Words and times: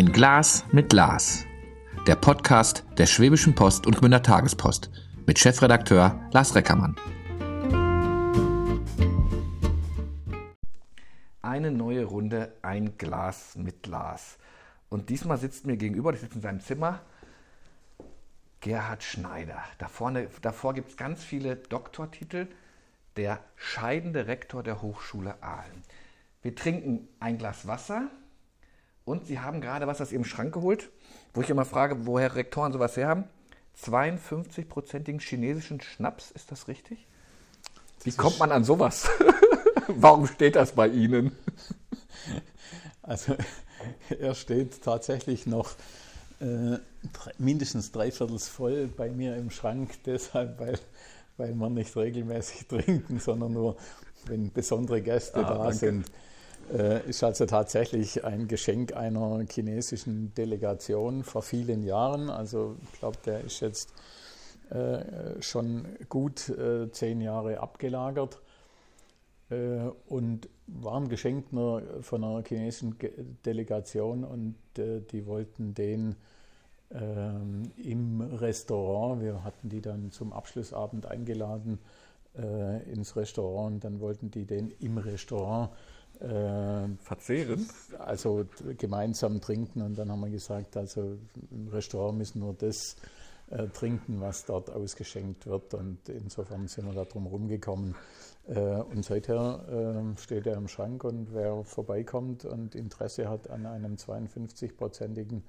Ein 0.00 0.12
Glas 0.12 0.64
mit 0.72 0.88
Glas. 0.88 1.44
Der 2.06 2.16
Podcast 2.16 2.86
der 2.96 3.04
Schwäbischen 3.04 3.54
Post 3.54 3.86
und 3.86 3.98
Gmünder 3.98 4.22
Tagespost 4.22 4.90
mit 5.26 5.38
Chefredakteur 5.38 6.18
Lars 6.32 6.54
Reckermann. 6.54 6.96
Eine 11.42 11.70
neue 11.70 12.04
Runde 12.04 12.54
Ein 12.62 12.96
Glas 12.96 13.56
mit 13.56 13.82
Glas. 13.82 14.38
Und 14.88 15.10
diesmal 15.10 15.36
sitzt 15.36 15.66
mir 15.66 15.76
gegenüber, 15.76 16.14
ich 16.14 16.20
sitze 16.20 16.36
in 16.36 16.40
seinem 16.40 16.60
Zimmer, 16.60 17.00
Gerhard 18.60 19.02
Schneider. 19.02 19.62
Da 19.76 19.88
vorne, 19.88 20.28
davor 20.40 20.72
gibt 20.72 20.92
es 20.92 20.96
ganz 20.96 21.22
viele 21.22 21.56
Doktortitel. 21.56 22.46
Der 23.16 23.40
scheidende 23.54 24.26
Rektor 24.28 24.62
der 24.62 24.80
Hochschule 24.80 25.42
Aalen. 25.42 25.82
Wir 26.40 26.54
trinken 26.54 27.06
ein 27.20 27.36
Glas 27.36 27.66
Wasser 27.66 28.08
und 29.10 29.26
Sie 29.26 29.40
haben 29.40 29.60
gerade 29.60 29.86
was 29.86 30.00
aus 30.00 30.12
Ihrem 30.12 30.24
Schrank 30.24 30.54
geholt, 30.54 30.90
wo 31.34 31.40
ich 31.40 31.50
immer 31.50 31.64
frage, 31.64 32.06
woher 32.06 32.34
Rektoren 32.36 32.72
sowas 32.72 32.96
her 32.96 33.08
haben. 33.08 33.24
52-prozentigen 33.82 35.20
chinesischen 35.20 35.80
Schnaps, 35.80 36.30
ist 36.30 36.52
das 36.52 36.68
richtig? 36.68 37.06
Wie 38.04 38.12
kommt 38.12 38.38
man 38.38 38.52
an 38.52 38.64
sowas? 38.64 39.08
Warum 39.88 40.26
steht 40.26 40.56
das 40.56 40.72
bei 40.72 40.88
Ihnen? 40.88 41.32
Also 43.02 43.34
er 44.20 44.34
steht 44.36 44.82
tatsächlich 44.82 45.46
noch 45.46 45.70
äh, 46.38 46.76
mindestens 47.38 47.90
dreiviertels 47.90 48.46
voll 48.46 48.86
bei 48.86 49.10
mir 49.10 49.36
im 49.36 49.50
Schrank, 49.50 49.98
deshalb, 50.04 50.60
weil, 50.60 50.78
weil 51.36 51.54
wir 51.54 51.70
nicht 51.70 51.96
regelmäßig 51.96 52.68
trinken, 52.68 53.18
sondern 53.18 53.52
nur, 53.52 53.76
wenn 54.26 54.52
besondere 54.52 55.02
Gäste 55.02 55.44
ah, 55.44 55.48
da 55.48 55.58
danke. 55.58 55.74
sind. 55.74 56.06
Äh, 56.72 57.08
ist 57.08 57.24
also 57.24 57.46
tatsächlich 57.46 58.24
ein 58.24 58.46
Geschenk 58.46 58.94
einer 58.94 59.44
chinesischen 59.50 60.32
Delegation 60.34 61.24
vor 61.24 61.42
vielen 61.42 61.82
Jahren. 61.82 62.30
Also 62.30 62.76
ich 62.84 62.98
glaube, 63.00 63.18
der 63.24 63.40
ist 63.40 63.60
jetzt 63.60 63.92
äh, 64.70 65.42
schon 65.42 65.88
gut 66.08 66.48
äh, 66.48 66.90
zehn 66.92 67.20
Jahre 67.20 67.58
abgelagert 67.58 68.40
äh, 69.50 69.80
und 70.06 70.48
war 70.68 71.00
ein 71.00 71.08
Geschenk 71.08 71.46
von 72.02 72.24
einer 72.24 72.44
chinesischen 72.46 72.96
Delegation 73.44 74.22
und 74.22 74.54
äh, 74.78 75.00
die 75.00 75.26
wollten 75.26 75.74
den 75.74 76.14
ähm, 76.92 77.72
im 77.76 78.20
Restaurant, 78.20 79.20
wir 79.20 79.42
hatten 79.42 79.68
die 79.68 79.80
dann 79.80 80.12
zum 80.12 80.32
Abschlussabend 80.32 81.06
eingeladen 81.06 81.80
äh, 82.38 82.88
ins 82.92 83.16
Restaurant 83.16 83.74
und 83.74 83.84
dann 83.84 83.98
wollten 83.98 84.30
die 84.30 84.44
den 84.44 84.70
im 84.78 84.98
Restaurant 84.98 85.70
äh, 85.70 85.99
verzehren. 86.20 87.66
Also 87.98 88.44
gemeinsam 88.76 89.40
trinken 89.40 89.80
und 89.80 89.96
dann 89.96 90.10
haben 90.10 90.20
wir 90.20 90.30
gesagt, 90.30 90.76
also 90.76 91.16
im 91.50 91.68
Restaurant 91.68 92.18
müssen 92.18 92.40
nur 92.40 92.52
das 92.52 92.96
äh, 93.50 93.66
trinken, 93.68 94.20
was 94.20 94.44
dort 94.44 94.70
ausgeschenkt 94.70 95.46
wird 95.46 95.74
und 95.74 96.08
insofern 96.08 96.68
sind 96.68 96.86
wir 96.86 96.94
da 96.94 97.04
drum 97.04 97.26
rumgekommen. 97.26 97.94
Äh, 98.46 98.60
und 98.60 99.04
seither 99.04 100.14
äh, 100.14 100.20
steht 100.20 100.46
er 100.46 100.56
im 100.56 100.68
Schrank 100.68 101.04
und 101.04 101.34
wer 101.34 101.64
vorbeikommt 101.64 102.44
und 102.44 102.74
Interesse 102.74 103.28
hat 103.28 103.50
an 103.50 103.66
einem 103.66 103.94
52-prozentigen 103.96 105.42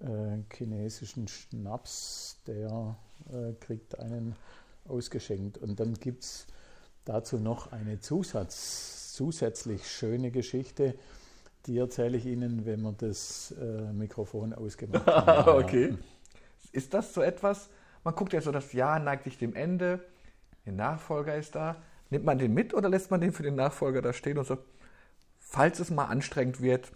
äh, 0.00 0.38
chinesischen 0.52 1.28
Schnaps, 1.28 2.38
der 2.46 2.96
äh, 3.32 3.52
kriegt 3.60 3.98
einen 3.98 4.34
ausgeschenkt. 4.88 5.58
Und 5.58 5.78
dann 5.78 5.94
gibt 5.94 6.24
es 6.24 6.46
dazu 7.04 7.38
noch 7.38 7.70
eine 7.72 8.00
Zusatz, 8.00 8.99
zusätzlich 9.20 9.86
schöne 9.86 10.30
Geschichte. 10.30 10.94
Die 11.66 11.76
erzähle 11.76 12.16
ich 12.16 12.24
Ihnen, 12.24 12.64
wenn 12.64 12.80
wir 12.80 12.92
das 12.92 13.54
äh, 13.60 13.92
Mikrofon 13.92 14.54
ausgemacht 14.54 15.06
haben. 15.06 15.58
okay. 15.62 15.94
Ist 16.72 16.94
das 16.94 17.12
so 17.12 17.20
etwas? 17.20 17.68
Man 18.02 18.14
guckt 18.14 18.32
ja 18.32 18.40
so, 18.40 18.50
das 18.50 18.72
Jahr 18.72 18.98
neigt 18.98 19.24
sich 19.24 19.36
dem 19.36 19.54
Ende, 19.54 20.00
der 20.64 20.72
Nachfolger 20.72 21.36
ist 21.36 21.54
da. 21.54 21.76
Nimmt 22.08 22.24
man 22.24 22.38
den 22.38 22.54
mit 22.54 22.72
oder 22.72 22.88
lässt 22.88 23.10
man 23.10 23.20
den 23.20 23.32
für 23.32 23.42
den 23.42 23.56
Nachfolger 23.56 24.00
da 24.00 24.14
stehen 24.14 24.38
und 24.38 24.46
sagt, 24.46 24.64
falls 25.38 25.80
es 25.80 25.90
mal 25.90 26.06
anstrengend 26.06 26.62
wird, 26.62 26.90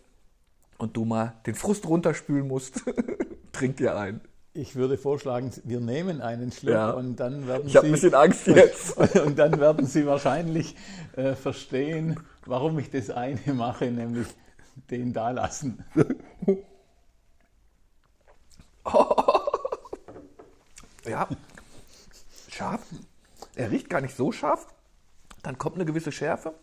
und 0.78 0.96
du 0.96 1.04
mal 1.04 1.34
den 1.44 1.54
Frust 1.54 1.86
runterspülen 1.86 2.48
musst, 2.48 2.82
trink 3.52 3.76
dir 3.76 3.96
ein. 3.96 4.22
Ich 4.56 4.76
würde 4.76 4.96
vorschlagen, 4.96 5.50
wir 5.64 5.80
nehmen 5.80 6.20
einen 6.20 6.52
Schluck 6.52 6.74
ja. 6.74 6.90
und 6.92 7.16
dann 7.16 7.48
werden 7.48 7.66
ich 7.66 7.74
habe 7.76 7.86
ein 7.86 7.92
bisschen 7.92 8.14
Angst 8.14 8.46
jetzt. 8.46 8.96
und 9.18 9.36
dann 9.36 9.58
werden 9.58 9.84
Sie 9.84 10.06
wahrscheinlich 10.06 10.76
äh, 11.16 11.34
verstehen, 11.34 12.20
warum 12.46 12.78
ich 12.78 12.88
das 12.88 13.10
eine 13.10 13.40
mache, 13.52 13.90
nämlich 13.90 14.28
den 14.90 15.12
da 15.12 15.30
lassen. 15.30 15.84
Oh. 18.84 19.16
Ja, 21.06 21.28
scharf. 22.48 22.80
Er 23.56 23.70
riecht 23.70 23.90
gar 23.90 24.00
nicht 24.00 24.16
so 24.16 24.32
scharf. 24.32 24.66
Dann 25.42 25.58
kommt 25.58 25.74
eine 25.74 25.84
gewisse 25.84 26.10
Schärfe. 26.10 26.54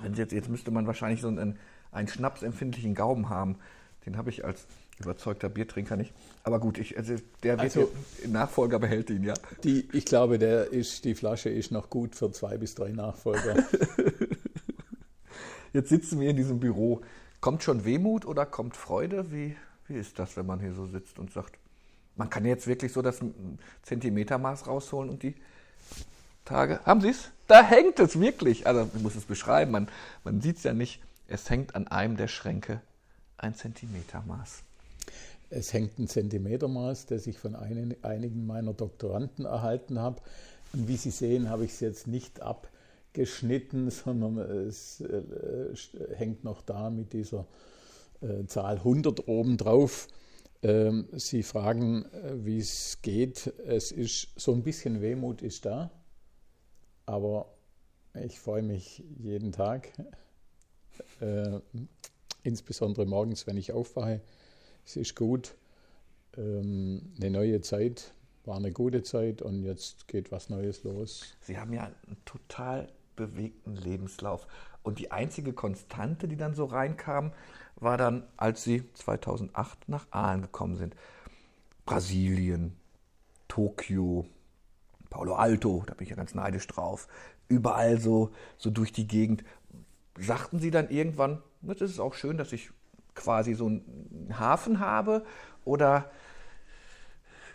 Wenn 0.00 0.14
Sie 0.14 0.22
jetzt, 0.22 0.32
jetzt 0.32 0.48
müsste 0.48 0.70
man 0.70 0.86
wahrscheinlich 0.86 1.20
so 1.20 1.28
einen 1.28 1.58
einen 1.94 2.08
schnapsempfindlichen 2.08 2.94
Gaumen 2.94 3.28
haben. 3.28 3.58
Den 4.04 4.16
habe 4.16 4.30
ich 4.30 4.44
als 4.44 4.66
überzeugter 4.98 5.48
Biertrinker 5.48 5.96
nicht. 5.96 6.12
Aber 6.42 6.60
gut, 6.60 6.78
ich, 6.78 6.96
also 6.96 7.14
der 7.42 7.58
also, 7.58 7.90
Nachfolger 8.26 8.78
behält 8.78 9.10
ihn, 9.10 9.24
ja. 9.24 9.34
Die, 9.64 9.88
ich 9.92 10.04
glaube, 10.04 10.38
der 10.38 10.72
ist, 10.72 11.04
die 11.04 11.14
Flasche 11.14 11.48
ist 11.48 11.72
noch 11.72 11.90
gut 11.90 12.14
für 12.14 12.30
zwei 12.32 12.58
bis 12.58 12.74
drei 12.74 12.90
Nachfolger. 12.90 13.64
Jetzt 15.72 15.88
sitzen 15.88 16.20
wir 16.20 16.30
in 16.30 16.36
diesem 16.36 16.60
Büro. 16.60 17.00
Kommt 17.40 17.62
schon 17.62 17.84
Wehmut 17.84 18.24
oder 18.24 18.46
kommt 18.46 18.76
Freude? 18.76 19.32
Wie, 19.32 19.56
wie 19.88 19.94
ist 19.94 20.18
das, 20.18 20.36
wenn 20.36 20.46
man 20.46 20.60
hier 20.60 20.72
so 20.72 20.86
sitzt 20.86 21.18
und 21.18 21.32
sagt, 21.32 21.58
man 22.16 22.30
kann 22.30 22.44
jetzt 22.44 22.68
wirklich 22.68 22.92
so 22.92 23.02
das 23.02 23.20
Zentimetermaß 23.82 24.68
rausholen 24.68 25.10
und 25.10 25.24
die 25.24 25.34
Tage. 26.44 26.80
Haben 26.84 27.00
Sie 27.00 27.08
es? 27.08 27.30
Da 27.48 27.62
hängt 27.62 27.98
es 27.98 28.20
wirklich. 28.20 28.66
Also 28.66 28.88
ich 28.94 29.02
muss 29.02 29.16
es 29.16 29.24
beschreiben, 29.24 29.72
man, 29.72 29.88
man 30.22 30.40
sieht 30.40 30.58
es 30.58 30.62
ja 30.62 30.72
nicht. 30.72 31.02
Es 31.26 31.50
hängt 31.50 31.74
an 31.74 31.88
einem 31.88 32.16
der 32.16 32.28
Schränke 32.28 32.80
ein 33.36 33.54
Zentimetermaß. 33.54 34.62
Es 35.50 35.72
hängt 35.72 35.98
ein 35.98 36.08
Zentimetermaß, 36.08 37.06
das 37.06 37.26
ich 37.26 37.38
von 37.38 37.54
einen, 37.54 37.94
einigen 38.02 38.46
meiner 38.46 38.72
Doktoranden 38.72 39.44
erhalten 39.44 39.98
habe. 39.98 40.20
Und 40.72 40.88
wie 40.88 40.96
Sie 40.96 41.10
sehen, 41.10 41.48
habe 41.48 41.64
ich 41.64 41.72
es 41.72 41.80
jetzt 41.80 42.06
nicht 42.06 42.40
abgeschnitten, 42.40 43.90
sondern 43.90 44.38
es 44.38 45.00
äh, 45.00 45.24
hängt 46.14 46.44
noch 46.44 46.62
da 46.62 46.90
mit 46.90 47.12
dieser 47.12 47.46
äh, 48.20 48.46
Zahl 48.46 48.76
100 48.76 49.28
oben 49.28 49.56
drauf. 49.56 50.08
Ähm, 50.62 51.06
Sie 51.12 51.42
fragen, 51.42 52.06
äh, 52.06 52.44
wie 52.44 52.58
es 52.58 52.98
geht. 53.02 53.52
Es 53.66 53.92
ist 53.92 54.28
so 54.36 54.52
ein 54.52 54.62
bisschen 54.62 55.00
Wehmut 55.02 55.42
ist 55.42 55.66
da, 55.66 55.90
aber 57.06 57.54
ich 58.24 58.40
freue 58.40 58.62
mich 58.62 59.04
jeden 59.18 59.52
Tag 59.52 59.92
äh, 61.20 61.60
insbesondere 62.42 63.06
morgens, 63.06 63.46
wenn 63.46 63.56
ich 63.56 63.72
aufwache. 63.72 64.20
Es 64.84 64.96
ist 64.96 65.16
gut. 65.16 65.54
Ähm, 66.36 67.12
eine 67.16 67.30
neue 67.30 67.60
Zeit, 67.60 68.12
war 68.44 68.56
eine 68.56 68.72
gute 68.72 69.02
Zeit 69.02 69.42
und 69.42 69.62
jetzt 69.62 70.08
geht 70.08 70.32
was 70.32 70.50
Neues 70.50 70.84
los. 70.84 71.36
Sie 71.40 71.58
haben 71.58 71.72
ja 71.72 71.84
einen 71.84 72.16
total 72.24 72.88
bewegten 73.16 73.76
Lebenslauf. 73.76 74.46
Und 74.82 74.98
die 74.98 75.10
einzige 75.10 75.52
Konstante, 75.52 76.28
die 76.28 76.36
dann 76.36 76.54
so 76.54 76.66
reinkam, 76.66 77.32
war 77.76 77.96
dann, 77.96 78.24
als 78.36 78.64
Sie 78.64 78.84
2008 78.94 79.88
nach 79.88 80.06
Aalen 80.10 80.42
gekommen 80.42 80.76
sind. 80.76 80.94
Brasilien, 81.86 82.76
Tokio, 83.48 84.26
Paulo 85.10 85.34
Alto, 85.34 85.84
da 85.86 85.94
bin 85.94 86.04
ich 86.04 86.10
ja 86.10 86.16
ganz 86.16 86.34
neidisch 86.34 86.66
drauf. 86.66 87.08
Überall 87.48 88.00
so, 88.00 88.32
so 88.58 88.70
durch 88.70 88.92
die 88.92 89.06
Gegend 89.06 89.44
sagten 90.18 90.58
sie 90.58 90.70
dann 90.70 90.90
irgendwann, 90.90 91.42
das 91.62 91.80
ist 91.80 92.00
auch 92.00 92.14
schön, 92.14 92.36
dass 92.36 92.52
ich 92.52 92.70
quasi 93.14 93.54
so 93.54 93.66
einen 93.66 94.34
Hafen 94.38 94.80
habe? 94.80 95.24
Oder 95.64 96.10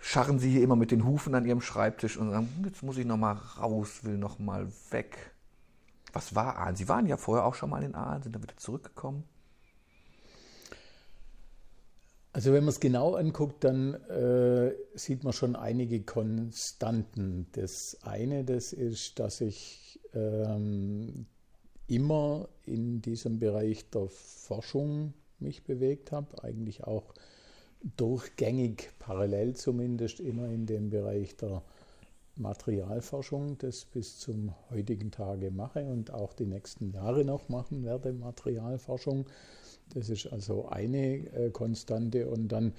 scharren 0.01 0.39
sie 0.39 0.51
hier 0.51 0.63
immer 0.63 0.75
mit 0.75 0.91
den 0.91 1.06
Hufen 1.06 1.35
an 1.35 1.45
ihrem 1.45 1.61
Schreibtisch 1.61 2.17
und 2.17 2.31
sagen, 2.31 2.50
jetzt 2.65 2.83
muss 2.83 2.97
ich 2.97 3.06
noch 3.06 3.17
mal 3.17 3.33
raus, 3.33 4.03
will 4.03 4.17
noch 4.17 4.39
mal 4.39 4.67
weg? 4.91 5.31
Was 6.13 6.33
war 6.35 6.57
Aalen? 6.57 6.75
Sie 6.75 6.89
waren 6.89 7.06
ja 7.06 7.17
vorher 7.17 7.45
auch 7.45 7.56
schon 7.56 7.69
mal 7.69 7.83
in 7.83 7.95
Aalen, 7.95 8.23
sind 8.23 8.33
dann 8.33 8.41
wieder 8.41 8.57
zurückgekommen. 8.57 9.23
Also 12.31 12.53
wenn 12.53 12.63
man 12.63 12.69
es 12.69 12.79
genau 12.79 13.15
anguckt, 13.15 13.63
dann 13.63 13.95
äh, 13.95 14.73
sieht 14.94 15.23
man 15.23 15.33
schon 15.33 15.56
einige 15.56 16.03
Konstanten. 16.03 17.47
Das 17.53 17.97
eine, 18.03 18.44
das 18.44 18.71
ist, 18.71 19.19
dass 19.19 19.41
ich 19.41 20.00
ähm, 20.13 21.25
immer 21.88 22.47
in 22.65 23.01
diesem 23.01 23.39
Bereich 23.39 23.89
der 23.89 24.07
Forschung 24.09 25.13
mich 25.41 25.63
bewegt 25.63 26.12
habe, 26.12 26.44
eigentlich 26.44 26.83
auch 26.83 27.13
durchgängig, 27.97 28.89
parallel 29.00 29.56
zumindest, 29.56 30.19
immer 30.19 30.47
in 30.50 30.65
dem 30.65 30.89
Bereich 30.89 31.36
der 31.38 31.62
Materialforschung, 32.36 33.57
das 33.57 33.86
bis 33.86 34.18
zum 34.18 34.53
heutigen 34.69 35.12
Tage 35.12 35.51
mache 35.51 35.83
und 35.83 36.12
auch 36.12 36.33
die 36.33 36.45
nächsten 36.45 36.91
Jahre 36.91 37.25
noch 37.25 37.50
machen 37.50 37.83
werde, 37.83 38.13
Materialforschung. 38.13 39.25
Das 39.94 40.09
ist 40.09 40.27
also 40.27 40.68
eine 40.69 41.27
äh, 41.33 41.50
Konstante. 41.51 42.30
Und 42.30 42.50
dann 42.50 42.74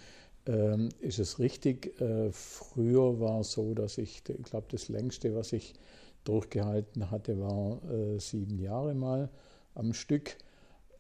ähm, 0.47 0.89
ist 1.01 1.19
es 1.19 1.39
richtig, 1.39 2.01
äh, 2.01 2.31
früher 2.33 3.21
war 3.21 3.41
es 3.41 3.53
so, 3.53 3.75
dass 3.75 3.99
ich, 3.99 4.23
ich 4.29 4.43
glaube, 4.45 4.67
das 4.71 4.89
längste, 4.89 5.35
was 5.35 5.53
ich 5.53 5.75
durchgehalten 6.25 7.11
hatte, 7.11 7.39
war 7.41 7.83
äh, 7.91 8.19
sieben 8.19 8.59
Jahre 8.59 8.95
mal 8.95 9.29
am 9.75 9.93
Stück. 9.93 10.37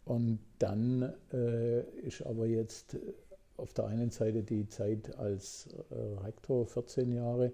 Und 0.04 0.40
dann 0.58 1.12
äh, 1.32 1.82
ist 2.00 2.22
aber 2.22 2.46
jetzt 2.46 2.96
auf 3.56 3.72
der 3.74 3.86
einen 3.86 4.10
Seite 4.10 4.42
die 4.42 4.68
Zeit 4.68 5.16
als 5.16 5.68
äh, 5.90 6.24
Rektor 6.24 6.66
14 6.66 7.12
Jahre 7.12 7.52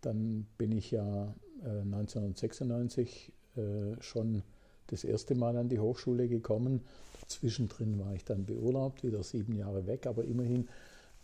dann 0.00 0.46
bin 0.56 0.72
ich 0.72 0.90
ja 0.90 1.34
äh, 1.64 1.80
1996 1.80 3.32
äh, 3.56 3.60
schon 4.00 4.42
das 4.88 5.04
erste 5.04 5.34
Mal 5.34 5.56
an 5.56 5.68
die 5.68 5.80
Hochschule 5.80 6.28
gekommen. 6.28 6.82
Zwischendrin 7.26 7.98
war 7.98 8.14
ich 8.14 8.24
dann 8.24 8.46
beurlaubt, 8.46 9.04
wieder 9.04 9.22
sieben 9.22 9.54
Jahre 9.54 9.86
weg, 9.86 10.06
aber 10.06 10.24
immerhin 10.24 10.68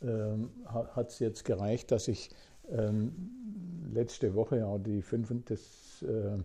ähm, 0.02 0.50
hat 0.66 1.10
es 1.10 1.18
jetzt 1.18 1.44
gereicht, 1.44 1.90
dass 1.90 2.08
ich 2.08 2.30
ähm, 2.70 3.90
letzte 3.92 4.34
Woche 4.34 4.66
auch 4.66 4.78
die, 4.78 4.98
äh, 4.98 6.38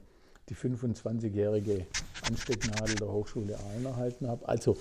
die 0.49 0.55
25-jährige 0.55 1.85
Anstecknadel 2.27 2.95
der 2.95 3.11
Hochschule 3.11 3.57
Aalen 3.57 3.85
erhalten 3.85 4.27
habe. 4.27 4.47
Also 4.47 4.77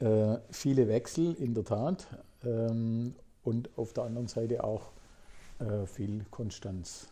äh, 0.00 0.38
viele 0.50 0.88
Wechsel 0.88 1.34
in 1.34 1.54
der 1.54 1.64
Tat 1.64 2.06
ähm, 2.44 3.14
und 3.42 3.70
auf 3.76 3.92
der 3.92 4.04
anderen 4.04 4.28
Seite 4.28 4.64
auch 4.64 4.92
äh, 5.58 5.86
viel 5.86 6.24
Konstanz. 6.30 7.08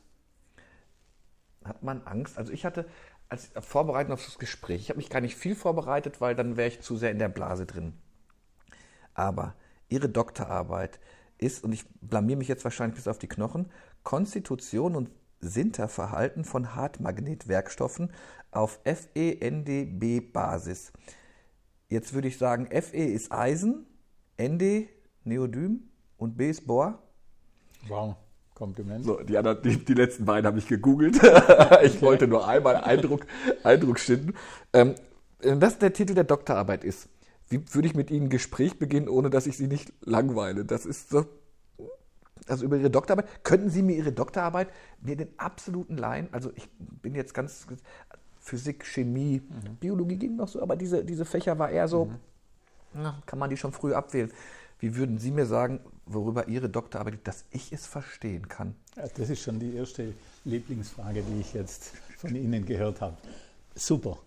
Hat 1.65 1.83
man 1.83 2.03
Angst? 2.03 2.39
Also 2.39 2.53
ich 2.53 2.65
hatte 2.65 2.87
als 3.29 3.51
Vorbereitung 3.61 4.15
auf 4.15 4.25
das 4.25 4.39
Gespräch, 4.39 4.81
ich 4.81 4.89
habe 4.89 4.97
mich 4.97 5.11
gar 5.11 5.21
nicht 5.21 5.37
viel 5.37 5.55
vorbereitet, 5.55 6.21
weil 6.21 6.35
dann 6.35 6.57
wäre 6.57 6.69
ich 6.69 6.81
zu 6.81 6.97
sehr 6.97 7.11
in 7.13 7.19
der 7.19 7.29
Blase 7.29 7.65
drin. 7.65 7.93
Aber 9.15 9.55
Ihre 9.89 10.09
Doktorarbeit 10.09 10.99
ist, 11.39 11.63
und 11.65 11.73
ich 11.73 11.85
blamier 12.01 12.37
mich 12.37 12.49
jetzt 12.49 12.65
wahrscheinlich 12.65 12.97
bis 12.97 13.09
auf 13.09 13.19
die 13.19 13.29
Knochen, 13.29 13.71
Konstitution 14.03 14.97
und 14.97 15.11
Sinterverhalten 15.41 16.45
von 16.45 16.75
Hartmagnetwerkstoffen 16.75 18.11
auf 18.51 18.81
FeNdB-Basis. 18.85 20.93
Jetzt 21.89 22.13
würde 22.15 22.27
ich 22.29 22.39
sagen, 22.39 22.67
Fe 22.67 22.99
ist 22.99 23.33
Eisen, 23.33 23.87
Nd 24.41 24.89
Neodym 25.25 25.89
und 26.17 26.37
B 26.37 26.51
ist 26.51 26.65
Bohr. 26.67 27.03
Wow. 27.89 28.17
Kompliment. 28.55 29.07
So, 29.07 29.21
die, 29.23 29.39
anderen, 29.39 29.63
die, 29.63 29.85
die 29.85 29.95
letzten 29.95 30.27
beiden 30.27 30.47
habe 30.47 30.59
ich 30.59 30.67
gegoogelt. 30.67 31.19
ich 31.83 32.03
wollte 32.03 32.29
nur 32.29 32.47
einmal 32.47 32.77
Eindruck, 32.77 33.27
Eindruck 33.63 33.99
schinden. 33.99 34.35
Ähm, 34.75 34.97
wenn 35.41 35.61
das 35.61 35.79
der 35.79 35.95
Titel 35.95 36.15
der 36.15 36.25
Doktorarbeit 36.25 36.85
ist, 36.85 37.09
wie 37.49 37.63
würde 37.73 37.89
ich 37.89 37.95
mit 37.95 38.11
Ihnen 38.11 38.27
ein 38.27 38.31
Gespräch 38.31 38.79
beginnen, 38.79 39.09
ohne 39.09 39.31
dass 39.31 39.47
ich 39.47 39.57
Sie 39.57 39.67
nicht 39.67 39.95
langweile? 40.03 40.67
Das 40.67 40.85
ist 40.85 41.09
so. 41.09 41.25
Also 42.51 42.65
über 42.65 42.77
Ihre 42.77 42.91
Doktorarbeit. 42.91 43.45
Könnten 43.45 43.71
Sie 43.71 43.83
mir 43.83 43.97
Ihre 43.97 44.13
Doktorarbeit, 44.13 44.69
mir 45.01 45.17
den 45.17 45.29
absoluten 45.39 45.97
Laien, 45.97 46.29
also 46.33 46.51
ich 46.55 46.69
bin 47.03 47.15
jetzt 47.15 47.35
ganz. 47.35 47.67
Physik, 48.43 48.87
Chemie, 48.87 49.43
mhm. 49.47 49.77
Biologie 49.77 50.17
ging 50.17 50.37
noch 50.37 50.49
so, 50.49 50.63
aber 50.63 50.75
diese, 50.75 51.05
diese 51.05 51.27
Fächer 51.27 51.59
war 51.59 51.69
eher 51.71 51.87
so, 51.87 52.07
mhm. 52.07 52.17
na, 52.95 53.23
kann 53.27 53.39
man 53.39 53.51
die 53.51 53.57
schon 53.59 53.71
früh 53.71 53.93
abwählen. 53.93 54.33
Wie 54.79 54.97
würden 54.97 55.19
Sie 55.19 55.31
mir 55.31 55.45
sagen, 55.45 55.81
worüber 56.07 56.49
Ihre 56.49 56.71
Doktorarbeit, 56.71 57.19
dass 57.25 57.45
ich 57.51 57.71
es 57.71 57.87
verstehen 57.87 58.49
kann? 58.49 58.75
Ja, 58.97 59.07
das 59.15 59.29
ist 59.29 59.43
schon 59.43 59.61
die 59.61 59.75
erste 59.77 60.15
Lieblingsfrage, 60.45 61.23
die 61.23 61.41
ich 61.41 61.53
jetzt 61.53 61.93
von 62.17 62.35
Ihnen 62.35 62.65
gehört 62.65 63.03
habe. 63.03 63.17
Super. 63.75 64.19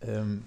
Ähm, 0.00 0.44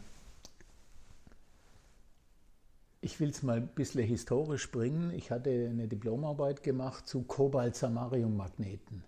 ich 3.05 3.19
will 3.19 3.29
es 3.29 3.43
mal 3.43 3.57
ein 3.57 3.67
bisschen 3.67 4.03
historisch 4.03 4.71
bringen. 4.71 5.13
Ich 5.13 5.29
hatte 5.29 5.51
eine 5.51 5.87
Diplomarbeit 5.87 6.63
gemacht 6.63 7.07
zu 7.07 7.21
Kobalt-Samarium-Magneten. 7.21 9.03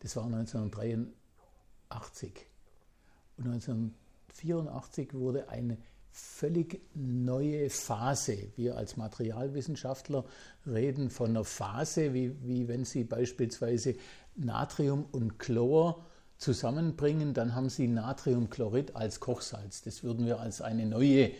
Das 0.00 0.16
war 0.16 0.24
1983. 0.24 2.32
Und 3.36 3.44
1984 3.44 5.12
wurde 5.12 5.50
eine 5.50 5.76
völlig 6.10 6.80
neue 6.94 7.68
Phase. 7.68 8.54
Wir 8.56 8.78
als 8.78 8.96
Materialwissenschaftler 8.96 10.24
reden 10.66 11.10
von 11.10 11.28
einer 11.28 11.44
Phase, 11.44 12.14
wie, 12.14 12.34
wie 12.42 12.68
wenn 12.68 12.86
Sie 12.86 13.04
beispielsweise 13.04 13.96
Natrium 14.34 15.04
und 15.12 15.38
Chlor 15.38 16.06
zusammenbringen, 16.38 17.34
dann 17.34 17.54
haben 17.54 17.68
Sie 17.68 17.86
Natriumchlorid 17.86 18.96
als 18.96 19.20
Kochsalz. 19.20 19.82
Das 19.82 20.02
würden 20.02 20.24
wir 20.24 20.40
als 20.40 20.62
eine 20.62 20.86
neue 20.86 21.24
äh, 21.24 21.34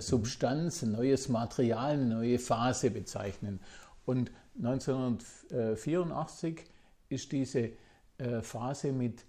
Substanz, 0.00 0.82
ein 0.82 0.92
neues 0.92 1.28
Material, 1.28 1.92
eine 1.92 2.06
neue 2.06 2.38
Phase 2.38 2.90
bezeichnen. 2.90 3.60
Und 4.04 4.30
1984 4.58 6.64
ist 7.08 7.32
diese 7.32 7.70
äh, 8.18 8.42
Phase 8.42 8.92
mit 8.92 9.24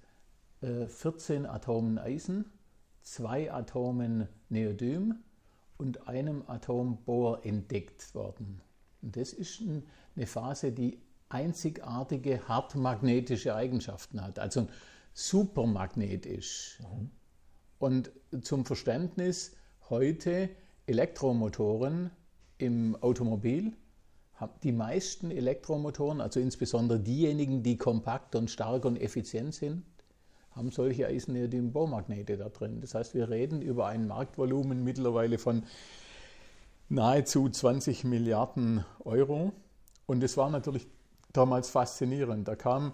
äh, 0.62 0.88
14 0.88 1.46
Atomen 1.46 1.98
Eisen 1.98 2.52
zwei 3.08 3.52
Atomen 3.52 4.28
Neodym 4.50 5.16
und 5.78 6.08
einem 6.08 6.44
Atom 6.48 7.04
Bohr 7.06 7.46
entdeckt 7.46 8.14
worden. 8.14 8.62
Und 9.02 9.16
das 9.16 9.32
ist 9.32 9.64
eine 10.16 10.28
Phase, 10.28 10.74
die 10.74 11.00
einzigartige 11.30 12.48
hartmagnetische 12.48 13.56
Eigenschaften 13.56 14.22
hat, 14.22 14.40
also 14.40 14.62
ein 14.62 14.70
Supermagnet 15.14 16.26
ist. 16.26 16.80
Mhm. 16.82 17.12
Und 17.80 18.12
zum 18.42 18.66
Verständnis, 18.66 19.56
heute 19.90 20.50
Elektromotoren 20.86 22.12
im 22.58 22.96
Automobil, 23.02 23.74
die 24.64 24.72
meisten 24.72 25.32
Elektromotoren, 25.32 26.22
also 26.22 26.40
insbesondere 26.40 27.00
diejenigen, 27.00 27.64
die 27.64 27.78
kompakt 27.78 28.36
und 28.36 28.52
stark 28.52 28.86
und 28.86 28.98
effizient 28.98 29.56
sind, 29.56 29.84
haben 30.52 30.72
solche 30.72 31.08
Eisenneodym-Bohrmagnete 31.08 32.38
da 32.38 32.50
drin. 32.50 32.82
Das 32.82 32.96
heißt, 32.96 33.14
wir 33.14 33.30
reden 33.30 33.62
über 33.62 33.88
ein 33.88 34.08
Marktvolumen 34.08 34.84
mittlerweile 34.84 35.38
von 35.38 35.64
nahezu 36.90 37.50
20 37.50 38.04
Milliarden 38.04 38.84
Euro. 39.06 39.54
Und 40.06 40.22
das 40.22 40.38
war 40.38 40.50
natürlich 40.50 40.88
damals 41.34 41.70
faszinierend. 41.70 42.48
Da 42.48 42.56
kam 42.56 42.94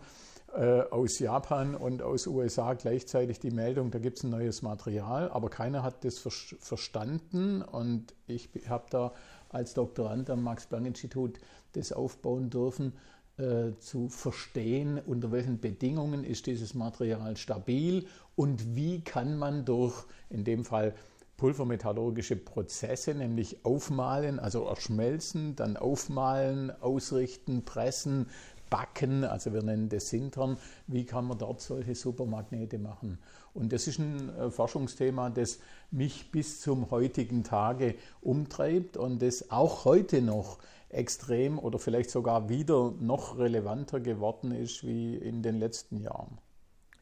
aus 0.53 1.19
Japan 1.19 1.75
und 1.75 2.01
aus 2.01 2.27
USA 2.27 2.73
gleichzeitig 2.73 3.39
die 3.39 3.51
Meldung, 3.51 3.89
da 3.89 3.99
gibt 3.99 4.17
es 4.19 4.23
ein 4.23 4.29
neues 4.29 4.61
Material, 4.61 5.29
aber 5.31 5.49
keiner 5.49 5.81
hat 5.81 6.05
das 6.05 6.19
ver 6.19 6.31
verstanden. 6.59 7.61
Und 7.61 8.13
ich 8.27 8.49
habe 8.69 8.85
da 8.89 9.13
als 9.49 9.73
Doktorand 9.73 10.29
am 10.29 10.43
Max-Planck-Institut 10.43 11.39
das 11.73 11.91
aufbauen 11.91 12.49
dürfen 12.49 12.93
äh, 13.37 13.71
zu 13.79 14.09
verstehen, 14.09 15.01
unter 15.03 15.31
welchen 15.31 15.59
Bedingungen 15.59 16.23
ist 16.23 16.45
dieses 16.45 16.75
Material 16.75 17.35
stabil 17.35 18.05
und 18.35 18.75
wie 18.75 19.01
kann 19.01 19.37
man 19.37 19.65
durch, 19.65 20.05
in 20.29 20.43
dem 20.43 20.65
Fall 20.65 20.93
pulvermetallurgische 21.37 22.35
Prozesse, 22.35 23.15
nämlich 23.15 23.65
aufmalen, 23.65 24.39
also 24.39 24.65
erschmelzen, 24.65 25.55
dann 25.55 25.77
aufmalen, 25.77 26.71
ausrichten, 26.79 27.65
pressen, 27.65 28.27
backen, 28.73 29.23
also 29.23 29.53
wir 29.53 29.61
nennen 29.61 29.87
das 29.87 30.09
Sintern, 30.09 30.57
wie 30.87 31.05
kann 31.05 31.25
man 31.25 31.37
dort 31.37 31.61
solche 31.61 31.93
Supermagnete 31.93 32.79
machen. 32.79 33.19
Und 33.53 33.71
das 33.71 33.85
ist 33.85 33.99
ein 33.99 34.35
äh, 34.35 34.49
Forschungsthema, 34.49 35.29
das 35.29 35.59
mich 35.91 36.31
bis 36.31 36.59
zum 36.59 36.89
heutigen 36.89 37.43
Tage 37.43 37.93
umtreibt 38.21 38.97
und 38.97 39.21
das 39.21 39.51
auch 39.51 39.85
heute 39.85 40.23
noch 40.23 40.57
extrem 40.89 41.59
oder 41.59 41.77
vielleicht 41.77 42.09
sogar 42.09 42.49
wieder 42.49 42.95
noch 42.99 43.37
relevanter 43.37 43.99
geworden 43.99 44.51
ist 44.51 44.83
wie 44.83 45.17
in 45.17 45.43
den 45.43 45.59
letzten 45.59 46.01
Jahren. 46.01 46.39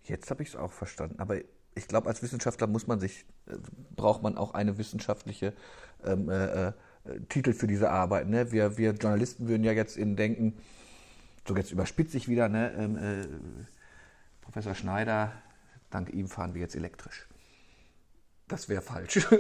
Jetzt 0.04 0.30
habe 0.30 0.44
ich 0.44 0.50
es 0.50 0.56
auch 0.58 0.74
verstanden. 0.74 1.20
Aber 1.20 1.38
ich 1.74 1.88
glaube, 1.88 2.10
als 2.10 2.22
Wissenschaftler 2.22 2.68
muss 2.68 2.86
man 2.86 3.00
sich, 3.00 3.24
äh, 3.48 3.54
braucht 3.96 4.24
man 4.24 4.38
auch 4.38 4.54
eine 4.54 4.78
wissenschaftliche 4.78 5.54
ähm, 6.04 6.28
äh, 6.28 6.68
äh, 6.68 6.74
Titel 7.30 7.54
für 7.54 7.68
diese 7.68 7.92
Arbeit. 7.92 8.28
Ne? 8.28 8.52
Wir, 8.52 8.78
wir 8.78 8.92
Journalisten 8.92 9.48
würden 9.48 9.64
ja 9.64 9.72
jetzt 9.72 9.96
in 9.96 10.18
denken, 10.18 10.58
so 11.48 11.56
jetzt 11.56 11.72
überspitze 11.72 12.18
ich 12.18 12.28
wieder, 12.28 12.50
ne? 12.50 12.72
Ähm, 12.74 12.98
äh, 12.98 13.28
Professor 14.42 14.76
Schneider, 14.76 15.32
dank 15.90 16.12
ihm 16.14 16.28
fahren 16.28 16.54
wir 16.54 16.62
jetzt 16.62 16.76
elektrisch. 16.76 17.28
Das 18.48 18.70
wäre 18.70 18.82
falsch. 18.82 19.28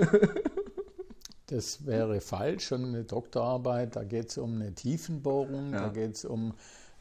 Das 1.51 1.85
wäre 1.85 2.21
falsch 2.21 2.71
und 2.71 2.85
eine 2.85 3.03
Doktorarbeit, 3.03 3.97
da 3.97 4.05
geht 4.05 4.29
es 4.29 4.37
um 4.37 4.55
eine 4.55 4.73
Tiefenbohrung, 4.73 5.73
ja. 5.73 5.81
da 5.81 5.89
geht 5.89 6.15
es 6.15 6.23
um, 6.23 6.53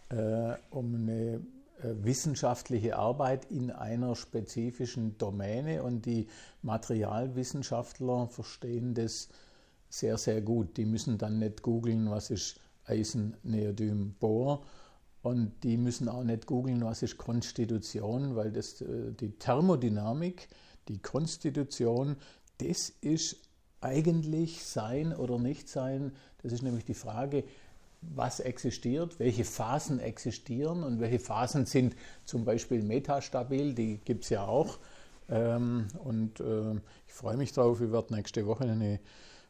äh, 0.09 0.55
um 0.71 0.93
eine 0.93 1.41
äh, 1.83 1.95
wissenschaftliche 2.03 2.97
Arbeit 2.97 3.45
in 3.45 3.71
einer 3.71 4.17
spezifischen 4.17 5.17
Domäne 5.19 5.85
und 5.85 6.05
die 6.05 6.27
Materialwissenschaftler 6.63 8.27
verstehen 8.27 8.93
das 8.93 9.29
sehr, 9.89 10.19
sehr 10.19 10.43
gut. 10.43 10.77
Die 10.77 10.85
müssen 10.85 11.17
dann 11.17 11.39
nicht 11.39 11.63
googeln, 11.63 12.11
was 12.11 12.31
ist 12.31 12.59
Eisen, 12.85 13.37
Neodym, 13.45 14.15
Bohr, 14.19 14.65
Und 15.23 15.53
die 15.65 15.77
müssen 15.77 16.09
auch 16.09 16.25
nicht 16.25 16.47
googeln, 16.47 16.83
was 16.85 17.03
ist 17.03 17.19
Konstitution, 17.19 18.37
weil 18.37 18.51
das, 18.51 18.81
äh, 18.81 19.13
die 19.13 19.33
Thermodynamik, 19.33 20.49
die 20.89 20.99
Konstitution, 20.99 22.17
das 22.59 22.91
ist 23.01 23.37
eigentlich 23.81 24.65
sein 24.65 25.15
oder 25.15 25.39
nicht 25.39 25.69
sein. 25.69 26.13
Das 26.43 26.53
ist 26.53 26.63
nämlich 26.63 26.85
die 26.85 26.95
Frage, 26.95 27.45
was 28.03 28.41
existiert, 28.41 29.19
welche 29.19 29.45
Phasen 29.45 29.99
existieren 29.99 30.83
und 30.83 31.01
welche 31.01 31.19
Phasen 31.19 31.67
sind 31.67 31.95
zum 32.25 32.45
Beispiel 32.45 32.83
metastabil, 32.83 33.75
die 33.75 33.99
gibt 33.99 34.25
es 34.25 34.31
ja 34.31 34.47
auch. 34.47 34.79
Ähm, 35.29 35.89
und 36.03 36.41
äh, 36.41 36.73
ich 37.07 37.13
freue 37.13 37.37
mich 37.37 37.53
drauf, 37.53 37.81
wir 37.81 37.93
werden 37.93 38.17
nächste 38.17 38.47
Woche 38.47 38.65
eine 38.65 39.01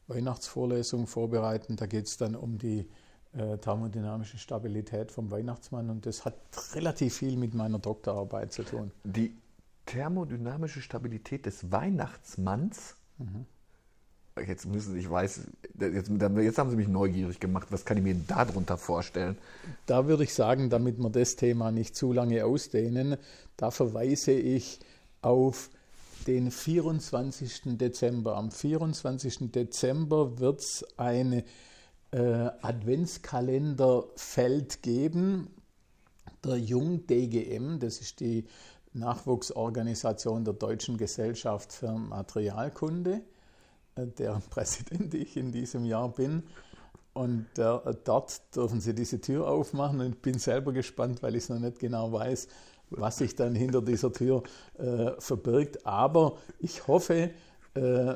Weihnachtsvorlesung 0.09 1.07
vorbereiten. 1.07 1.77
Da 1.77 1.87
geht 1.87 2.07
es 2.07 2.17
dann 2.17 2.35
um 2.35 2.59
die 2.59 2.89
äh, 3.33 3.59
thermodynamische 3.59 4.39
Stabilität 4.39 5.13
vom 5.13 5.31
Weihnachtsmann 5.31 5.91
und 5.91 6.07
das 6.07 6.25
hat 6.25 6.35
relativ 6.75 7.17
viel 7.17 7.37
mit 7.37 7.55
meiner 7.55 7.79
Doktorarbeit 7.79 8.53
zu 8.53 8.65
tun. 8.65 8.91
Die 9.05 9.35
thermodynamische 9.87 10.81
Stabilität 10.81 11.47
des 11.47 11.71
Weihnachtsmanns? 11.71 12.97
Mhm. 13.19 13.47
Jetzt 14.47 14.67
müssen 14.67 14.97
ich 14.97 15.11
weiß, 15.11 15.41
jetzt, 15.79 16.11
jetzt, 16.11 16.59
haben 16.59 16.71
Sie 16.71 16.77
mich 16.77 16.89
neugierig 16.89 17.41
gemacht. 17.41 17.67
Was 17.71 17.85
kann 17.85 17.99
ich 17.99 18.03
mir 18.03 18.15
darunter 18.15 18.79
vorstellen? 18.79 19.37
Da 19.87 20.07
würde 20.07 20.25
ich 20.25 20.33
sagen, 20.33 20.71
damit 20.71 20.99
wir 20.99 21.11
das 21.11 21.37
Thema 21.37 21.71
nicht 21.71 21.95
zu 21.95 22.13
lange 22.13 22.45
ausdehnen, 22.45 23.17
da 23.57 23.71
verweise 23.71 24.33
ich 24.33 24.81
auf 25.21 25.71
den 26.27 26.51
24. 26.51 27.77
Dezember. 27.79 28.37
Am 28.37 28.51
24. 28.51 29.51
Dezember 29.51 30.39
wird 30.39 30.61
es 30.61 30.87
ein 30.97 31.43
äh, 32.13 32.51
Adventskalenderfeld 32.63 34.83
geben. 34.83 35.49
Der 36.45 36.57
Jung 36.57 37.07
DGM, 37.07 37.79
das 37.79 38.01
ist 38.01 38.21
die 38.21 38.47
Nachwuchsorganisation 38.93 40.45
der 40.45 40.55
Deutschen 40.55 40.97
Gesellschaft 40.97 41.73
für 41.73 41.93
Materialkunde, 41.93 43.23
äh, 43.95 44.07
deren 44.07 44.43
Präsident 44.51 45.15
ich 45.15 45.37
in 45.37 45.53
diesem 45.53 45.85
Jahr 45.85 46.09
bin. 46.09 46.43
Und 47.13 47.47
äh, 47.59 47.79
dort 48.05 48.55
dürfen 48.55 48.81
Sie 48.81 48.95
diese 48.95 49.21
Tür 49.21 49.49
aufmachen 49.49 50.01
und 50.01 50.15
ich 50.15 50.23
bin 50.23 50.39
selber 50.39 50.73
gespannt, 50.73 51.23
weil 51.23 51.35
ich 51.35 51.43
es 51.45 51.49
noch 51.49 51.59
nicht 51.59 51.81
genau 51.81 52.13
weiß, 52.13 52.47
was 52.91 53.19
sich 53.19 53.35
dann 53.35 53.55
hinter 53.55 53.83
dieser 53.83 54.13
Tür 54.13 54.43
äh, 54.79 55.13
verbirgt. 55.19 55.87
Aber 55.87 56.37
ich 56.59 56.87
hoffe, 56.87 57.31
äh, 57.75 58.15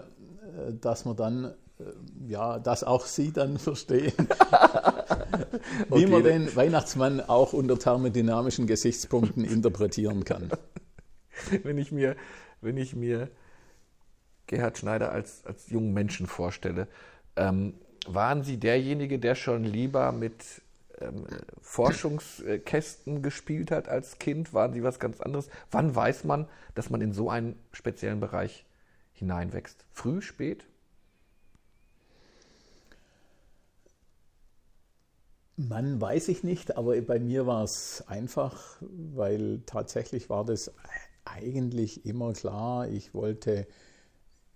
dass 0.81 1.05
man 1.05 1.17
dann, 1.17 1.45
äh, 1.45 1.55
ja, 2.27 2.59
dass 2.59 2.85
auch 2.85 3.07
Sie 3.07 3.33
dann 3.33 3.59
verstehen, 3.59 4.13
wie 5.89 6.05
okay. 6.05 6.07
man 6.07 6.23
den 6.23 6.55
Weihnachtsmann 6.55 7.21
auch 7.21 7.53
unter 7.53 7.79
thermodynamischen 7.79 8.67
Gesichtspunkten 8.67 9.45
interpretieren 9.45 10.25
kann. 10.25 10.51
Wenn 11.63 11.79
ich 11.79 11.91
mir, 11.91 12.17
wenn 12.61 12.77
ich 12.77 12.95
mir 12.95 13.29
Gerhard 14.47 14.79
Schneider 14.79 15.11
als, 15.11 15.45
als 15.47 15.69
jungen 15.71 15.93
Menschen 15.93 16.27
vorstelle, 16.27 16.87
ähm, 17.37 17.75
waren 18.07 18.45
Sie 18.45 18.59
derjenige, 18.59 19.19
der 19.19 19.35
schon 19.35 19.65
lieber 19.65 20.13
mit 20.13 20.63
ähm, 21.01 21.27
Forschungskästen 21.61 23.23
gespielt 23.23 23.71
hat 23.71 23.89
als 23.89 24.19
Kind? 24.19 24.53
Waren 24.53 24.75
Sie 24.75 24.83
was 24.83 25.01
ganz 25.01 25.21
anderes? 25.21 25.49
Wann 25.71 25.95
weiß 25.95 26.25
man, 26.25 26.47
dass 26.75 26.91
man 26.91 27.01
in 27.01 27.13
so 27.13 27.31
einen 27.31 27.59
speziellen 27.73 28.21
Bereich 28.21 28.65
hineinwächst? 29.13 29.85
Früh, 29.91 30.21
spät? 30.21 30.67
Man 35.57 36.01
weiß 36.01 36.29
ich 36.29 36.43
nicht, 36.43 36.77
aber 36.77 37.01
bei 37.03 37.21
mir 37.21 37.47
war 37.47 37.63
es 37.63 38.03
einfach, 38.09 38.61
weil 38.81 39.63
tatsächlich 39.67 40.29
war 40.29 40.45
das 40.45 40.73
eigentlich 41.25 42.05
immer 42.05 42.33
klar. 42.33 42.89
Ich 42.89 43.15
wollte 43.15 43.67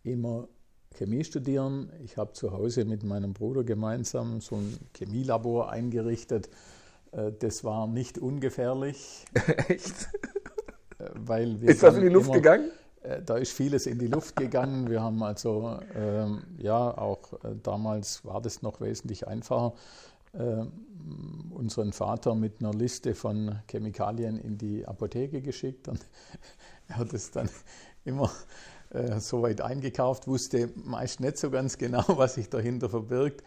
immer 0.02 0.48
Chemie 0.94 1.22
studieren. 1.22 1.92
Ich 2.04 2.16
habe 2.16 2.32
zu 2.32 2.52
Hause 2.52 2.84
mit 2.84 3.04
meinem 3.04 3.32
Bruder 3.32 3.62
gemeinsam 3.62 4.40
so 4.40 4.56
ein 4.56 4.76
Chemielabor 4.96 5.70
eingerichtet. 5.70 6.48
Äh, 7.12 7.32
das 7.38 7.64
war 7.64 7.86
nicht 7.86 8.18
ungefährlich. 8.18 9.24
Echt? 9.68 10.08
Äh, 10.98 11.10
weil 11.14 11.62
ist 11.62 11.82
das 11.82 11.96
in 11.96 12.02
die 12.02 12.08
Luft 12.08 12.26
immer, 12.26 12.36
gegangen? 12.36 12.70
Äh, 13.02 13.22
da 13.22 13.36
ist 13.36 13.52
vieles 13.52 13.86
in 13.86 13.98
die 13.98 14.08
Luft 14.08 14.36
gegangen. 14.36 14.90
Wir 14.90 15.02
haben 15.02 15.22
also, 15.22 15.78
ähm, 15.94 16.42
ja, 16.58 16.96
auch 16.98 17.34
damals 17.62 18.24
war 18.24 18.40
das 18.40 18.62
noch 18.62 18.80
wesentlich 18.80 19.28
einfacher, 19.28 19.74
unseren 20.32 21.92
Vater 21.92 22.34
mit 22.34 22.60
einer 22.60 22.74
Liste 22.74 23.14
von 23.14 23.60
Chemikalien 23.70 24.38
in 24.38 24.58
die 24.58 24.86
Apotheke 24.86 25.40
geschickt. 25.40 25.88
Und 25.88 26.00
er 26.88 26.96
hat 26.98 27.12
es 27.14 27.30
dann 27.30 27.48
immer 28.04 28.30
äh, 28.90 29.20
soweit 29.20 29.60
eingekauft, 29.60 30.26
wusste 30.26 30.70
meist 30.74 31.20
nicht 31.20 31.38
so 31.38 31.50
ganz 31.50 31.78
genau, 31.78 32.04
was 32.08 32.34
sich 32.34 32.48
dahinter 32.48 32.88
verbirgt. 32.88 33.42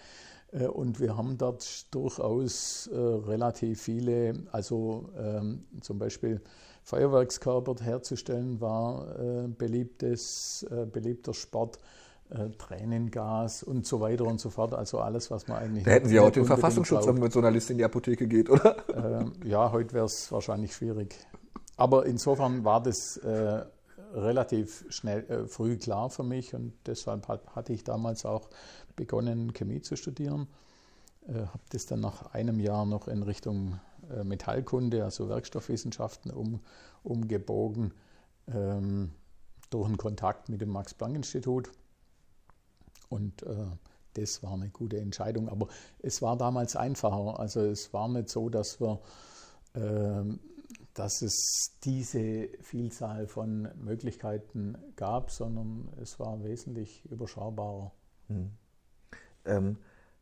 Äh, 0.51 0.67
und 0.67 0.99
wir 0.99 1.17
haben 1.17 1.37
dort 1.37 1.93
durchaus 1.93 2.87
äh, 2.87 2.97
relativ 2.97 3.81
viele, 3.81 4.43
also 4.51 5.09
ähm, 5.17 5.65
zum 5.81 5.99
Beispiel 5.99 6.41
Feuerwerkskörper 6.83 7.75
herzustellen 7.81 8.59
war 8.59 9.19
äh, 9.19 9.47
beliebtes, 9.47 10.65
äh, 10.69 10.85
beliebter 10.85 11.33
Sport. 11.33 11.77
Äh, 12.31 12.49
Tränengas 12.57 13.61
und 13.61 13.85
so 13.85 13.99
weiter 13.99 14.23
und 14.23 14.39
so 14.39 14.49
fort. 14.49 14.73
Also 14.73 14.99
alles, 14.99 15.29
was 15.31 15.49
man 15.49 15.57
eigentlich. 15.57 15.83
Da 15.83 15.91
hätten 15.91 16.07
Sie 16.07 16.15
ja 16.15 16.21
auch 16.21 16.31
den 16.31 16.45
Verfassungsschutz, 16.45 17.05
wenn 17.05 17.15
man 17.15 17.23
mit 17.23 17.33
so 17.33 17.39
einer 17.39 17.51
Liste 17.51 17.73
in 17.73 17.77
die 17.77 17.83
Apotheke 17.83 18.25
geht, 18.25 18.49
oder? 18.49 18.77
Ähm, 18.95 19.33
ja, 19.43 19.69
heute 19.69 19.93
wäre 19.93 20.05
es 20.05 20.31
wahrscheinlich 20.31 20.73
schwierig. 20.73 21.13
Aber 21.75 22.05
insofern 22.05 22.63
war 22.63 22.81
das 22.81 23.17
äh, 23.17 23.65
relativ 24.13 24.85
schnell, 24.87 25.29
äh, 25.29 25.45
früh 25.45 25.75
klar 25.75 26.09
für 26.09 26.23
mich 26.23 26.55
und 26.55 26.71
deshalb 26.85 27.27
hat, 27.27 27.53
hatte 27.53 27.73
ich 27.73 27.83
damals 27.83 28.25
auch 28.25 28.47
begonnen, 28.95 29.51
Chemie 29.53 29.81
zu 29.81 29.97
studieren. 29.97 30.47
Äh, 31.27 31.33
habe 31.33 31.63
das 31.71 31.85
dann 31.85 31.99
nach 31.99 32.33
einem 32.33 32.61
Jahr 32.61 32.85
noch 32.85 33.09
in 33.09 33.23
Richtung 33.23 33.79
äh, 34.09 34.23
Metallkunde, 34.23 35.03
also 35.03 35.27
Werkstoffwissenschaften, 35.27 36.31
um, 36.31 36.61
umgebogen 37.03 37.93
ähm, 38.47 39.11
durch 39.69 39.87
einen 39.87 39.97
Kontakt 39.97 40.47
mit 40.47 40.61
dem 40.61 40.69
Max-Planck-Institut. 40.69 41.71
Und 43.11 43.43
äh, 43.43 43.67
das 44.13 44.41
war 44.41 44.53
eine 44.53 44.69
gute 44.69 44.99
Entscheidung. 44.99 45.49
Aber 45.49 45.67
es 45.99 46.21
war 46.21 46.37
damals 46.37 46.75
einfacher. 46.75 47.39
Also 47.39 47.61
es 47.61 47.93
war 47.93 48.07
nicht 48.07 48.29
so, 48.29 48.49
dass 48.49 48.81
wir 48.81 48.99
ähm, 49.75 50.39
dass 50.93 51.21
es 51.21 51.77
diese 51.83 52.49
Vielzahl 52.61 53.27
von 53.27 53.69
Möglichkeiten 53.81 54.77
gab, 54.95 55.31
sondern 55.31 55.89
es 56.01 56.19
war 56.19 56.43
wesentlich 56.43 57.05
überschaubarer. 57.05 57.91
Hm. 58.27 58.51
Ähm, 59.45 59.77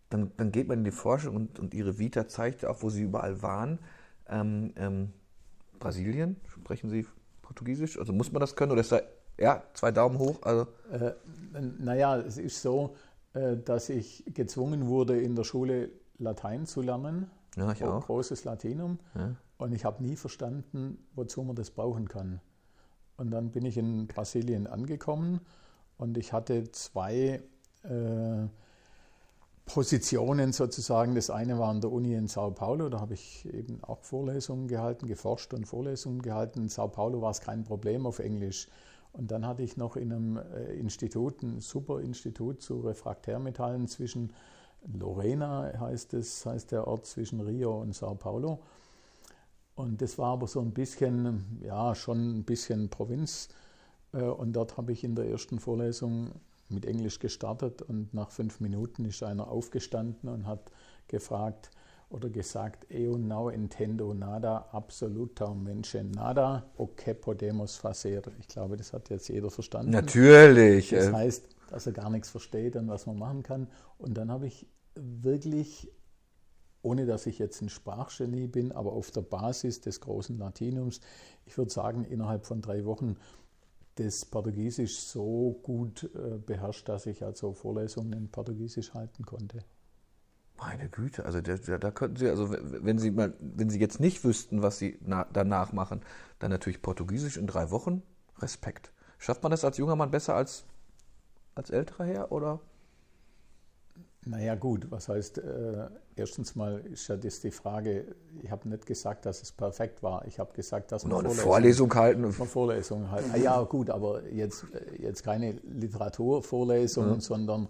dann, 0.09 0.31
dann, 0.37 0.51
geht 0.51 0.67
man 0.67 0.79
in 0.79 0.83
die 0.83 0.91
Forschung 0.91 1.35
und, 1.35 1.59
und 1.59 1.73
Ihre 1.73 1.99
Vita 1.99 2.27
zeigt 2.27 2.65
auch, 2.65 2.81
wo 2.81 2.89
Sie 2.89 3.01
überall 3.01 3.41
waren. 3.41 3.79
Ähm, 4.27 4.73
ähm, 4.75 5.13
Brasilien, 5.79 6.37
sprechen 6.47 6.89
Sie 6.89 7.05
Portugiesisch? 7.41 7.97
Also 7.97 8.13
muss 8.13 8.31
man 8.31 8.39
das 8.39 8.55
können 8.55 8.71
oder 8.71 8.81
ist 8.81 8.91
da, 8.91 9.01
ja, 9.39 9.63
zwei 9.73 9.91
Daumen 9.91 10.19
hoch? 10.19 10.37
Also. 10.41 10.67
Äh, 10.91 11.13
naja, 11.79 12.17
es 12.17 12.37
ist 12.37 12.61
so, 12.61 12.95
äh, 13.33 13.57
dass 13.57 13.89
ich 13.89 14.25
gezwungen 14.33 14.87
wurde, 14.87 15.19
in 15.19 15.35
der 15.35 15.43
Schule 15.43 15.89
Latein 16.17 16.65
zu 16.65 16.81
lernen. 16.81 17.29
Ja, 17.55 17.71
ich 17.71 17.83
auch. 17.83 18.05
Großes 18.05 18.43
Latinum. 18.43 18.99
Ja. 19.15 19.35
Und 19.57 19.73
ich 19.73 19.85
habe 19.85 20.03
nie 20.03 20.15
verstanden, 20.15 21.05
wozu 21.15 21.43
man 21.43 21.55
das 21.55 21.71
brauchen 21.71 22.07
kann. 22.07 22.39
Und 23.17 23.31
dann 23.31 23.51
bin 23.51 23.65
ich 23.65 23.77
in 23.77 24.07
Brasilien 24.07 24.67
angekommen 24.67 25.41
und 25.97 26.17
ich 26.17 26.31
hatte 26.31 26.71
zwei 26.71 27.43
äh, 27.83 28.47
Positionen 29.65 30.53
sozusagen. 30.53 31.15
Das 31.15 31.29
eine 31.29 31.59
war 31.59 31.69
an 31.69 31.81
der 31.81 31.91
Uni 31.91 32.13
in 32.13 32.27
Sao 32.27 32.51
Paulo, 32.51 32.87
da 32.87 33.01
habe 33.01 33.15
ich 33.15 33.45
eben 33.53 33.83
auch 33.83 34.01
Vorlesungen 34.03 34.67
gehalten, 34.67 35.05
geforscht 35.05 35.53
und 35.53 35.65
Vorlesungen 35.65 36.21
gehalten. 36.21 36.61
In 36.61 36.69
Sao 36.69 36.87
Paulo 36.87 37.21
war 37.21 37.31
es 37.31 37.41
kein 37.41 37.65
Problem 37.65 38.05
auf 38.05 38.19
Englisch. 38.19 38.69
Und 39.19 39.31
dann 39.31 39.45
hatte 39.45 39.63
ich 39.63 39.75
noch 39.75 39.97
in 39.97 40.13
einem 40.13 40.37
äh, 40.37 40.73
Institut, 40.75 41.43
ein 41.43 41.59
super 41.59 41.99
Institut 41.99 42.61
zu 42.61 42.79
Refraktärmetallen 42.79 43.85
zwischen 43.89 44.31
Lorena 44.87 45.73
heißt 45.77 46.13
es, 46.13 46.45
heißt 46.45 46.71
der 46.71 46.87
Ort 46.87 47.05
zwischen 47.05 47.41
Rio 47.41 47.81
und 47.81 47.93
Sao 47.93 48.15
Paulo. 48.15 48.61
Und 49.75 50.01
das 50.01 50.17
war 50.17 50.31
aber 50.31 50.47
so 50.47 50.61
ein 50.61 50.71
bisschen, 50.71 51.59
ja, 51.61 51.95
schon 51.95 52.39
ein 52.39 52.43
bisschen 52.45 52.87
Provinz. 52.87 53.49
Äh, 54.13 54.21
und 54.21 54.53
dort 54.53 54.77
habe 54.77 54.93
ich 54.93 55.03
in 55.03 55.15
der 55.15 55.29
ersten 55.29 55.59
Vorlesung 55.59 56.31
mit 56.69 56.85
Englisch 56.85 57.19
gestartet 57.19 57.81
und 57.81 58.13
nach 58.13 58.31
fünf 58.31 58.61
Minuten 58.61 59.03
ist 59.03 59.21
einer 59.21 59.49
aufgestanden 59.49 60.29
und 60.29 60.47
hat 60.47 60.71
gefragt 61.09 61.71
oder 62.09 62.29
gesagt, 62.29 62.87
eu 62.89 63.17
não 63.17 63.51
entendo 63.51 64.13
nada, 64.13 64.65
absolutamente 64.71 66.01
nada, 66.03 66.65
o 66.75 66.87
que 66.87 67.13
podemos 67.13 67.77
fazer. 67.77 68.23
Ich 68.39 68.47
glaube, 68.47 68.77
das 68.77 68.93
hat 68.93 69.09
jetzt 69.09 69.29
jeder 69.29 69.49
verstanden. 69.49 69.91
Natürlich. 69.91 70.89
Das 70.89 71.13
heißt, 71.13 71.47
dass 71.69 71.85
er 71.85 71.93
gar 71.93 72.09
nichts 72.09 72.29
versteht 72.29 72.75
und 72.75 72.87
was 72.87 73.05
man 73.05 73.17
machen 73.17 73.43
kann. 73.43 73.67
Und 73.97 74.17
dann 74.17 74.31
habe 74.31 74.47
ich 74.47 74.67
wirklich 74.95 75.91
ohne 76.81 77.05
dass 77.05 77.25
ich 77.25 77.39
jetzt 77.39 77.61
ein 77.61 77.69
Sprachgenie 77.69 78.47
bin, 78.47 78.71
aber 78.71 78.93
auf 78.93 79.11
der 79.11 79.21
Basis 79.21 79.81
des 79.81 79.99
großen 79.99 80.37
Latinums, 80.37 81.01
ich 81.45 81.57
würde 81.57 81.71
sagen, 81.71 82.05
innerhalb 82.05 82.45
von 82.45 82.61
drei 82.61 82.85
Wochen 82.85 83.17
das 83.95 84.25
Portugiesisch 84.25 84.97
so 84.97 85.59
gut 85.61 86.09
äh, 86.15 86.37
beherrscht, 86.37 86.87
dass 86.87 87.05
ich 87.05 87.23
also 87.23 87.51
Vorlesungen 87.53 88.13
in 88.13 88.29
Portugiesisch 88.29 88.93
halten 88.93 89.25
konnte. 89.25 89.59
Meine 90.59 90.89
Güte, 90.89 91.25
also 91.25 91.39
da, 91.41 91.55
da 91.55 91.91
könnten 91.91 92.17
Sie, 92.17 92.29
also 92.29 92.49
wenn 92.51 92.99
Sie 92.99 93.11
mal, 93.11 93.33
wenn 93.39 93.69
Sie 93.69 93.79
jetzt 93.79 93.99
nicht 93.99 94.23
wüssten, 94.23 94.61
was 94.61 94.77
Sie 94.77 94.97
na, 95.01 95.25
danach 95.31 95.71
machen, 95.71 96.01
dann 96.39 96.51
natürlich 96.51 96.81
Portugiesisch 96.81 97.37
in 97.37 97.47
drei 97.47 97.71
Wochen. 97.71 98.03
Respekt. 98.39 98.91
Schafft 99.17 99.43
man 99.43 99.51
das 99.51 99.65
als 99.65 99.77
junger 99.77 99.95
Mann 99.95 100.11
besser 100.11 100.35
als 100.35 100.65
als 101.55 101.69
älterer 101.69 102.05
Herr 102.05 102.31
oder? 102.31 102.59
Naja 104.25 104.55
gut, 104.55 104.91
was 104.91 105.07
heißt, 105.07 105.37
äh, 105.37 105.87
erstens 106.15 106.55
mal 106.55 106.81
ist 106.91 107.07
ja 107.07 107.15
das 107.15 107.39
die 107.39 107.51
Frage, 107.51 108.15
ich 108.43 108.51
habe 108.51 108.67
nicht 108.67 108.85
gesagt, 108.85 109.25
dass 109.25 109.41
es 109.41 109.51
perfekt 109.51 110.03
war. 110.03 110.25
Ich 110.27 110.39
habe 110.39 110.53
gesagt, 110.53 110.91
dass 110.91 111.05
man 111.05 111.25
eine 111.25 111.33
Vorlesung 111.33 111.93
halten. 111.95 112.25
Eine 112.25 112.33
Vorlesung 112.33 113.09
halten. 113.09 113.31
Ah, 113.33 113.37
ja 113.37 113.61
gut, 113.63 113.89
aber 113.89 114.27
jetzt, 114.29 114.65
jetzt 114.99 115.23
keine 115.23 115.53
Literaturvorlesungen, 115.63 117.15
mhm. 117.15 117.21
sondern 117.21 117.69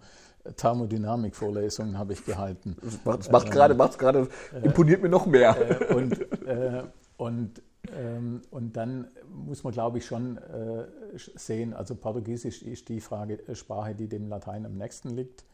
Thermodynamikvorlesungen 0.55 1.97
habe 1.97 2.13
ich 2.13 2.25
gehalten. 2.25 2.75
Das 2.81 3.05
macht, 3.05 3.31
macht 3.31 3.47
äh, 3.47 3.51
gerade, 3.51 3.73
macht's 3.75 3.97
gerade, 3.97 4.27
äh, 4.53 4.65
imponiert 4.65 5.01
mir 5.01 5.09
noch 5.09 5.25
mehr. 5.25 5.55
Äh, 5.89 5.93
und, 5.93 6.21
äh, 6.45 6.83
und 7.17 7.61
ähm, 7.95 8.41
und 8.51 8.75
dann 8.75 9.07
muss 9.29 9.63
man, 9.63 9.73
glaube 9.73 9.99
ich, 9.99 10.05
schon 10.05 10.37
äh, 10.37 10.85
sehen, 11.15 11.73
also 11.73 11.95
Portugiesisch 11.95 12.61
ist 12.61 12.89
die 12.89 12.99
Frage, 12.99 13.47
äh, 13.47 13.55
Sprache, 13.55 13.95
die 13.95 14.07
dem 14.07 14.27
Latein 14.27 14.65
am 14.65 14.77
nächsten 14.77 15.09
liegt. 15.09 15.45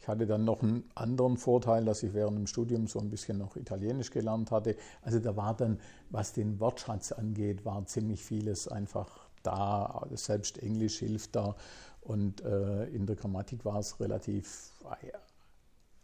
Ich 0.00 0.08
hatte 0.08 0.26
dann 0.26 0.44
noch 0.44 0.62
einen 0.62 0.88
anderen 0.94 1.36
Vorteil, 1.36 1.84
dass 1.84 2.02
ich 2.02 2.14
während 2.14 2.38
dem 2.38 2.46
Studium 2.46 2.86
so 2.86 2.98
ein 2.98 3.10
bisschen 3.10 3.38
noch 3.38 3.56
Italienisch 3.56 4.10
gelernt 4.10 4.50
hatte. 4.50 4.76
Also 5.02 5.18
da 5.18 5.36
war 5.36 5.54
dann, 5.54 5.78
was 6.08 6.32
den 6.32 6.58
Wortschatz 6.58 7.12
angeht, 7.12 7.66
war 7.66 7.84
ziemlich 7.84 8.24
vieles 8.24 8.66
einfach 8.66 9.28
da. 9.42 10.06
Selbst 10.14 10.58
Englisch 10.62 10.98
hilft 10.98 11.36
da. 11.36 11.54
Und 12.00 12.42
äh, 12.42 12.84
in 12.86 13.06
der 13.06 13.16
Grammatik 13.16 13.64
war 13.64 13.78
es 13.78 14.00
relativ 14.00 14.72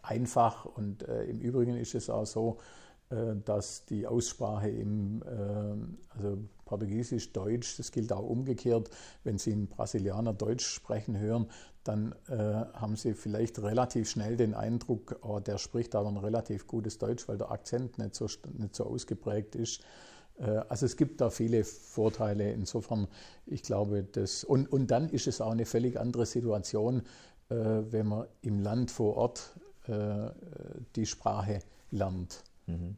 einfach. 0.03 0.65
Und 0.65 1.03
äh, 1.09 1.25
im 1.25 1.41
Übrigen 1.41 1.77
ist 1.77 1.95
es 1.95 2.11
auch 2.11 2.27
so, 2.27 2.59
äh, 3.11 3.37
dass 3.45 3.85
die 3.85 4.07
Aussprache 4.07 4.69
im 4.69 5.23
äh, 5.23 6.17
also 6.17 6.39
Portugiesisch, 6.65 7.33
Deutsch, 7.33 7.77
das 7.79 7.93
gilt 7.93 8.13
auch 8.13 8.25
umgekehrt, 8.25 8.91
wenn 9.23 9.39
Sie 9.39 9.53
einen 9.53 9.69
Brasilianer 9.69 10.33
Deutsch 10.33 10.67
sprechen 10.67 11.17
hören, 11.17 11.47
dann 11.85 12.13
äh, 12.29 12.37
haben 12.37 12.97
Sie 12.97 13.15
vielleicht 13.15 13.61
relativ 13.61 14.11
schnell 14.11 14.37
den 14.37 14.55
Eindruck, 14.55 15.21
oh, 15.23 15.39
der 15.39 15.59
spricht 15.59 15.95
aber 15.95 16.09
ein 16.09 16.17
relativ 16.17 16.67
gutes 16.67 16.99
Deutsch, 16.99 17.29
weil 17.29 17.39
der 17.39 17.53
Akzent 17.53 17.99
nicht 17.99 18.17
so, 18.17 18.27
nicht 18.59 18.75
so 18.75 18.85
ausgeprägt 18.85 19.55
ist. 19.55 19.83
Also 20.39 20.87
es 20.87 20.97
gibt 20.97 21.21
da 21.21 21.31
viele 21.31 21.65
Vorteile. 21.65 22.53
Insofern, 22.53 23.09
ich 23.47 23.63
glaube, 23.63 24.03
das 24.03 24.45
und, 24.45 24.71
und 24.71 24.91
dann 24.91 25.09
ist 25.09 25.27
es 25.27 25.41
auch 25.41 25.53
eine 25.53 25.65
völlig 25.65 25.99
andere 25.99 26.27
Situation, 26.27 27.03
wenn 27.49 28.07
man 28.07 28.27
im 28.43 28.61
Land 28.61 28.91
vor 28.91 29.17
Ort 29.17 29.55
die 30.95 31.07
Sprache 31.07 31.61
lernt. 31.91 32.43
Mhm. 32.67 32.97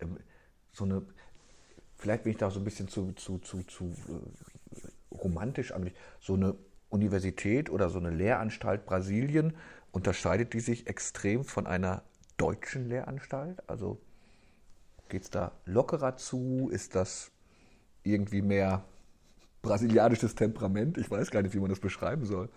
Ähm, 0.00 0.16
so 0.72 0.84
eine, 0.84 1.02
vielleicht 1.96 2.24
bin 2.24 2.32
ich 2.32 2.38
da 2.38 2.50
so 2.50 2.60
ein 2.60 2.64
bisschen 2.64 2.88
zu, 2.88 3.12
zu, 3.12 3.38
zu, 3.38 3.62
zu 3.64 3.86
äh, 3.86 5.14
romantisch 5.14 5.72
eigentlich, 5.72 5.94
so 6.20 6.34
eine 6.34 6.54
Universität 6.90 7.70
oder 7.70 7.90
so 7.90 7.98
eine 7.98 8.10
Lehranstalt 8.10 8.86
Brasilien, 8.86 9.54
unterscheidet 9.92 10.52
die 10.52 10.60
sich 10.60 10.86
extrem 10.86 11.44
von 11.44 11.66
einer 11.66 12.02
deutschen 12.36 12.88
Lehranstalt? 12.88 13.68
Also 13.68 14.00
geht 15.08 15.22
es 15.22 15.30
da 15.30 15.52
lockerer 15.64 16.16
zu? 16.16 16.68
Ist 16.70 16.94
das 16.94 17.30
irgendwie 18.02 18.42
mehr 18.42 18.84
brasilianisches 19.62 20.34
Temperament? 20.34 20.98
Ich 20.98 21.10
weiß 21.10 21.30
gar 21.30 21.42
nicht, 21.42 21.54
wie 21.54 21.60
man 21.60 21.70
das 21.70 21.80
beschreiben 21.80 22.24
soll. 22.24 22.48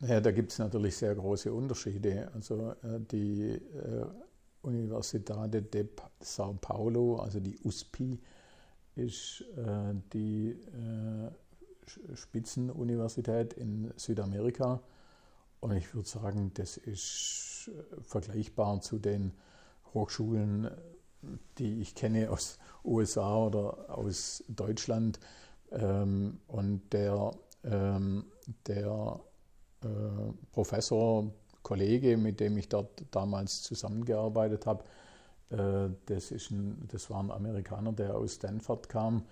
Ja, 0.00 0.20
da 0.20 0.32
gibt 0.32 0.52
es 0.52 0.58
natürlich 0.58 0.96
sehr 0.96 1.14
große 1.14 1.52
Unterschiede. 1.52 2.30
Also 2.34 2.72
äh, 2.82 3.00
die 3.10 3.52
äh, 3.52 4.06
Universidade 4.62 5.62
de 5.62 5.88
São 6.22 6.58
Paulo, 6.58 7.16
also 7.16 7.40
die 7.40 7.58
USP, 7.64 8.18
ist 8.96 9.44
äh, 9.56 9.94
die 10.12 10.56
Spitzenuniversität 12.14 13.54
in 13.54 13.92
Südamerika. 13.96 14.80
Und 15.60 15.72
ich 15.72 15.94
würde 15.94 16.08
sagen, 16.08 16.50
das 16.54 16.76
ist 16.76 17.70
vergleichbar 18.02 18.80
zu 18.80 18.98
den 18.98 19.32
Hochschulen, 19.92 20.70
die 21.58 21.80
ich 21.80 21.94
kenne 21.94 22.30
aus 22.30 22.58
USA 22.84 23.36
oder 23.46 23.96
aus 23.96 24.44
Deutschland. 24.48 25.18
Ähm, 25.72 26.40
und 26.46 26.92
der, 26.92 27.32
ähm, 27.64 28.26
der 28.66 29.20
äh, 29.82 29.86
Professor 30.52 31.30
Kollege, 31.62 32.16
mit 32.16 32.40
dem 32.40 32.56
ich 32.58 32.68
dort 32.68 33.04
damals 33.10 33.62
zusammengearbeitet 33.62 34.66
habe, 34.66 34.84
äh, 35.50 35.90
das, 36.06 36.30
ist 36.30 36.50
ein, 36.50 36.86
das 36.90 37.10
war 37.10 37.22
ein 37.22 37.30
Amerikaner, 37.30 37.92
der 37.92 38.14
aus 38.14 38.34
Stanford 38.34 38.88
kam 38.88 39.24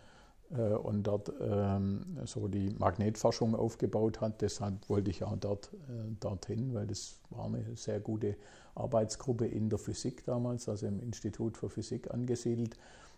und 0.60 1.04
dort 1.04 1.32
ähm, 1.40 2.18
so 2.24 2.48
die 2.48 2.70
Magnetforschung 2.78 3.54
aufgebaut 3.54 4.20
hat. 4.20 4.42
Deshalb 4.42 4.88
wollte 4.88 5.10
ich 5.10 5.24
auch 5.24 5.36
dort, 5.36 5.72
äh, 5.88 6.14
dorthin, 6.20 6.74
weil 6.74 6.86
das 6.86 7.18
war 7.30 7.46
eine 7.46 7.64
sehr 7.76 8.00
gute 8.00 8.36
Arbeitsgruppe 8.74 9.46
in 9.46 9.70
der 9.70 9.78
Physik 9.78 10.24
damals, 10.24 10.68
also 10.68 10.86
im 10.86 11.00
Institut 11.00 11.56
für 11.56 11.68
Physik 11.68 12.12
angesiedelt. 12.12 12.76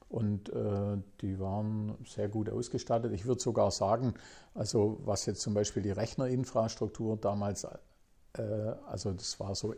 Und 0.08 0.50
äh, 0.50 0.98
die 1.22 1.40
waren 1.40 1.94
sehr 2.06 2.28
gut 2.28 2.48
ausgestattet. 2.50 3.12
Ich 3.12 3.26
würde 3.26 3.40
sogar 3.40 3.70
sagen, 3.70 4.14
also 4.54 5.00
was 5.04 5.26
jetzt 5.26 5.40
zum 5.40 5.54
Beispiel 5.54 5.82
die 5.82 5.90
Rechnerinfrastruktur 5.90 7.16
damals 7.16 7.66
äh, 8.38 8.42
also 8.86 9.12
das 9.12 9.38
war 9.40 9.54
so 9.54 9.74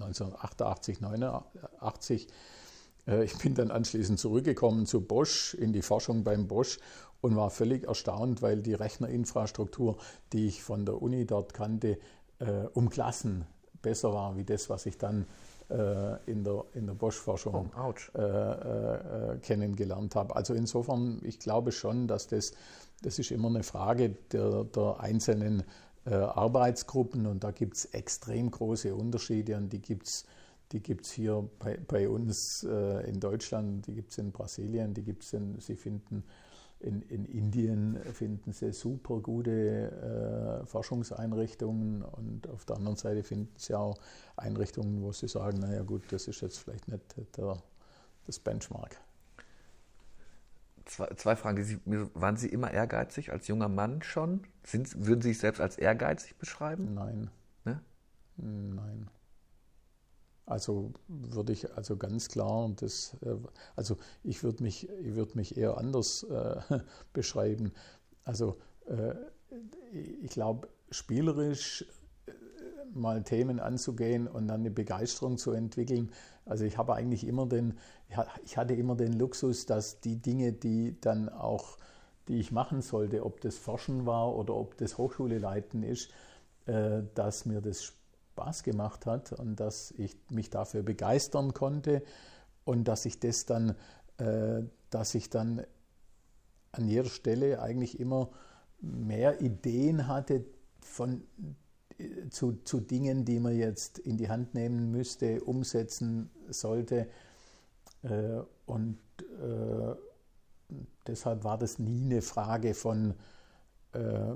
1988, 0.00 1.00
89. 1.00 2.28
Äh, 3.08 3.24
ich 3.24 3.36
bin 3.38 3.54
dann 3.54 3.70
anschließend 3.70 4.18
zurückgekommen 4.18 4.86
zu 4.86 5.00
Bosch, 5.00 5.54
in 5.54 5.72
die 5.72 5.82
Forschung 5.82 6.22
beim 6.24 6.46
Bosch 6.46 6.78
und 7.20 7.34
war 7.34 7.50
völlig 7.50 7.86
erstaunt, 7.86 8.42
weil 8.42 8.62
die 8.62 8.74
Rechnerinfrastruktur, 8.74 9.96
die 10.32 10.46
ich 10.46 10.62
von 10.62 10.84
der 10.84 11.02
Uni 11.02 11.26
dort 11.26 11.54
kannte, 11.54 11.98
äh, 12.38 12.66
um 12.74 12.88
Klassen 12.90 13.44
besser 13.82 14.12
war, 14.12 14.36
wie 14.36 14.44
das, 14.44 14.68
was 14.70 14.86
ich 14.86 14.98
dann 14.98 15.26
in 16.24 16.44
der, 16.44 16.64
in 16.72 16.86
der 16.86 16.94
Bosch-Forschung 16.94 17.70
oh, 17.78 17.92
äh, 18.18 18.22
äh, 18.22 19.38
kennengelernt 19.40 20.16
habe. 20.16 20.34
Also 20.34 20.54
insofern, 20.54 21.20
ich 21.22 21.38
glaube 21.38 21.72
schon, 21.72 22.08
dass 22.08 22.26
das, 22.26 22.52
das 23.02 23.18
ist 23.18 23.30
immer 23.30 23.48
eine 23.48 23.62
Frage 23.62 24.16
der, 24.32 24.64
der 24.64 25.00
einzelnen 25.00 25.62
äh, 26.06 26.14
Arbeitsgruppen 26.14 27.26
und 27.26 27.44
da 27.44 27.50
gibt 27.50 27.76
es 27.76 27.84
extrem 27.86 28.50
große 28.50 28.94
Unterschiede 28.94 29.56
und 29.56 29.70
die 29.70 29.82
gibt 29.82 30.06
es 30.06 30.24
die 30.72 30.80
gibt's 30.80 31.10
hier 31.10 31.48
bei, 31.58 31.78
bei 31.86 32.08
uns 32.08 32.64
äh, 32.64 33.08
in 33.08 33.20
Deutschland, 33.20 33.86
die 33.86 33.94
gibt 33.94 34.12
es 34.12 34.18
in 34.18 34.32
Brasilien, 34.32 34.94
die 34.94 35.02
gibt 35.02 35.24
es 35.24 35.32
in, 35.32 35.58
Sie 35.60 35.76
finden 35.76 36.24
in, 36.80 37.02
in 37.02 37.24
Indien 37.24 37.98
finden 38.14 38.52
sie 38.52 38.72
super 38.72 39.18
gute 39.18 40.60
äh, 40.62 40.66
Forschungseinrichtungen 40.66 42.02
und 42.02 42.48
auf 42.48 42.64
der 42.66 42.76
anderen 42.76 42.96
Seite 42.96 43.24
finden 43.24 43.52
sie 43.56 43.74
auch 43.74 43.98
Einrichtungen, 44.36 45.02
wo 45.02 45.10
sie 45.10 45.26
sagen, 45.26 45.58
naja 45.58 45.82
gut, 45.82 46.02
das 46.10 46.28
ist 46.28 46.40
jetzt 46.40 46.58
vielleicht 46.58 46.86
nicht 46.86 47.02
der, 47.36 47.56
das 48.26 48.38
Benchmark 48.38 48.96
zwei, 50.88 51.06
zwei 51.14 51.36
Fragen. 51.36 51.62
Sie, 51.64 51.78
waren 51.84 52.36
Sie 52.36 52.48
immer 52.48 52.70
ehrgeizig 52.70 53.30
als 53.30 53.46
junger 53.46 53.68
Mann 53.68 54.02
schon? 54.02 54.42
Sind, 54.64 55.06
würden 55.06 55.22
Sie 55.22 55.28
sich 55.28 55.38
selbst 55.38 55.60
als 55.60 55.78
ehrgeizig 55.78 56.36
beschreiben? 56.36 56.94
Nein. 56.94 57.30
Ne? 57.64 57.80
Nein. 58.36 59.08
Also 60.48 60.92
würde 61.08 61.52
ich 61.52 61.74
also 61.76 61.96
ganz 61.96 62.28
klar 62.28 62.70
das, 62.76 63.16
äh, 63.22 63.36
also 63.76 63.96
ich 64.24 64.42
würde 64.42 64.62
mich, 64.62 64.88
ich 64.88 65.14
würde 65.14 65.32
mich 65.36 65.56
eher 65.58 65.76
anders 65.76 66.22
äh, 66.24 66.60
beschreiben. 67.12 67.72
Also 68.24 68.56
äh, 68.86 69.14
ich 70.22 70.30
glaube, 70.30 70.68
spielerisch 70.90 71.84
mal 72.94 73.22
Themen 73.22 73.60
anzugehen 73.60 74.26
und 74.26 74.48
dann 74.48 74.60
eine 74.60 74.70
Begeisterung 74.70 75.36
zu 75.36 75.52
entwickeln. 75.52 76.10
Also 76.46 76.64
ich 76.64 76.78
habe 76.78 76.94
eigentlich 76.94 77.26
immer 77.26 77.46
den, 77.46 77.78
ich 78.44 78.56
hatte 78.56 78.74
immer 78.74 78.96
den 78.96 79.12
Luxus, 79.12 79.66
dass 79.66 80.00
die 80.00 80.16
Dinge, 80.16 80.52
die 80.52 80.98
dann 81.00 81.28
auch, 81.28 81.76
die 82.28 82.40
ich 82.40 82.52
machen 82.52 82.80
sollte, 82.80 83.24
ob 83.24 83.40
das 83.42 83.56
Forschen 83.58 84.06
war 84.06 84.34
oder 84.34 84.54
ob 84.54 84.76
das 84.78 84.96
Hochschule 84.96 85.38
leiten 85.38 85.82
ist, 85.82 86.10
äh, 86.66 87.02
dass 87.14 87.44
mir 87.44 87.60
das 87.60 87.92
Spaß 88.38 88.62
gemacht 88.62 89.04
hat 89.06 89.32
und 89.32 89.56
dass 89.56 89.90
ich 89.92 90.16
mich 90.30 90.48
dafür 90.48 90.82
begeistern 90.84 91.54
konnte 91.54 92.02
und 92.64 92.86
dass 92.86 93.04
ich 93.04 93.18
das 93.18 93.46
dann, 93.46 93.74
äh, 94.18 94.62
dass 94.90 95.14
ich 95.14 95.28
dann 95.28 95.62
an 96.70 96.86
jeder 96.86 97.08
Stelle 97.08 97.60
eigentlich 97.60 97.98
immer 97.98 98.30
mehr 98.80 99.40
Ideen 99.40 100.06
hatte, 100.06 100.44
von 100.80 101.22
zu, 102.30 102.52
zu 102.62 102.80
Dingen, 102.80 103.24
die 103.24 103.40
man 103.40 103.56
jetzt 103.56 103.98
in 103.98 104.16
die 104.16 104.28
Hand 104.28 104.54
nehmen 104.54 104.92
müsste, 104.92 105.42
umsetzen 105.42 106.30
sollte. 106.48 107.08
Äh, 108.02 108.40
und 108.66 108.98
äh, 109.20 109.96
deshalb 111.08 111.42
war 111.42 111.58
das 111.58 111.80
nie 111.80 112.04
eine 112.04 112.22
Frage 112.22 112.74
von, 112.74 113.10
äh, 113.10 113.14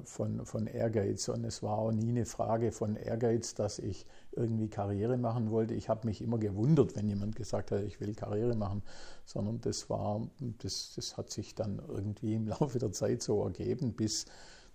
von, 0.04 0.46
von 0.46 0.66
Ehrgeiz. 0.66 1.28
Und 1.28 1.44
es 1.44 1.62
war 1.62 1.76
auch 1.76 1.92
nie 1.92 2.08
eine 2.08 2.24
Frage 2.24 2.72
von 2.72 2.96
Ehrgeiz, 2.96 3.54
dass 3.54 3.78
ich 3.78 4.06
irgendwie 4.32 4.68
Karriere 4.68 5.18
machen 5.18 5.50
wollte. 5.50 5.74
Ich 5.74 5.90
habe 5.90 6.06
mich 6.06 6.22
immer 6.22 6.38
gewundert, 6.38 6.96
wenn 6.96 7.06
jemand 7.06 7.36
gesagt 7.36 7.70
hat, 7.70 7.82
ich 7.82 8.00
will 8.00 8.14
Karriere 8.14 8.56
machen, 8.56 8.82
sondern 9.26 9.60
das 9.60 9.90
war, 9.90 10.26
das, 10.62 10.94
das 10.96 11.18
hat 11.18 11.30
sich 11.30 11.54
dann 11.54 11.82
irgendwie 11.86 12.34
im 12.34 12.48
Laufe 12.48 12.78
der 12.78 12.92
Zeit 12.92 13.22
so 13.22 13.44
ergeben, 13.44 13.92
bis 13.92 14.24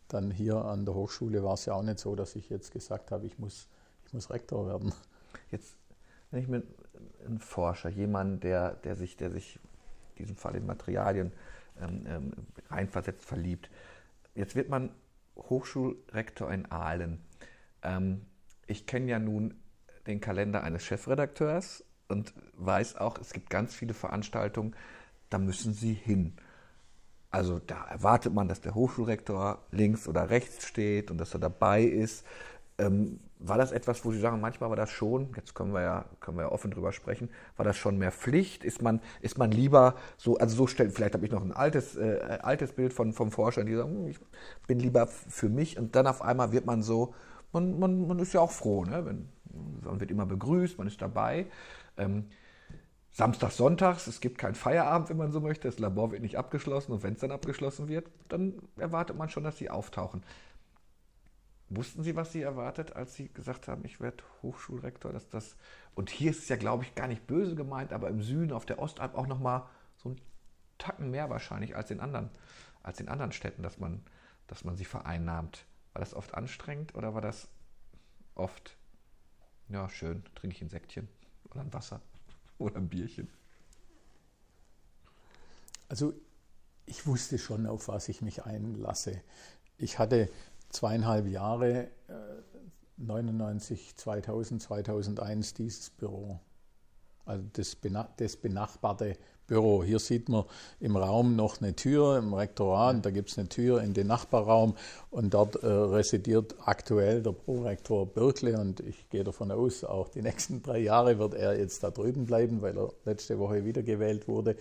dann 0.07 0.31
hier 0.31 0.57
an 0.57 0.85
der 0.85 0.93
Hochschule 0.95 1.43
war 1.43 1.55
es 1.55 1.65
ja 1.65 1.73
auch 1.73 1.83
nicht 1.83 1.99
so, 1.99 2.15
dass 2.15 2.35
ich 2.35 2.49
jetzt 2.49 2.71
gesagt 2.71 3.11
habe, 3.11 3.25
ich 3.25 3.39
muss, 3.39 3.67
ich 4.05 4.13
muss 4.13 4.29
Rektor 4.29 4.67
werden. 4.67 4.93
Jetzt, 5.51 5.75
wenn 6.31 6.41
ich 6.41 6.47
mit 6.47 6.65
einem 7.25 7.39
Forscher, 7.39 7.89
jemand, 7.89 8.43
der, 8.43 8.75
der 8.75 8.95
sich, 8.95 9.17
der 9.17 9.31
sich 9.31 9.59
in 10.15 10.25
diesem 10.25 10.35
Fall 10.35 10.55
in 10.55 10.65
Materialien 10.65 11.31
ähm, 11.81 12.05
ähm, 12.07 12.31
reinversetzt, 12.69 13.25
verliebt. 13.25 13.69
Jetzt 14.37 14.55
wird 14.55 14.69
man 14.69 14.91
Hochschulrektor 15.35 16.51
in 16.53 16.71
Aalen. 16.71 17.25
Ähm, 17.81 18.21
ich 18.67 18.85
kenne 18.85 19.09
ja 19.09 19.17
nun 19.17 19.55
den 20.05 20.21
Kalender 20.21 20.63
eines 20.63 20.85
Chefredakteurs 20.85 21.83
und 22.07 22.35
weiß 22.53 22.97
auch, 22.97 23.17
es 23.17 23.33
gibt 23.33 23.49
ganz 23.49 23.73
viele 23.73 23.95
Veranstaltungen, 23.95 24.75
da 25.31 25.39
müssen 25.39 25.73
Sie 25.73 25.93
hin. 25.93 26.35
Also 27.31 27.57
da 27.57 27.83
erwartet 27.85 28.31
man, 28.31 28.47
dass 28.47 28.61
der 28.61 28.75
Hochschulrektor 28.75 29.65
links 29.71 30.07
oder 30.07 30.29
rechts 30.29 30.67
steht 30.67 31.09
und 31.09 31.17
dass 31.17 31.33
er 31.33 31.39
dabei 31.39 31.81
ist. 31.81 32.23
Ähm, 32.79 33.19
war 33.39 33.57
das 33.57 33.71
etwas, 33.71 34.03
wo 34.03 34.11
Sie 34.11 34.19
sagen, 34.19 34.41
manchmal 34.41 34.69
war 34.69 34.77
das 34.77 34.89
schon, 34.91 35.29
jetzt 35.35 35.53
können 35.53 35.73
wir 35.73 35.81
ja, 35.81 36.05
können 36.19 36.37
wir 36.37 36.43
ja 36.43 36.51
offen 36.51 36.71
drüber 36.71 36.91
sprechen, 36.91 37.29
war 37.55 37.65
das 37.65 37.77
schon 37.77 37.97
mehr 37.97 38.11
Pflicht? 38.11 38.63
Ist 38.63 38.81
man, 38.81 38.99
ist 39.21 39.37
man 39.37 39.51
lieber 39.51 39.95
so, 40.17 40.37
also 40.37 40.55
so 40.55 40.67
stellt, 40.67 40.93
vielleicht 40.93 41.13
habe 41.13 41.25
ich 41.25 41.31
noch 41.31 41.43
ein 41.43 41.51
altes, 41.51 41.95
äh, 41.95 42.39
altes 42.41 42.73
Bild 42.73 42.93
von, 42.93 43.13
vom 43.13 43.31
Forscher, 43.31 43.63
die 43.63 43.75
sagen, 43.75 43.91
hm, 43.91 44.07
ich 44.07 44.19
bin 44.67 44.79
lieber 44.79 45.07
für 45.07 45.49
mich 45.49 45.77
und 45.77 45.95
dann 45.95 46.07
auf 46.07 46.21
einmal 46.21 46.51
wird 46.51 46.65
man 46.65 46.81
so, 46.81 47.13
man, 47.53 47.79
man, 47.79 48.07
man 48.07 48.19
ist 48.19 48.33
ja 48.33 48.41
auch 48.41 48.51
froh, 48.51 48.85
ne? 48.85 49.05
Wenn, 49.05 49.29
man 49.83 49.99
wird 49.99 50.11
immer 50.11 50.25
begrüßt, 50.25 50.77
man 50.77 50.87
ist 50.87 51.01
dabei. 51.01 51.47
Ähm, 51.97 52.25
Samstags, 53.11 53.57
Sonntags, 53.57 54.05
es 54.07 54.21
gibt 54.21 54.37
keinen 54.37 54.53
Feierabend, 54.53 55.09
wenn 55.09 55.17
man 55.17 55.31
so 55.31 55.41
möchte, 55.41 55.67
das 55.67 55.79
Labor 55.79 56.11
wird 56.11 56.21
nicht 56.21 56.37
abgeschlossen 56.37 56.91
und 56.91 57.01
wenn 57.03 57.13
es 57.13 57.19
dann 57.19 57.31
abgeschlossen 57.31 57.87
wird, 57.87 58.07
dann 58.29 58.53
erwartet 58.77 59.17
man 59.17 59.29
schon, 59.29 59.43
dass 59.43 59.57
sie 59.57 59.69
auftauchen. 59.71 60.21
Wussten 61.69 62.01
Sie, 62.03 62.15
was 62.15 62.31
Sie 62.31 62.41
erwartet, 62.41 62.95
als 62.95 63.15
Sie 63.15 63.27
gesagt 63.27 63.67
haben, 63.67 63.83
ich 63.83 63.99
werde 63.99 64.23
Hochschulrektor? 64.41 65.11
Dass 65.11 65.27
das, 65.27 65.57
und 65.95 66.09
hier 66.09 66.31
ist 66.31 66.43
es 66.43 66.49
ja, 66.49 66.55
glaube 66.55 66.83
ich, 66.83 66.95
gar 66.95 67.07
nicht 67.07 67.27
böse 67.27 67.55
gemeint, 67.55 67.91
aber 67.91 68.07
im 68.09 68.21
Süden, 68.21 68.53
auf 68.53 68.65
der 68.65 68.79
Ostalb 68.79 69.15
auch 69.15 69.27
nochmal 69.27 69.67
so 69.97 70.09
ein 70.09 70.21
Tacken 70.77 71.11
mehr 71.11 71.29
wahrscheinlich 71.29 71.75
als 71.75 71.91
in 71.91 71.99
anderen, 71.99 72.29
als 72.83 73.01
in 73.01 73.09
anderen 73.09 73.33
Städten, 73.33 73.63
dass 73.63 73.79
man, 73.79 74.01
dass 74.47 74.63
man 74.63 74.77
sie 74.77 74.85
vereinnahmt. 74.85 75.65
War 75.91 75.99
das 75.99 76.13
oft 76.13 76.35
anstrengend 76.35 76.95
oder 76.95 77.13
war 77.13 77.21
das 77.21 77.49
oft, 78.35 78.77
ja, 79.67 79.89
schön, 79.89 80.23
trinke 80.35 80.55
ich 80.55 80.61
ein 80.61 80.69
Säckchen 80.69 81.09
oder 81.49 81.61
ein 81.61 81.73
Wasser 81.73 82.01
oder 82.59 82.77
ein 82.77 82.87
Bierchen? 82.87 83.29
Also 85.89 86.13
ich 86.85 87.05
wusste 87.05 87.37
schon, 87.37 87.67
auf 87.67 87.89
was 87.89 88.07
ich 88.07 88.21
mich 88.21 88.45
einlasse. 88.45 89.21
Ich 89.77 89.99
hatte 89.99 90.29
zweieinhalb 90.77 91.27
Jahre, 91.27 91.87
99, 92.97 93.95
2000, 93.95 94.61
2001 94.61 95.53
dieses 95.55 95.89
Büro. 95.89 96.39
Also 97.25 97.43
das, 97.53 97.77
das 98.17 98.37
benachbarte 98.37 99.17
Büro. 99.47 99.83
Hier 99.83 99.99
sieht 99.99 100.29
man 100.29 100.43
im 100.79 100.95
Raum 100.95 101.35
noch 101.35 101.61
eine 101.61 101.75
Tür 101.75 102.17
im 102.17 102.33
Rektorat, 102.33 103.05
da 103.05 103.11
gibt 103.11 103.29
es 103.29 103.37
eine 103.37 103.49
Tür 103.49 103.81
in 103.81 103.93
den 103.93 104.07
Nachbarraum 104.07 104.75
und 105.09 105.33
dort 105.33 105.55
äh, 105.63 105.67
residiert 105.67 106.55
aktuell 106.65 107.23
der 107.23 107.31
Prorektor 107.31 108.05
Birkle 108.05 108.59
und 108.59 108.79
ich 108.81 109.09
gehe 109.09 109.23
davon 109.23 109.51
aus, 109.51 109.83
auch 109.83 110.09
die 110.09 110.21
nächsten 110.21 110.61
drei 110.61 110.79
Jahre 110.79 111.17
wird 111.17 111.33
er 111.33 111.57
jetzt 111.57 111.83
da 111.83 111.91
drüben 111.91 112.25
bleiben, 112.25 112.61
weil 112.61 112.77
er 112.77 112.91
letzte 113.05 113.39
Woche 113.39 113.65
wiedergewählt 113.65 114.27
wurde 114.27 114.57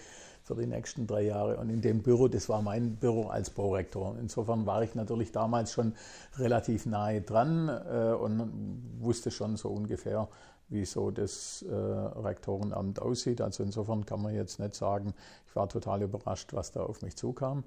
für 0.47 0.55
die 0.55 0.67
nächsten 0.67 1.09
drei 1.09 1.23
Jahre. 1.23 1.57
Und 1.57 1.71
in 1.71 1.81
dem 1.81 2.03
Büro, 2.03 2.29
das 2.29 2.49
war 2.49 2.63
mein 2.63 2.97
Büro 2.97 3.27
als 3.27 3.51
Prorektor. 3.51 4.17
Insofern 4.21 4.65
war 4.65 4.83
ich 4.85 4.95
natürlich 4.95 5.33
damals 5.33 5.73
schon 5.73 5.95
relativ 6.39 6.87
nahe 6.87 7.21
dran 7.21 7.69
äh, 7.69 8.13
und 8.13 8.93
wusste 9.01 9.33
schon 9.33 9.57
so 9.57 9.71
ungefähr, 9.71 10.29
wie 10.69 10.85
so 10.85 11.11
das 11.11 11.63
äh, 11.69 11.75
Rektorenamt 11.75 13.03
aussieht. 13.03 13.41
Also 13.41 13.65
insofern 13.65 14.07
kann 14.07 14.23
man 14.23 14.35
jetzt 14.35 14.61
nicht 14.61 14.77
sagen, 14.77 15.15
ich 15.49 15.57
war 15.57 15.69
total 15.69 16.03
überrascht, 16.03 16.53
was 16.53 16.71
da 16.71 16.85
auf 16.85 17.03
mich 17.03 17.17
zukam. 17.17 17.65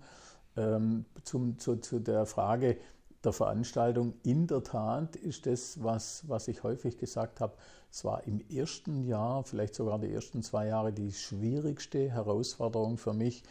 Ähm, 0.55 1.03
zum, 1.23 1.59
zu, 1.59 1.75
zu 1.75 1.99
der 1.99 2.25
Frage, 2.25 2.77
der 3.23 3.33
Veranstaltung. 3.33 4.13
In 4.23 4.47
der 4.47 4.63
Tat 4.63 5.15
ist 5.15 5.45
das, 5.45 5.83
was, 5.83 6.27
was 6.27 6.47
ich 6.47 6.63
häufig 6.63 6.97
gesagt 6.97 7.41
habe, 7.41 7.53
es 7.91 8.05
war 8.05 8.25
im 8.25 8.39
ersten 8.49 9.03
Jahr, 9.03 9.43
vielleicht 9.43 9.75
sogar 9.75 9.99
die 9.99 10.13
ersten 10.13 10.43
zwei 10.43 10.67
Jahre, 10.67 10.93
die 10.93 11.11
schwierigste 11.11 12.11
Herausforderung 12.11 12.97
für 12.97 13.13
mich, 13.13 13.43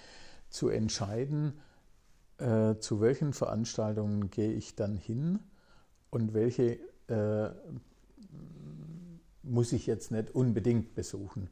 zu 0.49 0.69
entscheiden, 0.69 1.59
äh, 2.39 2.77
zu 2.79 3.01
welchen 3.01 3.33
Veranstaltungen 3.33 4.31
gehe 4.31 4.53
ich 4.53 4.77
dann 4.77 4.97
hin 4.97 5.41
und 6.11 6.35
welche 6.35 6.79
äh, 7.09 7.51
muss 9.43 9.73
ich 9.73 9.87
jetzt 9.87 10.11
nicht 10.11 10.35
unbedingt 10.35 10.95
besuchen. 10.95 11.51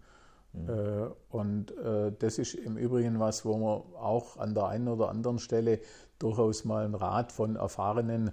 Mhm. 0.57 1.12
Und 1.29 1.77
äh, 1.79 2.12
das 2.19 2.38
ist 2.38 2.55
im 2.55 2.77
Übrigen 2.77 3.21
was, 3.21 3.45
wo 3.45 3.57
man 3.57 3.83
auch 4.01 4.37
an 4.38 4.55
der 4.55 4.66
einen 4.66 4.88
oder 4.88 5.09
anderen 5.09 5.38
Stelle 5.38 5.81
durchaus 6.19 6.64
mal 6.64 6.85
einen 6.85 6.95
Rat 6.95 7.33
von 7.33 7.57
erfahrenen 7.57 8.33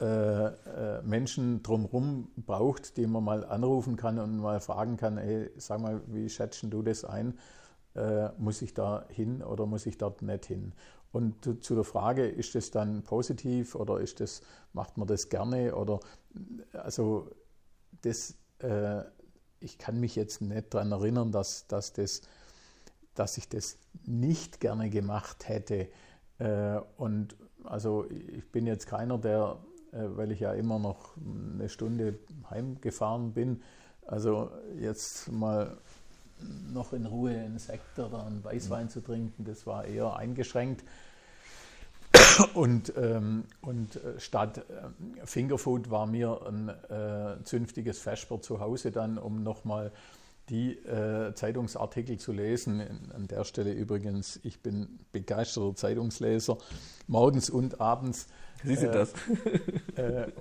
äh, 0.00 1.02
Menschen 1.02 1.62
drumherum 1.62 2.28
braucht, 2.36 2.96
die 2.96 3.06
man 3.06 3.22
mal 3.22 3.44
anrufen 3.44 3.96
kann 3.96 4.18
und 4.18 4.38
mal 4.38 4.60
fragen 4.60 4.96
kann, 4.96 5.18
hey, 5.18 5.50
sag 5.56 5.80
mal, 5.80 6.00
wie 6.06 6.28
schätzen 6.28 6.70
du 6.70 6.82
das 6.82 7.04
ein? 7.04 7.38
Muss 8.38 8.62
ich 8.62 8.72
da 8.72 9.04
hin 9.08 9.42
oder 9.42 9.66
muss 9.66 9.84
ich 9.84 9.98
dort 9.98 10.22
nicht 10.22 10.46
hin? 10.46 10.72
Und 11.12 11.64
zu 11.64 11.74
der 11.74 11.84
Frage, 11.84 12.26
ist 12.26 12.54
das 12.54 12.70
dann 12.70 13.02
positiv 13.02 13.74
oder 13.74 13.98
ist 13.98 14.20
das, 14.20 14.42
macht 14.72 14.96
man 14.96 15.08
das 15.08 15.28
gerne 15.28 15.74
oder 15.74 15.98
also 16.72 17.28
das, 18.02 18.36
äh, 18.58 19.02
ich 19.60 19.78
kann 19.78 20.00
mich 20.00 20.16
jetzt 20.16 20.40
nicht 20.40 20.74
daran 20.74 20.92
erinnern, 20.92 21.32
dass, 21.32 21.66
dass, 21.66 21.92
das, 21.92 22.22
dass 23.14 23.38
ich 23.38 23.48
das 23.48 23.78
nicht 24.04 24.60
gerne 24.60 24.90
gemacht 24.90 25.48
hätte. 25.48 25.88
Äh, 26.38 26.80
und 26.96 27.36
also 27.64 28.06
ich 28.10 28.50
bin 28.50 28.66
jetzt 28.66 28.86
keiner, 28.86 29.18
der, 29.18 29.58
äh, 29.92 29.98
weil 30.16 30.32
ich 30.32 30.40
ja 30.40 30.52
immer 30.54 30.78
noch 30.78 31.16
eine 31.16 31.68
Stunde 31.68 32.18
heimgefahren 32.48 33.32
bin, 33.32 33.62
also 34.06 34.50
jetzt 34.78 35.30
mal 35.30 35.76
noch 36.72 36.92
in 36.92 37.06
Ruhe 37.06 37.38
einen 37.38 37.58
Sekt 37.58 37.98
oder 37.98 38.24
einen 38.26 38.42
Weißwein 38.42 38.88
zu 38.88 39.02
trinken, 39.02 39.44
das 39.44 39.66
war 39.66 39.84
eher 39.84 40.16
eingeschränkt. 40.16 40.84
Und, 42.54 42.92
ähm, 42.96 43.44
und 43.60 43.96
äh, 43.96 44.18
statt 44.18 44.58
äh, 44.58 45.26
Fingerfood 45.26 45.90
war 45.90 46.06
mir 46.06 46.40
ein 46.46 46.68
äh, 46.68 47.42
zünftiges 47.44 48.00
Vesper 48.00 48.40
zu 48.40 48.60
Hause 48.60 48.90
dann, 48.90 49.18
um 49.18 49.42
nochmal 49.42 49.92
die 50.48 50.72
äh, 50.78 51.32
Zeitungsartikel 51.34 52.18
zu 52.18 52.32
lesen. 52.32 52.82
An 53.14 53.28
der 53.28 53.44
Stelle 53.44 53.72
übrigens, 53.72 54.40
ich 54.42 54.60
bin 54.60 54.98
begeisterter 55.12 55.76
Zeitungsleser, 55.76 56.58
morgens 57.06 57.50
und 57.50 57.80
abends. 57.80 58.26
Sie 58.64 58.74
sind 58.74 58.90
äh, 58.90 58.92
das. 58.92 59.12
Äh, 59.96 60.32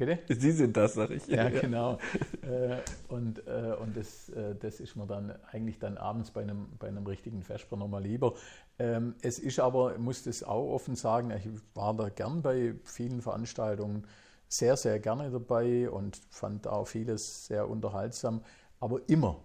bitte? 0.00 0.18
Sie 0.34 0.50
sind 0.52 0.76
das, 0.76 0.94
sag 0.94 1.10
ich. 1.10 1.26
Ja, 1.28 1.48
genau. 1.48 1.98
Äh, 2.42 2.78
und 3.08 3.46
äh, 3.46 3.76
und 3.80 3.96
das, 3.96 4.32
das 4.60 4.80
ist 4.80 4.96
mir 4.96 5.06
dann 5.06 5.32
eigentlich 5.52 5.78
dann 5.78 5.96
abends 5.98 6.30
bei 6.30 6.42
einem, 6.42 6.68
bei 6.78 6.88
einem 6.88 7.06
richtigen 7.06 7.42
Vesper 7.42 7.76
nochmal 7.76 8.02
lieber. 8.02 8.34
Ähm, 8.78 9.14
es 9.22 9.38
ist 9.38 9.60
aber, 9.60 9.92
ich 9.92 10.00
muss 10.00 10.24
das 10.24 10.42
auch 10.42 10.72
offen 10.72 10.96
sagen, 10.96 11.30
ich 11.30 11.48
war 11.74 11.94
da 11.94 12.08
gern 12.08 12.42
bei 12.42 12.74
vielen 12.84 13.20
Veranstaltungen 13.20 14.06
sehr, 14.48 14.76
sehr 14.76 14.98
gerne 14.98 15.30
dabei 15.30 15.88
und 15.88 16.20
fand 16.30 16.66
auch 16.66 16.86
vieles 16.86 17.46
sehr 17.46 17.68
unterhaltsam. 17.68 18.42
Aber 18.80 19.00
immer 19.08 19.44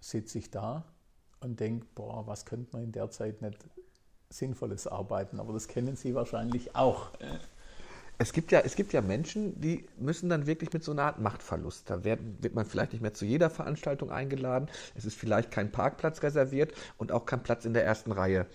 sitze 0.00 0.38
ich 0.38 0.50
da 0.50 0.84
und 1.40 1.60
denke, 1.60 1.86
boah, 1.94 2.26
was 2.26 2.44
könnte 2.44 2.70
man 2.72 2.84
in 2.84 2.92
der 2.92 3.10
Zeit 3.10 3.40
nicht 3.40 3.64
Sinnvolles 4.32 4.86
arbeiten. 4.86 5.40
Aber 5.40 5.52
das 5.52 5.68
kennen 5.68 5.96
Sie 5.96 6.14
wahrscheinlich 6.14 6.74
auch. 6.74 7.10
Es 8.22 8.32
gibt, 8.32 8.52
ja, 8.52 8.60
es 8.60 8.76
gibt 8.76 8.92
ja 8.92 9.00
Menschen, 9.00 9.60
die 9.60 9.84
müssen 9.98 10.28
dann 10.28 10.46
wirklich 10.46 10.72
mit 10.72 10.84
so 10.84 10.92
einer 10.92 11.02
Art 11.02 11.18
Machtverlust. 11.18 11.90
Da 11.90 12.04
werden, 12.04 12.38
wird 12.40 12.54
man 12.54 12.64
vielleicht 12.64 12.92
nicht 12.92 13.02
mehr 13.02 13.14
zu 13.14 13.24
jeder 13.24 13.50
Veranstaltung 13.50 14.12
eingeladen. 14.12 14.68
Es 14.94 15.04
ist 15.04 15.16
vielleicht 15.16 15.50
kein 15.50 15.72
Parkplatz 15.72 16.22
reserviert 16.22 16.72
und 16.98 17.10
auch 17.10 17.26
kein 17.26 17.42
Platz 17.42 17.64
in 17.64 17.74
der 17.74 17.84
ersten 17.84 18.12
Reihe. 18.12 18.46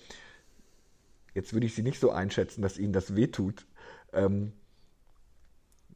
Jetzt 1.34 1.52
würde 1.52 1.66
ich 1.66 1.76
Sie 1.76 1.84
nicht 1.84 2.00
so 2.00 2.12
einschätzen, 2.12 2.62
dass 2.62 2.78
Ihnen 2.78 2.94
das 2.94 3.14
wehtut. 3.18 3.68
Ähm, 4.14 4.54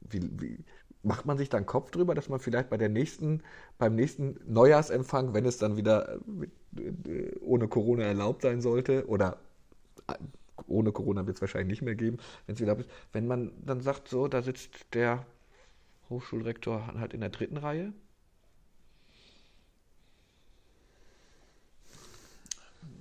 wie, 0.02 0.30
wie, 0.42 0.66
macht 1.02 1.26
man 1.26 1.38
sich 1.38 1.48
dann 1.48 1.66
Kopf 1.66 1.92
drüber, 1.92 2.14
dass 2.14 2.28
man 2.28 2.42
vielleicht 2.42 2.70
bei 2.70 2.78
der 2.78 2.90
nächsten, 2.90 3.42
beim 3.78 3.96
nächsten 3.96 4.38
Neujahrsempfang, 4.48 5.34
wenn 5.34 5.46
es 5.46 5.60
dann 5.60 5.78
wieder 5.78 6.20
äh, 6.76 7.40
ohne 7.40 7.70
Corona 7.70 8.04
erlaubt 8.04 8.42
sein 8.42 8.60
sollte, 8.60 9.08
oder 9.08 9.40
äh, 10.10 10.16
ohne 10.67 10.91
Corona 10.91 11.26
wird 11.28 11.38
es 11.38 11.41
wahrscheinlich 11.41 11.69
nicht 11.69 11.82
mehr 11.82 11.95
geben, 11.95 12.17
wenn 12.45 12.56
es 12.56 12.62
wieder 12.62 12.78
ist, 12.78 12.89
wenn 13.13 13.28
man 13.28 13.52
dann 13.65 13.82
sagt, 13.82 14.08
so, 14.08 14.28
da 14.28 14.41
sitzt 14.41 14.93
der 14.93 15.26
Hochschulrektor 16.10 16.88
halt 16.95 17.13
in 17.13 17.21
der 17.21 17.30
dritten 17.30 17.58
Reihe. 17.58 17.93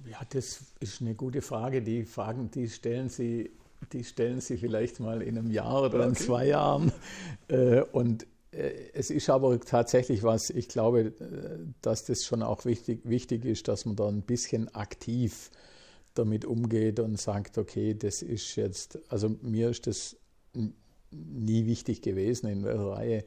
Ja, 0.09 0.21
das 0.31 0.73
ist 0.81 1.01
eine 1.01 1.15
gute 1.15 1.41
Frage. 1.41 1.83
Die 1.83 2.05
Fragen, 2.05 2.51
die 2.51 2.69
stellen 2.69 3.09
Sie 3.09 3.51
die 3.93 4.05
stellen 4.05 4.41
Sie 4.41 4.57
vielleicht 4.57 5.01
mal 5.01 5.23
in 5.23 5.39
einem 5.39 5.51
Jahr 5.51 5.83
oder 5.83 6.05
in 6.07 6.15
zwei 6.15 6.47
Jahren. 6.47 6.93
Äh, 7.49 7.81
und 7.93 8.27
äh, 8.53 8.73
es 8.93 9.11
ist 9.11 9.29
aber 9.29 9.59
tatsächlich 9.59 10.23
was, 10.23 10.51
ich 10.51 10.69
glaube, 10.69 11.01
äh, 11.01 11.13
dass 11.83 12.05
das 12.05 12.25
schon 12.25 12.43
auch 12.45 12.65
wichtig, 12.65 13.01
wichtig 13.05 13.45
ist, 13.45 13.67
dass 13.67 13.87
man 13.87 13.97
da 13.97 14.07
ein 14.07 14.23
bisschen 14.23 14.73
aktiv 14.75 15.51
damit 16.21 16.45
umgeht 16.45 17.01
und 17.01 17.19
sagt, 17.19 17.59
okay, 17.59 17.95
das 17.95 18.23
ist 18.23 18.57
jetzt, 18.57 18.99
also 19.09 19.37
mir 19.43 19.71
ist 19.71 19.87
das 19.87 20.17
nie 21.11 21.67
wichtig 21.67 22.03
gewesen, 22.03 22.47
in 22.49 22.65
welcher 22.65 22.91
Reihe 22.91 23.25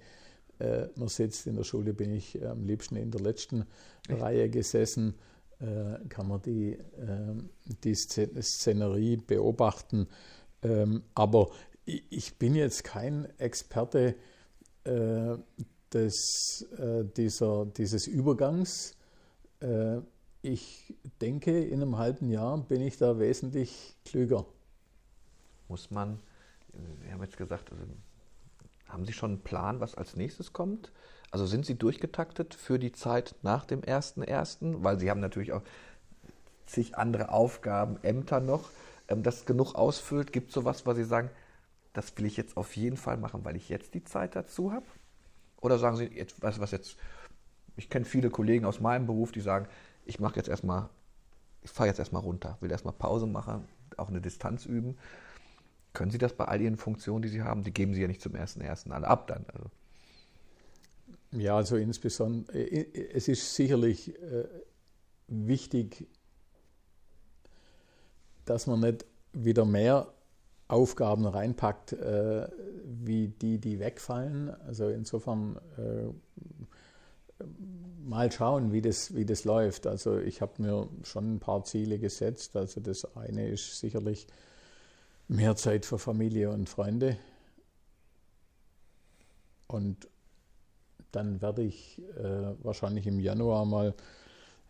man 0.96 1.10
sitzt. 1.10 1.48
In 1.48 1.58
der 1.58 1.64
Schule 1.64 1.94
bin 1.94 2.12
ich 2.12 2.42
am 2.46 2.64
liebsten 2.64 2.96
in 2.96 3.12
der 3.12 3.20
letzten 3.20 3.66
Echt? 4.08 4.22
Reihe 4.22 4.50
gesessen. 4.50 5.16
Kann 6.08 6.28
man 6.28 6.42
die, 6.42 6.78
die 7.84 7.96
Szenerie 7.96 9.18
beobachten 9.18 10.08
ähm, 10.64 11.04
aber 11.14 11.50
ich, 11.86 12.04
ich, 12.10 12.38
bin 12.38 12.56
jetzt 12.56 12.84
kein 12.84 13.28
Experte 13.38 14.16
äh, 14.86 15.38
des, 15.94 16.66
äh, 16.78 17.04
dieser, 17.16 17.66
dieses 17.66 18.08
Übergangs. 18.08 18.96
Ich 20.46 20.94
denke, 21.22 21.64
in 21.64 21.82
einem 21.82 21.98
halben 21.98 22.30
Jahr 22.30 22.58
bin 22.58 22.82
ich 22.82 22.98
da 22.98 23.18
wesentlich 23.18 23.96
klüger. 24.04 24.46
Muss 25.70 25.90
man, 25.90 26.20
Sie 27.02 27.14
haben 27.14 27.24
jetzt 27.24 27.38
gesagt, 27.38 27.72
also 27.72 27.82
haben 28.90 29.06
Sie 29.06 29.14
schon 29.14 29.32
einen 29.32 29.42
Plan, 29.42 29.80
was 29.80 29.96
als 29.96 30.18
nächstes 30.18 30.52
kommt? 30.52 30.92
Also 31.32 31.46
sind 31.46 31.66
Sie 31.66 31.76
durchgetaktet 31.76 32.56
für 32.56 32.78
die 32.78 32.92
Zeit 32.92 33.36
nach 33.42 33.64
dem 33.64 33.84
1.1., 33.84 34.84
weil 34.84 35.00
Sie 35.00 35.10
haben 35.10 35.22
natürlich 35.22 35.54
auch 35.54 35.62
zig 36.66 36.98
andere 36.98 37.30
Aufgaben, 37.30 37.98
Ämter 38.04 38.42
noch. 38.42 38.70
Ähm, 39.08 39.24
das 39.24 39.46
genug 39.46 39.76
ausfüllt? 39.76 40.34
Gibt 40.34 40.50
es 40.50 40.56
sowas, 40.56 40.86
was 40.86 40.98
Sie 40.98 41.06
sagen, 41.06 41.30
das 41.94 42.18
will 42.18 42.26
ich 42.26 42.36
jetzt 42.36 42.58
auf 42.58 42.76
jeden 42.76 42.98
Fall 42.98 43.16
machen, 43.16 43.46
weil 43.46 43.56
ich 43.56 43.70
jetzt 43.70 43.94
die 43.94 44.04
Zeit 44.04 44.36
dazu 44.36 44.74
habe? 44.74 44.86
Oder 45.62 45.80
sagen 45.80 45.96
Sie, 45.96 46.08
jetzt, 46.08 46.42
was, 46.42 46.60
was 46.60 46.72
jetzt, 46.72 46.98
ich 47.78 47.90
kenne 47.90 48.04
viele 48.04 48.30
Kollegen 48.30 48.66
aus 48.66 48.82
meinem 48.82 49.08
Beruf, 49.08 49.32
die 49.32 49.40
sagen, 49.40 49.70
ich 50.06 50.20
mache 50.20 50.36
jetzt 50.38 50.50
erstmal, 50.50 50.90
ich 51.62 51.72
fahre 51.72 51.90
jetzt 51.90 52.00
erstmal 52.00 52.22
runter, 52.22 52.58
will 52.62 52.72
erstmal 52.72 52.94
Pause 52.94 53.28
machen, 53.28 53.68
auch 53.98 54.10
eine 54.10 54.22
Distanz 54.22 54.66
üben. 54.66 54.98
Können 55.94 56.12
Sie 56.12 56.18
das 56.18 56.34
bei 56.34 56.46
all 56.46 56.60
Ihren 56.62 56.78
Funktionen, 56.78 57.22
die 57.22 57.30
Sie 57.30 57.44
haben, 57.44 57.64
die 57.64 57.74
geben 57.74 57.94
Sie 57.94 58.02
ja 58.02 58.08
nicht 58.08 58.22
zum 58.22 58.36
ersten 58.36 58.62
ersten 58.62 58.92
alle 58.92 59.08
ab 59.08 59.28
dann? 59.28 59.46
Also. 59.54 59.70
Ja, 61.32 61.58
also 61.58 61.78
insbesondere, 61.78 62.58
äh, 62.58 62.82
äh, 62.82 63.10
es 63.14 63.28
ist 63.28 63.56
sicherlich 63.56 64.20
äh, 64.22 64.46
wichtig, 65.28 66.08
dass 68.46 68.68
man 68.68 68.82
nicht 68.82 69.06
wieder 69.32 69.66
mehr 69.66 70.14
Aufgaben 70.68 71.26
reinpackt, 71.26 71.96
wie 72.86 73.28
die, 73.28 73.60
die 73.60 73.80
wegfallen. 73.80 74.50
Also 74.66 74.90
insofern 74.90 75.60
mal 78.04 78.32
schauen, 78.32 78.72
wie 78.72 78.82
das, 78.82 79.16
wie 79.16 79.26
das 79.26 79.44
läuft. 79.44 79.88
Also 79.88 80.18
ich 80.20 80.42
habe 80.42 80.62
mir 80.62 80.88
schon 81.04 81.36
ein 81.36 81.40
paar 81.40 81.64
Ziele 81.64 82.00
gesetzt. 82.00 82.56
Also 82.56 82.82
das 82.82 83.16
eine 83.16 83.48
ist 83.48 83.80
sicherlich 83.80 84.28
mehr 85.28 85.56
Zeit 85.56 85.86
für 85.86 85.98
Familie 85.98 86.52
und 86.52 86.70
Freunde. 86.70 87.18
Und 89.68 90.08
dann 91.12 91.42
werde 91.42 91.64
ich 91.64 92.02
äh, 92.18 92.54
wahrscheinlich 92.64 93.08
im 93.08 93.20
Januar 93.20 93.66
mal 93.66 93.94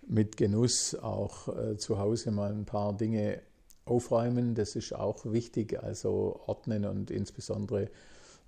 mit 0.08 0.38
Genuss 0.38 0.96
auch 0.96 1.48
äh, 1.48 1.78
zu 1.78 1.98
Hause 1.98 2.32
mal 2.32 2.52
ein 2.52 2.66
paar 2.66 2.94
Dinge 2.96 3.42
aufräumen, 3.86 4.56
das 4.56 4.76
ist 4.76 4.94
auch 4.94 5.26
wichtig, 5.26 5.82
also 5.82 6.40
ordnen 6.46 6.86
und 6.86 7.12
insbesondere 7.12 7.90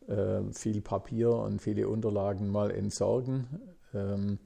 äh, 0.07 0.41
viel 0.51 0.81
Papier 0.81 1.31
und 1.31 1.61
viele 1.61 1.89
Unterlagen 1.89 2.49
mal 2.49 2.71
entsorgen. 2.71 3.47
Ähm, 3.93 4.39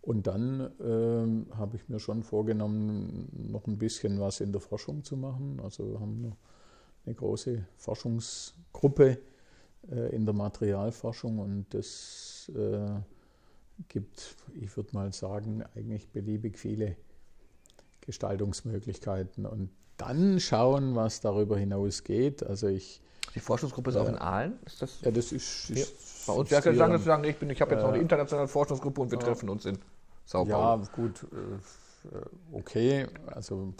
und 0.00 0.26
dann 0.26 0.70
ähm, 0.80 1.46
habe 1.54 1.76
ich 1.76 1.88
mir 1.88 1.98
schon 1.98 2.22
vorgenommen, 2.22 3.28
noch 3.50 3.66
ein 3.66 3.78
bisschen 3.78 4.20
was 4.20 4.40
in 4.40 4.52
der 4.52 4.60
Forschung 4.60 5.04
zu 5.04 5.16
machen. 5.16 5.60
Also 5.62 5.90
wir 5.90 6.00
haben 6.00 6.32
eine 7.04 7.14
große 7.14 7.64
Forschungsgruppe 7.76 9.18
äh, 9.90 10.14
in 10.14 10.24
der 10.24 10.34
Materialforschung 10.34 11.38
und 11.38 11.66
das 11.70 12.50
äh, 12.54 13.00
gibt, 13.88 14.36
ich 14.60 14.76
würde 14.76 14.90
mal 14.92 15.12
sagen, 15.12 15.62
eigentlich 15.74 16.08
beliebig 16.08 16.58
viele 16.58 16.96
Gestaltungsmöglichkeiten. 18.00 19.46
Und 19.46 19.70
dann 19.96 20.40
schauen, 20.40 20.94
was 20.94 21.20
darüber 21.20 21.58
hinaus 21.58 22.04
geht. 22.04 22.42
Also 22.42 22.68
ich, 22.68 23.02
die 23.34 23.40
Forschungsgruppe 23.40 23.90
ist 23.90 23.96
äh, 23.96 24.00
auch 24.00 24.08
in 24.08 24.16
Aalen? 24.16 24.58
Ist 24.64 24.82
das 24.82 25.00
ja, 25.02 25.10
das 25.10 25.32
ist, 25.32 25.70
ist 25.70 26.26
bei 26.26 26.32
uns. 26.32 26.50
Ja, 26.50 26.60
kann 26.60 26.76
sagen, 26.76 27.24
ich, 27.24 27.40
ich 27.40 27.60
habe 27.60 27.74
jetzt 27.74 27.82
noch 27.82 27.90
eine 27.90 27.98
internationale 27.98 28.48
Forschungsgruppe 28.48 29.00
und 29.00 29.10
wir 29.10 29.18
treffen 29.18 29.48
uns 29.48 29.66
in 29.66 29.78
Sao 30.24 30.44
Paulo. 30.44 30.82
Ja, 30.82 30.88
gut, 30.94 31.24
äh, 31.24 32.56
okay. 32.56 33.06
Also 33.26 33.74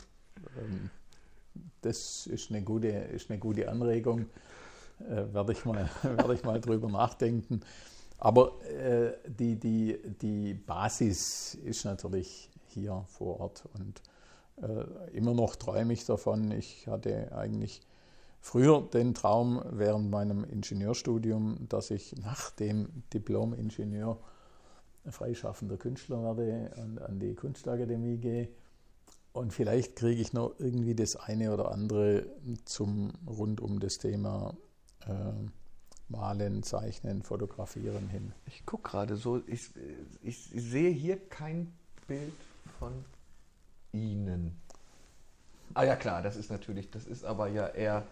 ähm, 0.56 0.90
das 1.82 2.26
ist 2.26 2.50
eine 2.50 2.62
gute, 2.62 2.88
ist 2.88 3.30
eine 3.30 3.38
gute 3.38 3.68
Anregung. 3.68 4.26
Äh, 5.00 5.32
werde 5.32 5.52
ich 5.52 5.64
mal, 5.64 5.88
werde 6.02 6.34
ich 6.34 6.42
mal 6.42 6.60
drüber 6.60 6.88
nachdenken. 6.88 7.60
Aber 8.18 8.60
äh, 8.64 9.12
die, 9.26 9.56
die, 9.56 9.98
die 10.20 10.54
Basis 10.54 11.54
ist 11.54 11.84
natürlich 11.84 12.50
hier 12.66 13.04
vor 13.06 13.40
Ort 13.40 13.64
und 13.74 14.02
immer 15.12 15.34
noch 15.34 15.54
träume 15.54 15.92
ich 15.92 16.04
davon. 16.04 16.50
Ich 16.50 16.88
hatte 16.88 17.30
eigentlich 17.30 17.80
früher 18.40 18.82
den 18.82 19.14
Traum 19.14 19.62
während 19.70 20.10
meinem 20.10 20.44
Ingenieurstudium, 20.44 21.68
dass 21.68 21.90
ich 21.90 22.16
nach 22.16 22.50
dem 22.50 23.02
Diplom-Ingenieur 23.12 24.18
freischaffender 25.10 25.76
Künstler 25.76 26.36
werde 26.36 26.70
und 26.82 27.00
an 27.00 27.18
die 27.18 27.34
Kunstakademie 27.34 28.18
gehe. 28.18 28.48
Und 29.32 29.52
vielleicht 29.52 29.96
kriege 29.96 30.20
ich 30.20 30.32
noch 30.32 30.54
irgendwie 30.58 30.94
das 30.94 31.16
eine 31.16 31.52
oder 31.52 31.70
andere 31.70 32.26
zum 32.64 33.12
rund 33.26 33.60
um 33.60 33.78
das 33.78 33.98
Thema 33.98 34.56
äh, 35.06 35.32
Malen, 36.08 36.62
Zeichnen, 36.62 37.22
Fotografieren 37.22 38.08
hin. 38.08 38.32
Ich 38.46 38.64
gucke 38.64 38.90
gerade 38.90 39.16
so, 39.16 39.42
ich, 39.46 39.70
ich 40.22 40.50
sehe 40.54 40.90
hier 40.90 41.18
kein 41.28 41.72
Bild 42.06 42.32
von 42.78 42.92
Ihnen. 43.92 44.56
Ah 45.74 45.84
ja 45.84 45.96
klar, 45.96 46.22
das 46.22 46.36
ist 46.36 46.50
natürlich, 46.50 46.90
das 46.90 47.04
ist 47.04 47.24
aber 47.24 47.48
ja 47.48 47.68
eher 47.68 48.06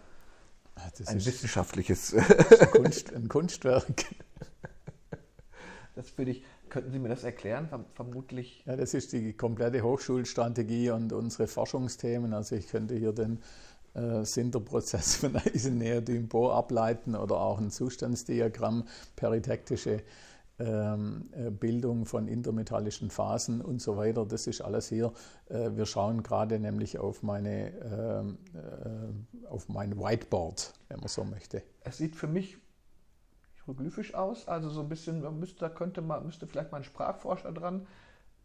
das 0.97 1.07
ein 1.07 1.23
wissenschaftliches 1.25 2.13
ein, 2.13 2.71
Kunst, 2.71 3.13
ein 3.15 3.27
Kunstwerk. 3.27 4.05
Das 5.95 6.17
würde 6.17 6.31
ich, 6.31 6.43
könnten 6.69 6.91
Sie 6.91 6.99
mir 6.99 7.09
das 7.09 7.23
erklären? 7.23 7.69
Vermutlich. 7.93 8.63
Ja, 8.65 8.75
das 8.75 8.93
ist 8.93 9.13
die 9.13 9.33
komplette 9.33 9.81
Hochschulstrategie 9.81 10.91
und 10.91 11.11
unsere 11.11 11.47
Forschungsthemen. 11.47 12.33
Also 12.33 12.55
ich 12.55 12.67
könnte 12.67 12.95
hier 12.95 13.13
den 13.13 13.39
äh, 13.95 14.23
Sinterprozess 14.23 15.15
von 15.15 15.35
Eisenneodym-Bohr 15.53 16.53
ableiten 16.53 17.15
oder 17.15 17.37
auch 17.37 17.57
ein 17.57 17.71
Zustandsdiagramm, 17.71 18.87
peritektische 19.15 20.03
Bildung 20.57 22.05
von 22.05 22.27
intermetallischen 22.27 23.11
Phasen 23.11 23.61
und 23.61 23.79
so 23.79 23.95
weiter. 23.95 24.25
Das 24.25 24.47
ist 24.47 24.61
alles 24.61 24.89
hier. 24.89 25.13
Äh, 25.49 25.71
wir 25.75 25.85
schauen 25.85 26.23
gerade 26.23 26.59
nämlich 26.59 26.97
auf, 26.97 27.21
meine, 27.21 27.69
ähm, 27.77 28.37
äh, 28.55 29.47
auf 29.47 29.69
mein 29.69 29.99
Whiteboard, 29.99 30.73
wenn 30.89 30.99
man 30.99 31.09
so 31.09 31.23
möchte. 31.23 31.61
Es 31.81 31.97
sieht 31.97 32.15
für 32.15 32.27
mich 32.27 32.57
hieroglyphisch 33.55 34.15
aus, 34.15 34.47
also 34.47 34.69
so 34.69 34.81
ein 34.81 34.89
bisschen, 34.89 35.21
müsste, 35.39 35.59
da 35.59 35.69
könnte 35.69 36.01
man, 36.01 36.25
müsste 36.25 36.47
vielleicht 36.47 36.71
mal 36.71 36.79
ein 36.79 36.83
Sprachforscher 36.83 37.51
dran, 37.51 37.85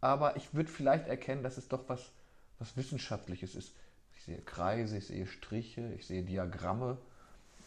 aber 0.01 0.35
ich 0.35 0.53
würde 0.53 0.69
vielleicht 0.69 1.07
erkennen, 1.07 1.43
dass 1.43 1.57
es 1.57 1.67
doch 1.69 1.87
was, 1.87 2.11
was 2.59 2.75
Wissenschaftliches 2.75 3.55
ist. 3.55 3.73
Ich 4.17 4.25
sehe 4.25 4.39
Kreise, 4.39 4.97
ich 4.97 5.07
sehe 5.07 5.25
Striche, 5.25 5.93
ich 5.93 6.05
sehe 6.05 6.23
Diagramme, 6.23 6.97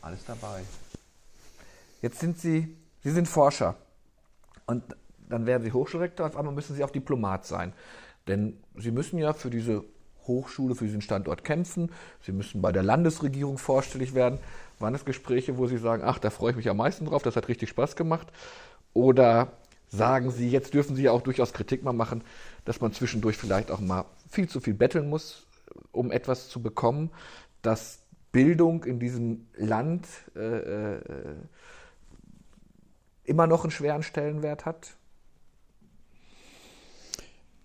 alles 0.02 0.24
dabei. 0.26 0.62
Jetzt 2.02 2.20
sind 2.20 2.38
Sie, 2.38 2.76
Sie 3.02 3.10
sind 3.10 3.26
Forscher. 3.26 3.74
Und 4.66 4.82
dann 5.28 5.46
werden 5.46 5.62
Sie 5.62 5.72
Hochschulrektor, 5.72 6.26
auf 6.26 6.36
einmal 6.36 6.54
müssen 6.54 6.74
Sie 6.74 6.84
auch 6.84 6.90
Diplomat 6.90 7.46
sein. 7.46 7.72
Denn 8.28 8.58
Sie 8.76 8.90
müssen 8.90 9.18
ja 9.18 9.32
für 9.32 9.50
diese 9.50 9.84
Hochschule 10.26 10.74
für 10.74 10.84
diesen 10.84 11.00
Standort 11.00 11.44
kämpfen. 11.44 11.90
Sie 12.20 12.32
müssen 12.32 12.60
bei 12.60 12.72
der 12.72 12.82
Landesregierung 12.82 13.58
vorstellig 13.58 14.14
werden. 14.14 14.38
Waren 14.78 14.92
das 14.92 15.04
Gespräche, 15.04 15.56
wo 15.56 15.66
Sie 15.66 15.78
sagen, 15.78 16.02
ach, 16.04 16.18
da 16.18 16.30
freue 16.30 16.50
ich 16.50 16.56
mich 16.56 16.68
am 16.68 16.76
meisten 16.76 17.06
drauf, 17.06 17.22
das 17.22 17.36
hat 17.36 17.48
richtig 17.48 17.68
Spaß 17.70 17.96
gemacht? 17.96 18.28
Oder 18.92 19.52
sagen 19.88 20.30
Sie, 20.30 20.50
jetzt 20.50 20.74
dürfen 20.74 20.96
Sie 20.96 21.04
ja 21.04 21.12
auch 21.12 21.22
durchaus 21.22 21.52
Kritik 21.52 21.82
mal 21.82 21.92
machen, 21.92 22.22
dass 22.64 22.80
man 22.80 22.92
zwischendurch 22.92 23.36
vielleicht 23.36 23.70
auch 23.70 23.80
mal 23.80 24.04
viel 24.28 24.48
zu 24.48 24.60
viel 24.60 24.74
betteln 24.74 25.08
muss, 25.08 25.46
um 25.92 26.10
etwas 26.10 26.48
zu 26.48 26.62
bekommen, 26.62 27.10
dass 27.62 28.00
Bildung 28.32 28.84
in 28.84 28.98
diesem 28.98 29.46
Land 29.56 30.06
äh, 30.34 30.40
äh, 30.40 31.00
immer 33.26 33.46
noch 33.46 33.64
einen 33.64 33.70
schweren 33.70 34.02
Stellenwert 34.02 34.64
hat? 34.64 34.96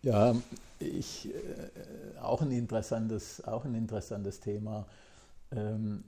Ja, 0.02 0.36
ich, 0.80 1.30
äh, 1.30 2.20
auch, 2.20 2.42
ein 2.42 2.52
interessantes, 2.52 3.44
auch 3.46 3.66
ein 3.66 3.76
interessantes 3.76 4.40
Thema. 4.40 4.88
Ähm, 5.52 6.04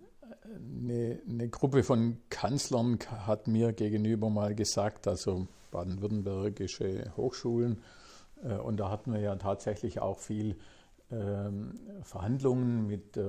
eine, 0.81 1.19
eine, 1.29 1.49
Gruppe 1.49 1.83
von 1.83 2.17
Kanzlern 2.29 2.97
hat 3.07 3.47
mir 3.47 3.71
gegenüber 3.73 4.29
mal 4.29 4.55
gesagt, 4.55 5.07
also 5.07 5.47
baden-württembergische 5.71 7.11
Hochschulen, 7.15 7.81
äh, 8.43 8.55
und 8.55 8.79
da 8.79 8.89
hatten 8.89 9.13
wir 9.13 9.19
ja 9.19 9.35
tatsächlich 9.35 9.99
auch 9.99 10.19
viel 10.19 10.55
ähm, 11.11 11.79
Verhandlungen 12.01 12.87
mit, 12.87 13.17
äh, 13.17 13.21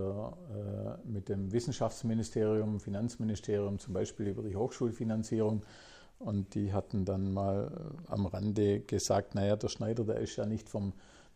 mit 1.04 1.28
dem 1.28 1.52
Wissenschaftsministerium, 1.52 2.80
Finanzministerium, 2.80 3.78
zum 3.78 3.94
Beispiel 3.94 4.28
über 4.28 4.42
die 4.42 4.56
Hochschulfinanzierung. 4.56 5.62
Und 6.18 6.54
die 6.54 6.72
hatten 6.72 7.04
dann 7.04 7.32
mal 7.32 7.70
äh, 8.08 8.12
am 8.12 8.26
Rande 8.26 8.80
gesagt, 8.80 9.34
naja, 9.34 9.56
der 9.56 9.68
Schneider, 9.68 10.04
der 10.04 10.16
ist 10.16 10.36
ja 10.36 10.46
nicht 10.46 10.68
vom 10.68 10.92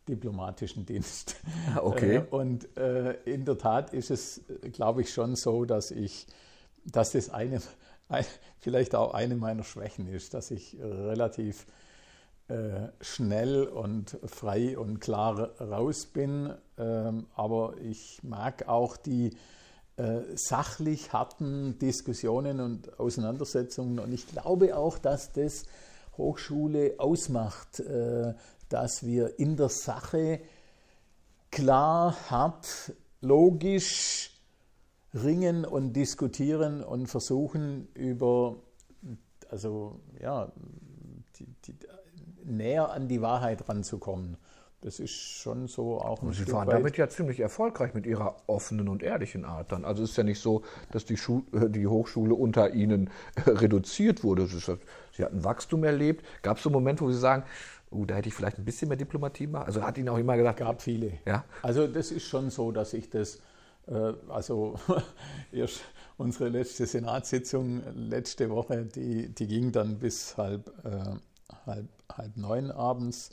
diplomatischen 0.09 0.87
Dienst. 0.87 1.37
Ah, 1.75 1.81
okay. 1.83 2.17
Äh, 2.17 2.23
und 2.31 2.77
äh, 2.79 3.13
in 3.25 3.45
der 3.45 3.59
Tat 3.59 3.93
ist 3.93 4.11
es, 4.11 4.41
glaube 4.73 5.03
ich, 5.03 5.13
schon 5.13 5.37
so, 5.37 5.65
dass 5.65 5.91
ich, 5.91 6.27
dass 6.85 7.13
das 7.13 7.29
eine, 7.29 7.61
vielleicht 8.59 8.95
auch 8.95 9.13
eine 9.13 9.37
meiner 9.37 9.65
Schwächen 9.65 10.09
ist, 10.09 10.33
dass 10.33 10.51
ich 10.51 10.79
relativ 10.81 11.67
äh, 12.49 12.89
schnell 13.03 13.65
und 13.65 14.19
frei 14.25 14.79
und 14.79 15.01
klar 15.01 15.51
raus 15.61 16.07
bin. 16.07 16.55
Ähm, 16.79 17.27
aber 17.35 17.75
ich 17.83 18.23
mag 18.23 18.67
auch 18.69 18.97
die 18.97 19.27
äh, 19.27 19.37
sachlich 20.35 21.13
harten 21.13 21.79
Diskussionen 21.79 22.61
und 22.61 22.99
Auseinandersetzungen. 22.99 23.99
Und 23.99 24.13
ich 24.13 24.27
glaube 24.27 24.77
auch, 24.77 24.99
dass 24.99 25.33
das 25.33 25.65
Hochschule 26.17 26.95
ausmacht, 26.99 27.81
äh, 27.81 28.35
dass 28.69 29.05
wir 29.05 29.39
in 29.39 29.57
der 29.57 29.69
Sache 29.69 30.41
klar, 31.51 32.17
hart, 32.31 32.93
logisch 33.21 34.33
ringen 35.15 35.65
und 35.65 35.95
diskutieren 35.95 36.83
und 36.85 37.07
versuchen 37.07 37.89
über 37.95 38.57
also 39.51 40.01
ja, 40.21 40.53
die, 41.37 41.47
die, 41.65 41.75
näher 42.45 42.91
an 42.91 43.09
die 43.09 43.21
Wahrheit 43.21 43.69
ranzukommen. 43.69 44.37
Das 44.81 45.01
ist 45.01 45.11
schon 45.11 45.67
so 45.67 46.01
auch 46.01 46.23
ein 46.23 46.33
Sie 46.33 46.43
Stück 46.43 46.55
waren 46.55 46.69
weit. 46.69 46.75
damit 46.75 46.97
ja 46.97 47.09
ziemlich 47.09 47.41
erfolgreich 47.41 47.95
mit 47.95 48.07
Ihrer 48.07 48.37
offenen 48.47 48.89
und 48.89 49.03
ehrlichen 49.03 49.45
Art 49.45 49.73
dann. 49.73 49.85
Also 49.85 50.05
es 50.05 50.11
ist 50.11 50.17
ja 50.17 50.23
nicht 50.23 50.41
so, 50.41 50.63
dass 50.93 51.05
die, 51.05 51.17
Schu 51.17 51.43
äh, 51.53 51.69
die 51.69 51.89
Hochschule 51.89 52.35
unter 52.35 52.73
Ihnen 52.75 53.11
reduziert 53.47 54.23
wurde. 54.23 54.47
Sie 54.47 55.25
hatten 55.25 55.43
Wachstum 55.43 55.83
erlebt. 55.83 56.25
Gab 56.43 56.59
es 56.59 56.63
so 56.63 56.69
einen 56.69 56.75
Moment, 56.75 57.01
wo 57.01 57.11
Sie 57.11 57.19
sagen, 57.19 57.43
uh, 57.91 58.05
da 58.05 58.15
hätte 58.15 58.29
ich 58.29 58.35
vielleicht 58.35 58.59
ein 58.59 58.65
bisschen 58.65 58.87
mehr 58.89 58.97
Diplomatie 58.97 59.49
machen? 59.49 59.67
Also 59.67 59.83
hat 59.83 59.99
Ihnen 59.99 60.11
auch 60.11 60.19
immer 60.19 60.37
gesagt. 60.37 60.61
Gab 60.61 60.81
viele. 60.81 61.13
Ja? 61.27 61.45
Also 61.63 61.89
das 61.89 62.13
ist 62.13 62.29
schon 62.29 62.51
so, 62.51 62.71
dass 62.71 62.93
ich 62.93 63.11
das, 63.11 63.41
äh, 63.89 64.13
also 64.29 64.79
erst 65.53 65.81
unsere 66.19 66.51
letzte 66.51 66.87
Senatssitzung 66.87 67.83
letzte 67.97 68.49
Woche, 68.49 68.85
die, 68.85 69.35
die 69.35 69.47
ging 69.49 69.73
dann 69.73 69.99
bis 69.99 70.37
halb, 70.37 70.69
äh, 70.85 71.67
halb, 71.67 71.89
halb 72.17 72.37
neun 72.37 72.71
abends 72.71 73.31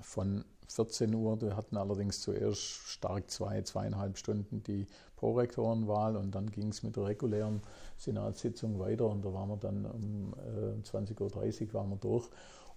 von 0.00 0.44
14 0.70 1.14
Uhr. 1.14 1.40
Wir 1.40 1.56
hatten 1.56 1.76
allerdings 1.76 2.20
zuerst 2.20 2.60
stark 2.60 3.30
zwei, 3.30 3.62
zweieinhalb 3.62 4.18
Stunden 4.18 4.62
die 4.62 4.86
Prorektorenwahl 5.16 6.16
und 6.16 6.34
dann 6.34 6.50
ging 6.50 6.68
es 6.68 6.82
mit 6.82 6.96
der 6.96 7.06
regulären 7.06 7.60
Senatssitzung 7.96 8.78
weiter 8.78 9.06
und 9.06 9.24
da 9.24 9.32
waren 9.32 9.48
wir 9.48 9.56
dann 9.56 9.84
um 9.84 10.34
äh, 10.34 10.80
20.30 10.82 11.68
Uhr 11.68 11.74
waren 11.74 11.90
wir 11.90 11.96
durch. 11.96 12.28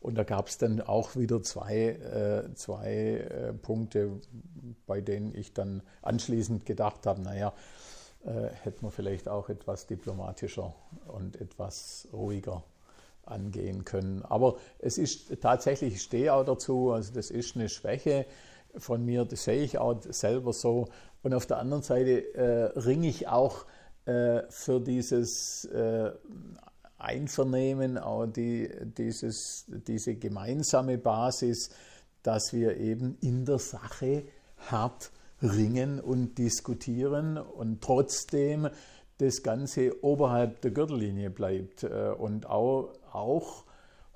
Und 0.01 0.15
da 0.15 0.23
gab 0.23 0.47
es 0.47 0.57
dann 0.57 0.81
auch 0.81 1.15
wieder 1.15 1.41
zwei, 1.43 1.91
äh, 1.91 2.53
zwei 2.55 2.93
äh, 2.93 3.53
Punkte, 3.53 4.19
bei 4.85 4.99
denen 4.99 5.33
ich 5.33 5.53
dann 5.53 5.81
anschließend 6.01 6.65
gedacht 6.65 7.05
habe, 7.05 7.21
naja, 7.21 7.53
äh, 8.25 8.49
hätten 8.63 8.81
wir 8.81 8.91
vielleicht 8.91 9.29
auch 9.29 9.47
etwas 9.47 9.87
diplomatischer 9.87 10.75
und 11.07 11.39
etwas 11.39 12.09
ruhiger 12.11 12.63
angehen 13.25 13.85
können. 13.85 14.21
Aber 14.23 14.57
es 14.79 14.97
ist 14.97 15.41
tatsächlich, 15.41 15.95
ich 15.95 16.01
stehe 16.01 16.33
auch 16.33 16.45
dazu, 16.45 16.91
also 16.91 17.13
das 17.13 17.29
ist 17.29 17.55
eine 17.55 17.69
Schwäche 17.69 18.25
von 18.77 19.05
mir, 19.05 19.25
das 19.25 19.43
sehe 19.43 19.63
ich 19.63 19.77
auch 19.77 20.01
selber 20.01 20.53
so. 20.53 20.87
Und 21.21 21.33
auf 21.33 21.45
der 21.45 21.57
anderen 21.57 21.83
Seite 21.83 22.33
äh, 22.35 22.79
ringe 22.79 23.07
ich 23.07 23.27
auch 23.27 23.65
äh, 24.05 24.41
für 24.49 24.81
dieses 24.81 25.65
äh, 25.65 26.11
Einvernehmen, 26.97 27.97
auch 27.97 28.25
die, 28.25 28.69
dieses, 28.97 29.65
diese 29.67 30.15
gemeinsame 30.15 30.97
Basis, 30.97 31.69
dass 32.23 32.53
wir 32.53 32.77
eben 32.77 33.17
in 33.21 33.45
der 33.45 33.59
Sache 33.59 34.23
hart 34.57 35.11
ringen 35.41 35.99
und 35.99 36.37
diskutieren 36.37 37.37
und 37.37 37.81
trotzdem 37.81 38.69
das 39.17 39.43
Ganze 39.43 40.03
oberhalb 40.03 40.61
der 40.61 40.71
Gürtellinie 40.71 41.29
bleibt 41.29 41.83
äh, 41.83 42.13
und 42.17 42.49
auch, 42.49 42.93
auch 43.13 43.63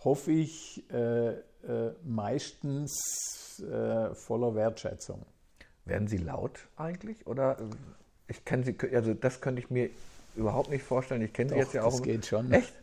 hoffe 0.04 0.32
ich, 0.32 0.84
äh, 0.92 1.30
äh, 1.30 1.94
meistens 2.04 3.60
äh, 3.60 4.14
voller 4.14 4.56
Wertschätzung. 4.56 5.26
Werden 5.86 6.08
Sie 6.08 6.18
laut 6.18 6.68
eigentlich? 6.76 7.26
Oder 7.28 7.60
äh, 7.60 7.64
ich 8.28 8.46
kenne 8.46 8.64
Sie, 8.64 8.78
also 8.94 9.14
das 9.14 9.42
könnte 9.42 9.62
ich 9.62 9.70
mir 9.70 9.90
überhaupt 10.36 10.70
nicht 10.70 10.84
vorstellen. 10.84 11.22
Ich 11.22 11.34
kenne 11.34 11.50
sie 11.52 11.56
jetzt 11.58 11.74
ja 11.74 11.84
auch. 11.84 11.92
Das 11.92 12.04
geht 12.04 12.26
schon. 12.26 12.52
Echt? 12.52 12.74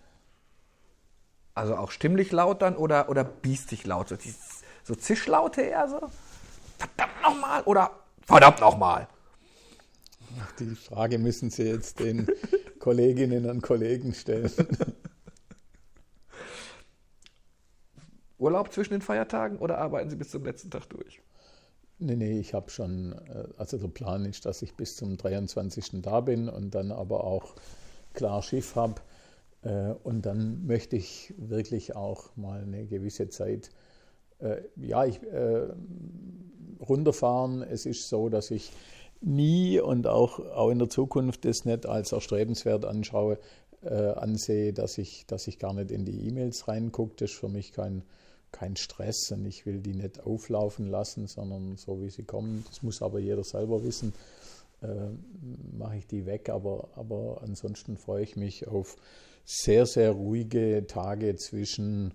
Also 1.55 1.77
auch 1.77 1.93
stimmlich 1.93 2.33
laut 2.33 2.63
dann 2.63 2.77
oder, 2.77 3.09
oder 3.09 3.23
biestig 3.23 3.87
laut? 3.87 4.09
So, 4.09 4.17
so 4.83 4.95
Zischlaute 4.95 5.63
eher 5.63 5.89
so? 5.89 6.01
Verdammt 6.79 7.23
nochmal 7.23 7.63
oder 7.63 7.91
verdammt 8.27 8.61
nochmal? 8.61 9.07
Die 10.59 10.75
Frage 10.75 11.19
müssen 11.19 11.51
Sie 11.51 11.63
jetzt 11.63 12.01
den 12.01 12.27
Kolleginnen 12.81 13.49
und 13.49 13.63
Kollegen 13.63 14.15
stellen. 14.15 14.51
Urlaub 18.39 18.73
zwischen 18.73 18.95
den 18.95 19.03
Feiertagen 19.03 19.59
oder 19.59 19.79
arbeiten 19.79 20.11
Sie 20.11 20.17
bis 20.17 20.31
zum 20.31 20.45
letzten 20.45 20.71
Tag 20.71 20.89
durch? 20.89 21.21
Nee, 21.99 22.17
nee, 22.17 22.39
ich 22.41 22.55
habe 22.55 22.71
schon, 22.71 23.13
äh, 23.13 23.49
also 23.57 23.79
der 23.79 23.89
Plan 23.89 24.25
ist, 24.25 24.47
dass 24.47 24.63
ich 24.63 24.75
bis 24.75 24.97
zum 24.97 25.17
23. 25.17 26.03
da 26.03 26.21
bin 26.21 26.49
und 26.49 26.75
dann 26.75 26.91
aber 26.91 27.25
auch 27.25 27.55
klar 28.13 28.43
Schiff 28.43 28.75
habe. 28.75 29.01
Äh, 29.63 29.95
und 30.03 30.27
dann 30.27 30.67
möchte 30.67 30.97
ich 30.97 31.33
wirklich 31.39 31.95
auch 31.95 32.37
mal 32.37 32.63
eine 32.63 32.87
gewisse 32.87 33.29
Zeit, 33.29 33.71
äh, 34.41 34.63
ja, 34.77 35.05
ich, 35.05 35.21
runterfahren. 36.81 37.63
Es 37.63 37.87
ist 37.87 38.09
so, 38.09 38.29
dass 38.29 38.51
ich 38.51 38.73
nie 39.21 39.81
und 39.81 40.07
auch, 40.07 40.41
auch 40.41 40.71
in 40.71 40.79
der 40.79 40.91
Zukunft 40.91 41.45
das 41.45 41.65
nicht 41.65 41.87
als 41.87 42.13
erstrebenswert 42.13 42.85
anschaue, 42.85 43.39
ansehe, 43.83 44.73
dass 44.73 44.97
ich, 44.97 45.27
dass 45.27 45.47
ich 45.47 45.59
gar 45.59 45.75
nicht 45.75 45.91
in 45.91 46.07
die 46.07 46.27
E-Mails 46.27 46.69
reingucke. 46.69 47.17
Das 47.17 47.31
ist 47.31 47.39
für 47.39 47.51
mich 47.51 47.73
kein, 47.73 48.03
kein 48.55 48.77
Stress 48.77 49.33
und 49.33 49.45
ich 49.47 49.67
will 49.67 49.81
die 49.81 49.95
nicht 49.95 50.21
auflaufen 50.21 50.87
lassen, 50.87 51.27
sondern 51.27 51.77
so 51.77 52.01
wie 52.01 52.09
sie 52.09 52.23
kommen. 52.23 52.65
Das 52.69 52.83
muss 52.85 53.03
aber 53.03 53.19
jeder 53.19 53.43
selber 53.43 53.83
wissen. 53.83 54.15
Äh, 54.81 55.11
mache 55.77 55.97
ich 55.97 56.07
die 56.07 56.25
weg, 56.25 56.49
aber, 56.49 56.89
aber 56.95 57.41
ansonsten 57.43 57.97
freue 57.97 58.23
ich 58.23 58.37
mich 58.37 58.69
auf 58.69 58.97
sehr, 59.45 59.87
sehr 59.87 60.13
ruhige 60.13 60.87
Tage 60.87 61.35
zwischen 61.35 62.15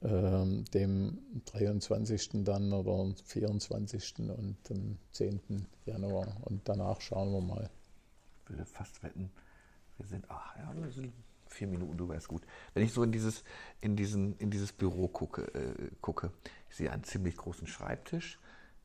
äh, 0.00 0.62
dem 0.74 1.18
23. 1.44 2.44
dann 2.44 2.72
oder 2.72 3.14
24. 3.24 4.18
und 4.36 4.56
dem 4.68 4.98
10. 5.12 5.66
Januar. 5.84 6.36
Und 6.42 6.68
danach 6.68 7.00
schauen 7.00 7.30
wir 7.30 7.40
mal. 7.40 7.70
Ich 8.42 8.50
würde 8.50 8.66
fast 8.66 9.02
wetten, 9.04 9.30
wir 9.98 10.06
sind, 10.06 10.24
ach 10.28 10.56
ja, 10.56 10.74
wir 10.76 10.90
sind 10.90 11.12
vier 11.56 11.66
Minuten 11.66 11.96
drüber 11.96 12.14
ist 12.14 12.28
gut. 12.28 12.42
Wenn 12.74 12.84
ich 12.84 12.92
so 12.92 13.02
in 13.02 13.12
dieses, 13.12 13.42
in 13.80 13.96
diesen, 13.96 14.36
in 14.38 14.50
dieses 14.50 14.72
Büro 14.72 15.08
gucke, 15.08 15.42
äh, 15.54 15.90
gucke, 16.00 16.30
ich 16.68 16.76
sehe 16.76 16.92
einen 16.92 17.04
ziemlich 17.04 17.36
großen 17.36 17.66
Schreibtisch. 17.66 18.38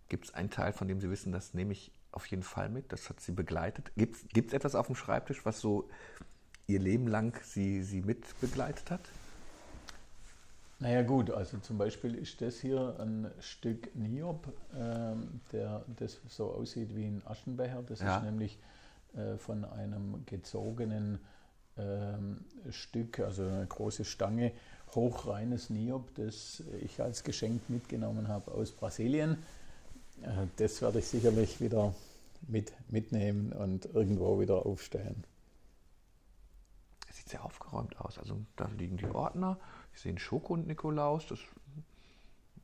Gibt 0.10 0.26
es 0.26 0.34
einen 0.34 0.50
Teil, 0.50 0.74
von 0.74 0.88
dem 0.88 1.00
Sie 1.00 1.10
wissen, 1.10 1.32
das 1.32 1.54
nehme 1.54 1.74
ich 1.74 1.92
auf 2.12 2.26
jeden 2.26 2.44
Fall 2.44 2.70
mit, 2.70 2.92
das 2.92 3.10
hat 3.10 3.20
Sie 3.20 3.32
begleitet. 3.32 3.92
Gibt 3.96 4.48
es 4.48 4.54
etwas 4.54 4.76
auf 4.76 4.88
dem 4.88 4.96
Schreibtisch, 4.96 5.46
was 5.46 5.60
so 5.60 5.90
Ihr 6.68 6.80
Leben 6.80 7.08
lang 7.08 7.40
Sie, 7.44 7.84
Sie 7.84 8.02
mit 8.02 8.40
begleitet 8.42 8.92
hat? 8.92 9.02
Naja 10.80 11.04
gut, 11.04 11.30
also 11.30 11.60
zum 11.60 11.78
Beispiel 11.78 12.16
ist 12.16 12.42
das 12.42 12.60
hier 12.60 13.00
ein 13.00 13.30
Stück 13.40 13.96
Niob, 13.96 14.48
äh, 14.74 15.14
der 15.52 15.86
das 15.96 16.20
so 16.28 16.52
aussieht 16.52 16.96
wie 16.96 17.06
ein 17.06 17.22
Aschenbecher. 17.26 17.84
Das 17.84 18.00
ja. 18.00 18.18
ist 18.18 18.24
nämlich 18.24 18.58
äh, 19.14 19.38
von 19.38 19.64
einem 19.64 20.26
gezogenen 20.26 21.20
Stück, 22.70 23.20
also 23.20 23.44
eine 23.44 23.66
große 23.66 24.06
Stange, 24.06 24.52
hochreines 24.94 25.70
Niob, 25.70 26.14
das 26.16 26.64
ich 26.82 27.02
als 27.02 27.24
Geschenk 27.24 27.70
mitgenommen 27.70 28.28
habe 28.28 28.52
aus 28.52 28.72
Brasilien. 28.72 29.38
Äh, 30.22 30.48
das 30.58 30.82
werde 30.82 31.00
ich 31.00 31.08
sicherlich 31.08 31.62
wieder 31.62 31.94
mit, 32.48 32.74
mitnehmen 32.90 33.54
und 33.54 33.86
irgendwo 33.94 34.40
wieder 34.40 34.66
aufstellen. 34.66 35.24
Es 37.10 37.18
sieht 37.18 37.30
sehr 37.30 37.44
aufgeräumt 37.44 38.00
aus. 38.00 38.18
Also 38.18 38.38
da 38.56 38.70
liegen 38.78 38.98
die 38.98 39.06
Ordner. 39.06 39.60
Ich 39.94 40.02
sehe 40.02 40.12
einen 40.12 40.20
Schoko 40.20 40.54
und 40.54 40.68
Nikolaus. 40.68 41.28
Das, 41.28 41.40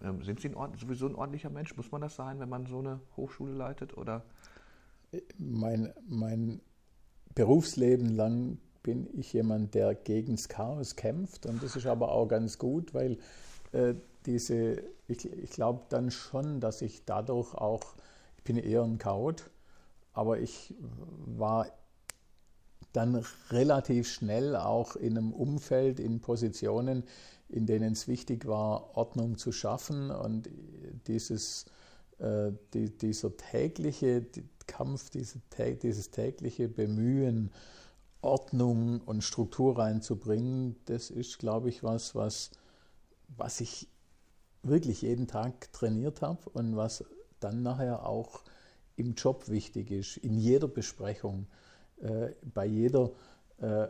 ähm, 0.01 0.23
sind 0.23 0.39
Sie 0.39 0.55
ein 0.55 0.77
sowieso 0.77 1.07
ein 1.07 1.15
ordentlicher 1.15 1.49
Mensch? 1.49 1.75
Muss 1.75 1.91
man 1.91 2.01
das 2.01 2.15
sein, 2.15 2.39
wenn 2.39 2.49
man 2.49 2.65
so 2.65 2.79
eine 2.79 2.99
Hochschule 3.15 3.53
leitet? 3.53 3.97
Oder? 3.97 4.23
Mein, 5.37 5.93
mein 6.07 6.61
Berufsleben 7.33 8.15
lang 8.15 8.57
bin 8.87 9.09
ich 9.19 9.33
jemand, 9.33 9.75
der 9.75 9.95
gegen 9.95 10.37
das 10.37 10.47
Chaos 10.47 10.95
kämpft. 10.95 11.45
Und 11.45 11.61
das 11.61 11.75
ist 11.75 11.87
aber 11.87 12.09
auch 12.09 12.25
ganz 12.29 12.57
gut, 12.57 12.93
weil 12.93 13.17
äh, 13.73 13.95
diese, 14.25 14.81
ich, 15.09 15.25
ich 15.25 15.49
glaube 15.49 15.81
dann 15.89 16.09
schon, 16.09 16.61
dass 16.61 16.81
ich 16.81 17.03
dadurch 17.03 17.53
auch, 17.53 17.83
ich 18.37 18.45
bin 18.45 18.55
eher 18.55 18.83
ein 18.83 18.97
Chaot, 18.97 19.49
aber 20.13 20.39
ich 20.39 20.73
war 21.25 21.67
dann 22.93 23.25
relativ 23.51 24.07
schnell 24.07 24.55
auch 24.55 24.95
in 24.95 25.17
einem 25.17 25.33
Umfeld, 25.33 25.99
in 25.99 26.21
Positionen, 26.21 27.03
in 27.49 27.65
denen 27.65 27.91
es 27.91 28.07
wichtig 28.07 28.47
war, 28.47 28.95
Ordnung 28.95 29.37
zu 29.37 29.51
schaffen 29.51 30.11
und 30.11 30.49
dieses, 31.07 31.65
äh, 32.19 32.53
die, 32.73 32.97
dieser 32.97 33.35
tägliche 33.35 34.25
Kampf, 34.65 35.09
diese, 35.09 35.41
dieses 35.83 36.09
tägliche 36.09 36.69
Bemühen, 36.69 37.51
Ordnung 38.21 39.01
und 39.05 39.23
Struktur 39.23 39.77
reinzubringen, 39.77 40.75
das 40.85 41.09
ist, 41.09 41.39
glaube 41.39 41.69
ich, 41.69 41.83
was, 41.83 42.15
was, 42.15 42.51
was 43.35 43.61
ich 43.61 43.87
wirklich 44.63 45.01
jeden 45.01 45.27
Tag 45.27 45.71
trainiert 45.71 46.21
habe 46.21 46.49
und 46.49 46.75
was 46.75 47.05
dann 47.39 47.61
nachher 47.61 48.05
auch 48.05 48.41
im 48.95 49.13
Job 49.13 49.47
wichtig 49.47 49.91
ist, 49.91 50.17
in 50.17 50.37
jeder 50.37 50.67
Besprechung, 50.67 51.47
äh, 52.01 52.29
bei 52.53 52.65
jeder 52.65 53.11
äh, 53.59 53.87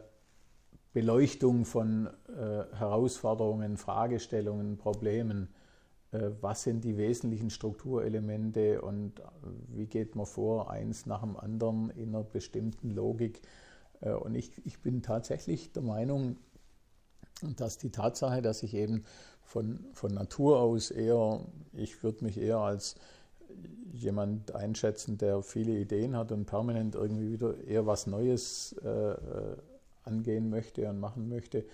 Beleuchtung 0.94 1.66
von 1.66 2.08
äh, 2.08 2.76
Herausforderungen, 2.76 3.78
Fragestellungen, 3.78 4.78
Problemen. 4.78 5.54
Äh, 6.12 6.32
was 6.42 6.64
sind 6.64 6.84
die 6.84 6.98
wesentlichen 6.98 7.50
Strukturelemente 7.50 8.82
und 8.82 9.22
wie 9.70 9.88
geht 9.88 10.16
man 10.16 10.26
vor, 10.26 10.72
eins 10.72 11.06
nach 11.06 11.22
dem 11.22 11.38
anderen 11.38 11.92
in 11.92 12.10
einer 12.10 12.24
bestimmten 12.24 12.92
Logik? 12.92 13.42
Äh, 14.02 14.12
und 14.12 14.36
ich, 14.36 14.52
ich 14.66 14.80
bin 14.80 15.02
tatsächlich 15.02 15.72
der 15.72 15.84
Meinung, 15.84 16.38
dass 17.56 17.78
die 17.78 17.92
Tatsache, 17.92 18.42
dass 18.42 18.64
ich 18.64 18.74
eben 18.74 19.04
von, 19.42 19.86
von 19.94 20.14
Natur 20.14 20.60
aus 20.60 20.92
eher, 20.92 21.42
ich 21.74 22.04
würde 22.04 22.26
mich 22.26 22.38
eher 22.38 22.58
als 22.58 22.96
jemand 23.94 24.54
einschätzen, 24.54 25.18
der 25.18 25.42
viele 25.42 25.78
Ideen 25.78 26.16
hat 26.16 26.32
und 26.32 26.46
permanent 26.46 26.96
irgendwie 26.96 27.32
wieder 27.32 27.64
eher 27.64 27.86
was 27.86 28.08
Neues 28.08 28.76
äh, 28.84 28.90
äh, 28.90 29.58
angehen 30.04 30.50
möchte 30.50 30.90
und 30.90 31.00
machen 31.00 31.30
möchte, 31.30 31.66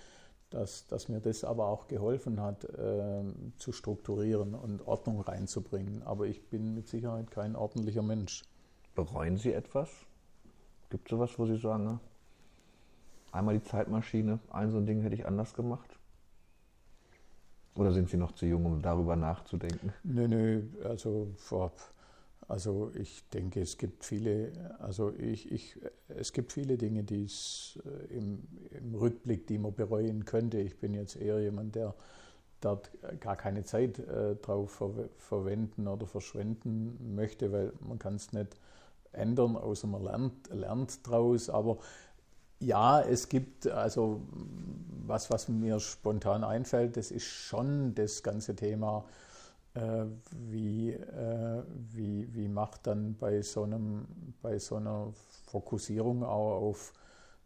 dass, 0.49 0.85
dass 0.87 1.09
mir 1.09 1.19
das 1.19 1.43
aber 1.43 1.67
auch 1.67 1.87
geholfen 1.87 2.39
hat, 2.39 2.65
äh, 2.65 3.23
zu 3.57 3.71
strukturieren 3.71 4.53
und 4.53 4.85
Ordnung 4.87 5.21
reinzubringen. 5.21 6.03
Aber 6.03 6.27
ich 6.27 6.47
bin 6.49 6.75
mit 6.75 6.87
Sicherheit 6.87 7.31
kein 7.31 7.55
ordentlicher 7.55 8.03
Mensch. 8.03 8.43
Bereuen 8.93 9.37
Sie 9.37 9.51
etwas? 9.51 9.89
Gibt 10.91 11.07
es 11.07 11.11
sowas, 11.11 11.31
wo 11.37 11.47
Sie 11.47 11.57
sagen, 11.57 11.85
ne? 11.85 11.99
Einmal 13.33 13.55
die 13.57 13.63
Zeitmaschine, 13.63 14.39
ein 14.49 14.71
so 14.71 14.77
ein 14.77 14.85
Ding 14.85 15.01
hätte 15.01 15.15
ich 15.15 15.25
anders 15.25 15.53
gemacht? 15.53 15.99
Oder 17.75 17.91
sind 17.91 18.09
Sie 18.09 18.17
noch 18.17 18.33
zu 18.33 18.45
jung, 18.45 18.65
um 18.65 18.81
darüber 18.81 19.15
nachzudenken? 19.15 19.91
Nö, 20.03 20.27
nö, 20.27 20.61
also 20.83 21.29
vor, 21.37 21.71
also 22.47 22.91
ich 22.93 23.27
denke, 23.29 23.61
es 23.61 23.77
gibt 23.79 24.05
viele, 24.05 24.51
also 24.79 25.11
ich, 25.17 25.51
ich, 25.51 25.79
es 26.07 26.33
gibt 26.33 26.51
viele 26.51 26.77
Dinge, 26.77 27.03
die 27.03 27.23
es 27.23 27.79
äh, 27.83 28.17
im, 28.17 28.43
im 28.69 28.93
Rückblick, 28.93 29.47
die 29.47 29.57
man 29.57 29.73
bereuen 29.73 30.25
könnte. 30.25 30.59
Ich 30.59 30.79
bin 30.79 30.93
jetzt 30.93 31.15
eher 31.15 31.39
jemand, 31.39 31.73
der 31.73 31.95
dort 32.61 32.91
gar 33.19 33.35
keine 33.35 33.63
Zeit 33.63 33.97
äh, 33.99 34.35
drauf 34.35 34.71
ver 34.71 35.09
verwenden 35.17 35.87
oder 35.87 36.05
verschwenden 36.05 37.15
möchte, 37.15 37.51
weil 37.51 37.73
man 37.81 37.97
kann 37.97 38.15
es 38.15 38.31
nicht 38.33 38.55
ändern, 39.11 39.55
außer 39.55 39.87
man 39.87 40.03
lernt, 40.03 40.49
lernt 40.49 41.07
draus. 41.07 41.49
Aber 41.49 41.79
ja, 42.63 43.01
es 43.01 43.29
gibt 43.29 43.67
also 43.67 44.21
was, 45.05 45.29
was 45.29 45.49
mir 45.49 45.79
spontan 45.79 46.43
einfällt, 46.43 46.97
das 46.97 47.11
ist 47.11 47.25
schon 47.25 47.93
das 47.95 48.23
ganze 48.23 48.55
Thema, 48.55 49.05
äh, 49.73 50.05
wie, 50.49 50.91
äh, 50.91 51.63
wie, 51.91 52.33
wie 52.33 52.47
macht 52.47 52.87
dann 52.87 53.15
bei 53.15 53.41
so, 53.41 53.63
einem, 53.63 54.07
bei 54.41 54.59
so 54.59 54.77
einer 54.77 55.11
Fokussierung 55.47 56.23
auch 56.23 56.61
auf 56.61 56.93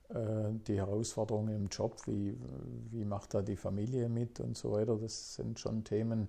äh, 0.09 0.51
die 0.67 0.77
Herausforderungen 0.77 1.55
im 1.55 1.67
Job, 1.67 1.95
wie, 2.05 2.37
wie 2.91 3.05
macht 3.05 3.33
da 3.33 3.41
die 3.41 3.55
Familie 3.55 4.09
mit 4.09 4.39
und 4.39 4.57
so 4.57 4.71
weiter. 4.73 4.97
Das 4.97 5.35
sind 5.35 5.59
schon 5.59 5.83
Themen, 5.83 6.27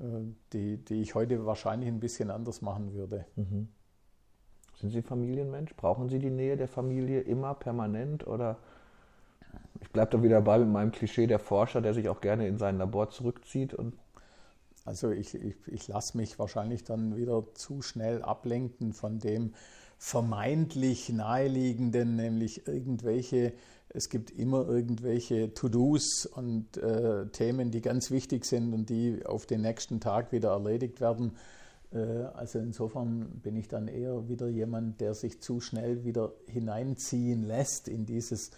äh, 0.00 0.24
die, 0.52 0.78
die 0.78 1.02
ich 1.02 1.14
heute 1.14 1.44
wahrscheinlich 1.44 1.88
ein 1.88 2.00
bisschen 2.00 2.30
anders 2.30 2.62
machen 2.62 2.94
würde. 2.94 3.26
Mhm. 3.36 3.68
Sind 4.80 4.90
Sie 4.90 5.02
Familienmensch? 5.02 5.74
Brauchen 5.76 6.08
Sie 6.08 6.18
die 6.18 6.30
Nähe 6.30 6.56
der 6.56 6.68
Familie 6.68 7.20
immer 7.20 7.54
permanent 7.54 8.26
oder 8.26 8.58
ich 9.80 9.90
bleibe 9.90 10.12
da 10.12 10.22
wieder 10.22 10.40
bei 10.40 10.58
mit 10.58 10.68
meinem 10.68 10.92
Klischee 10.92 11.26
der 11.26 11.38
Forscher, 11.38 11.80
der 11.80 11.94
sich 11.94 12.08
auch 12.08 12.20
gerne 12.20 12.46
in 12.46 12.58
sein 12.58 12.78
Labor 12.78 13.10
zurückzieht 13.10 13.74
und 13.74 13.94
also 14.84 15.10
ich, 15.10 15.34
ich, 15.34 15.54
ich 15.66 15.88
lasse 15.88 16.16
mich 16.16 16.38
wahrscheinlich 16.38 16.82
dann 16.82 17.16
wieder 17.16 17.44
zu 17.54 17.82
schnell 17.82 18.22
ablenken 18.22 18.92
von 18.92 19.18
dem 19.18 19.54
vermeintlich 19.96 21.10
naheliegenden, 21.10 22.16
nämlich 22.16 22.66
irgendwelche, 22.66 23.52
es 23.90 24.08
gibt 24.08 24.32
immer 24.32 24.66
irgendwelche 24.66 25.54
To-Dos 25.54 26.26
und 26.26 26.76
äh, 26.78 27.28
Themen, 27.28 27.70
die 27.70 27.80
ganz 27.80 28.10
wichtig 28.10 28.44
sind 28.44 28.74
und 28.74 28.90
die 28.90 29.24
auf 29.24 29.46
den 29.46 29.60
nächsten 29.60 30.00
Tag 30.00 30.32
wieder 30.32 30.50
erledigt 30.50 31.00
werden. 31.00 31.36
Äh, 31.92 32.24
also 32.34 32.58
insofern 32.58 33.40
bin 33.42 33.56
ich 33.56 33.68
dann 33.68 33.88
eher 33.88 34.28
wieder 34.28 34.48
jemand, 34.48 35.00
der 35.00 35.14
sich 35.14 35.40
zu 35.40 35.60
schnell 35.60 36.04
wieder 36.04 36.32
hineinziehen 36.46 37.44
lässt 37.44 37.88
in 37.88 38.06
dieses 38.06 38.50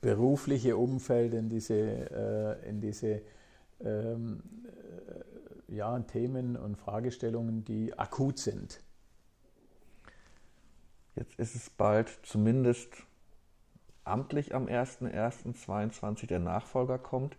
berufliche 0.00 0.76
Umfeld, 0.76 1.34
in 1.34 1.48
diese, 1.48 1.74
äh, 1.74 2.68
in 2.68 2.80
diese 2.80 3.22
ähm, 3.80 4.42
äh, 5.68 5.74
ja, 5.74 5.98
Themen 6.00 6.56
und 6.56 6.76
Fragestellungen, 6.76 7.64
die 7.64 7.96
akut 7.98 8.38
sind. 8.38 8.80
Jetzt 11.14 11.38
ist 11.38 11.54
es 11.54 11.70
bald 11.70 12.08
zumindest 12.22 12.88
amtlich 14.04 14.54
am 14.54 14.66
01.01.2022 14.66 16.26
der 16.26 16.40
Nachfolger 16.40 16.98
kommt. 16.98 17.36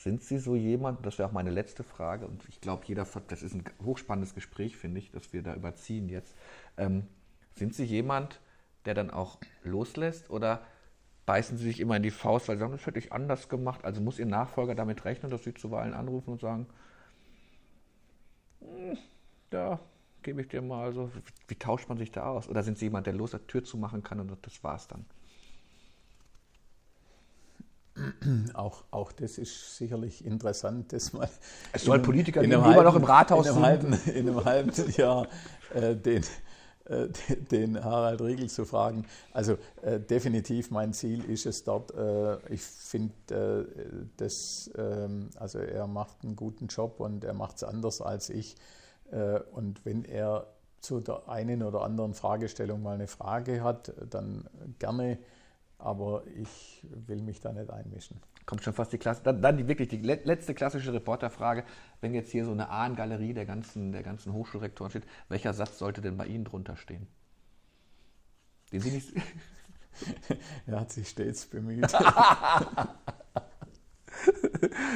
Sind 0.00 0.22
Sie 0.22 0.38
so 0.38 0.56
jemand, 0.56 1.04
das 1.04 1.18
wäre 1.18 1.28
auch 1.28 1.32
meine 1.32 1.50
letzte 1.50 1.84
Frage, 1.84 2.26
und 2.26 2.48
ich 2.48 2.62
glaube, 2.62 2.84
jeder, 2.86 3.06
das 3.28 3.42
ist 3.42 3.54
ein 3.54 3.64
hochspannendes 3.84 4.34
Gespräch, 4.34 4.78
finde 4.78 4.98
ich, 4.98 5.10
dass 5.10 5.34
wir 5.34 5.42
da 5.42 5.54
überziehen 5.54 6.08
jetzt. 6.08 6.34
Ähm, 6.78 7.06
sind 7.52 7.74
Sie 7.74 7.84
jemand, 7.84 8.40
der 8.86 8.94
dann 8.94 9.10
auch 9.10 9.36
loslässt 9.62 10.30
oder 10.30 10.62
beißen 11.26 11.58
Sie 11.58 11.64
sich 11.64 11.80
immer 11.80 11.96
in 11.96 12.02
die 12.02 12.10
Faust, 12.10 12.48
weil 12.48 12.56
Sie 12.56 12.60
sagen, 12.60 12.72
das 12.72 12.86
hätte 12.86 12.98
ich 12.98 13.12
anders 13.12 13.50
gemacht? 13.50 13.84
Also 13.84 14.00
muss 14.00 14.18
Ihr 14.18 14.24
Nachfolger 14.24 14.74
damit 14.74 15.04
rechnen, 15.04 15.30
dass 15.30 15.44
Sie 15.44 15.52
zuweilen 15.52 15.92
anrufen 15.92 16.30
und 16.30 16.40
sagen, 16.40 16.66
hm, 18.60 18.96
da 19.50 19.80
gebe 20.22 20.40
ich 20.40 20.48
dir 20.48 20.62
mal 20.62 20.94
so, 20.94 21.14
wie, 21.14 21.20
wie 21.48 21.56
tauscht 21.56 21.90
man 21.90 21.98
sich 21.98 22.10
da 22.10 22.24
aus? 22.26 22.48
Oder 22.48 22.62
sind 22.62 22.78
Sie 22.78 22.86
jemand, 22.86 23.06
der 23.06 23.12
los 23.12 23.32
der 23.32 23.46
Tür 23.46 23.64
zumachen 23.64 24.02
kann 24.02 24.18
und 24.18 24.34
das 24.46 24.64
war's 24.64 24.88
dann? 24.88 25.04
Auch, 28.54 28.84
auch 28.90 29.12
das 29.12 29.38
ist 29.38 29.76
sicherlich 29.76 30.24
interessant, 30.24 30.92
das 30.92 31.12
mal. 31.12 31.28
Es 31.72 31.84
soll 31.84 32.00
Politiker 32.00 32.40
geben, 32.40 32.62
die 32.62 32.70
immer 32.72 32.82
noch 32.82 32.96
im 32.96 33.04
Rathaus 33.04 33.46
in 33.46 33.52
einem 33.52 33.62
halben, 33.64 33.92
in 34.14 34.28
einem 34.28 34.44
halben 34.44 34.92
Jahr 34.92 35.26
äh, 35.74 35.96
den, 35.96 36.24
äh, 36.84 37.08
den 37.50 37.82
Harald 37.82 38.20
Riegel 38.20 38.48
zu 38.48 38.64
fragen. 38.64 39.06
Also 39.32 39.58
äh, 39.82 40.00
definitiv 40.00 40.70
mein 40.70 40.92
Ziel 40.92 41.24
ist 41.24 41.46
es 41.46 41.64
dort. 41.64 41.94
Äh, 41.94 42.38
ich 42.52 42.62
finde, 42.62 43.66
äh, 43.76 44.06
das, 44.16 44.70
ähm, 44.76 45.30
also 45.36 45.58
er 45.58 45.86
macht 45.86 46.24
einen 46.24 46.36
guten 46.36 46.66
Job 46.66 47.00
und 47.00 47.24
er 47.24 47.34
macht 47.34 47.56
es 47.56 47.64
anders 47.64 48.00
als 48.00 48.30
ich. 48.30 48.56
Äh, 49.10 49.40
und 49.52 49.84
wenn 49.84 50.04
er 50.04 50.46
zu 50.80 51.00
der 51.00 51.28
einen 51.28 51.62
oder 51.62 51.82
anderen 51.82 52.14
Fragestellung 52.14 52.82
mal 52.82 52.94
eine 52.94 53.06
Frage 53.06 53.62
hat, 53.62 53.92
dann 54.08 54.48
gerne 54.78 55.18
aber 55.82 56.24
ich 56.36 56.86
will 56.90 57.22
mich 57.22 57.40
da 57.40 57.52
nicht 57.52 57.70
einmischen. 57.70 58.20
kommt 58.46 58.62
schon 58.62 58.72
fast 58.72 58.92
die 58.92 58.98
Klasse. 58.98 59.22
Dann, 59.22 59.40
dann 59.42 59.56
die 59.56 59.68
wirklich 59.68 59.88
die 59.88 59.98
letzte 59.98 60.54
klassische 60.54 60.92
Reporterfrage. 60.92 61.64
Wenn 62.00 62.14
jetzt 62.14 62.30
hier 62.30 62.44
so 62.44 62.52
eine 62.52 62.68
Ahnengalerie 62.68 63.34
der 63.34 63.46
ganzen, 63.46 63.92
der 63.92 64.02
ganzen 64.02 64.32
Hochschulrektoren 64.32 64.90
steht, 64.90 65.06
welcher 65.28 65.52
Satz 65.52 65.78
sollte 65.78 66.00
denn 66.00 66.16
bei 66.16 66.26
Ihnen 66.26 66.44
drunter 66.44 66.76
stehen? 66.76 67.06
Den 68.72 68.80
Sie 68.80 68.90
nicht. 68.90 69.12
er 70.66 70.80
hat 70.80 70.92
sich 70.92 71.08
stets 71.08 71.46
bemüht. 71.46 71.90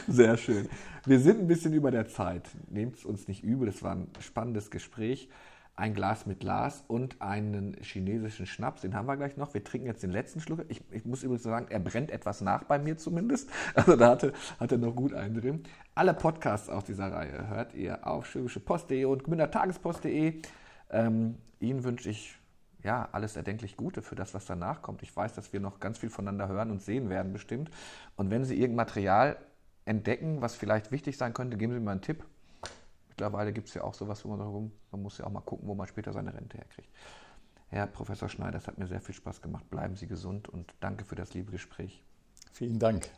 Sehr 0.09 0.37
schön. 0.37 0.69
Wir 1.07 1.19
sind 1.21 1.41
ein 1.41 1.47
bisschen 1.47 1.73
über 1.73 1.91
der 1.91 2.07
Zeit. 2.09 2.49
Nehmt 2.69 2.97
es 2.97 3.05
uns 3.05 3.27
nicht 3.29 3.43
übel, 3.43 3.67
das 3.67 3.83
war 3.83 3.95
ein 3.95 4.09
spannendes 4.21 4.71
Gespräch. 4.71 5.29
Ein 5.77 5.95
Glas 5.95 6.25
mit 6.27 6.41
Glas 6.41 6.85
und 6.87 7.21
einen 7.21 7.77
chinesischen 7.81 8.47
Schnaps, 8.47 8.83
den 8.83 8.95
haben 8.95 9.07
wir 9.07 9.17
gleich 9.17 9.37
noch. 9.37 9.55
Wir 9.55 9.65
trinken 9.65 9.89
jetzt 9.89 10.03
den 10.03 10.13
letzten 10.13 10.41
Schluck. 10.41 10.65
Ich, 10.69 10.83
ich 10.93 11.05
muss 11.05 11.25
übrigens 11.25 11.43
sagen, 11.43 11.67
er 11.69 11.81
brennt 11.81 12.13
etwas 12.13 12.41
nach 12.41 12.65
bei 12.65 12.79
mir 12.79 12.97
zumindest. 12.97 13.51
Also 13.75 13.97
da 13.97 14.11
hatte, 14.11 14.33
hat 14.61 14.71
er 14.71 14.79
noch 14.79 14.95
gut 14.95 15.15
einen 15.15 15.41
drin. 15.41 15.65
Alle 15.95 16.15
Podcasts 16.15 16.69
aus 16.69 16.85
dieser 16.85 17.11
Reihe 17.13 17.49
hört 17.49 17.75
ihr 17.75 18.07
auf 18.07 18.27
schwäbischepost.de 18.27 19.05
und 19.05 19.25
gmündertagespost.de. 19.25 20.41
Ähm, 20.91 21.39
Ihnen 21.59 21.83
wünsche 21.83 22.11
ich 22.11 22.39
ja, 22.85 23.09
alles 23.13 23.35
erdenklich 23.35 23.77
Gute 23.77 24.03
für 24.03 24.15
das, 24.15 24.35
was 24.35 24.45
danach 24.45 24.83
kommt. 24.83 25.03
Ich 25.03 25.17
weiß, 25.17 25.33
dass 25.33 25.53
wir 25.53 25.61
noch 25.61 25.81
ganz 25.81 25.99
viel 25.99 26.11
voneinander 26.11 26.49
hören 26.49 26.71
und 26.71 26.83
sehen 26.83 27.09
werden 27.09 27.33
bestimmt. 27.33 27.71
Und 28.17 28.31
wenn 28.31 28.45
Sie 28.45 28.55
irgendein 28.55 28.87
Material 28.87 29.37
entdecken, 29.87 30.41
was 30.41 30.55
vielleicht 30.55 30.93
wichtig 30.93 31.17
sein 31.17 31.33
könnte, 31.35 31.57
geben 31.57 31.73
Sie 31.73 31.81
mir 31.81 31.91
einen 31.91 32.03
Tipp. 32.03 32.25
Mittlerweile 33.17 33.53
gibt 33.53 33.69
es 33.69 33.75
ja 33.75 33.85
auch 33.85 33.95
sowas, 33.95 34.25
wo 34.25 34.37
man, 34.37 34.73
man 34.91 35.03
muss 35.03 35.19
ja 35.19 35.27
auch 35.27 35.31
mal 35.31 35.41
gucken, 35.41 35.69
wo 35.69 35.75
man 35.77 35.87
später 35.87 36.13
seine 36.13 36.35
Rente 36.35 36.59
herkriegt. 36.59 36.91
Herr 37.69 37.87
Professor 37.87 38.29
Schneider, 38.29 38.59
es 38.59 38.67
hat 38.67 38.77
mir 38.77 38.89
sehr 38.89 39.01
viel 39.01 39.15
Spaß 39.15 39.41
gemacht. 39.41 39.71
Bleiben 39.71 39.95
Sie 39.95 40.09
gesund 40.09 40.49
und 40.49 40.75
danke 40.81 41.05
für 41.05 41.15
das 41.15 41.33
liebe 41.33 41.53
Gespräch. 41.53 42.03
Vielen 42.53 42.81
Dank. 42.81 43.09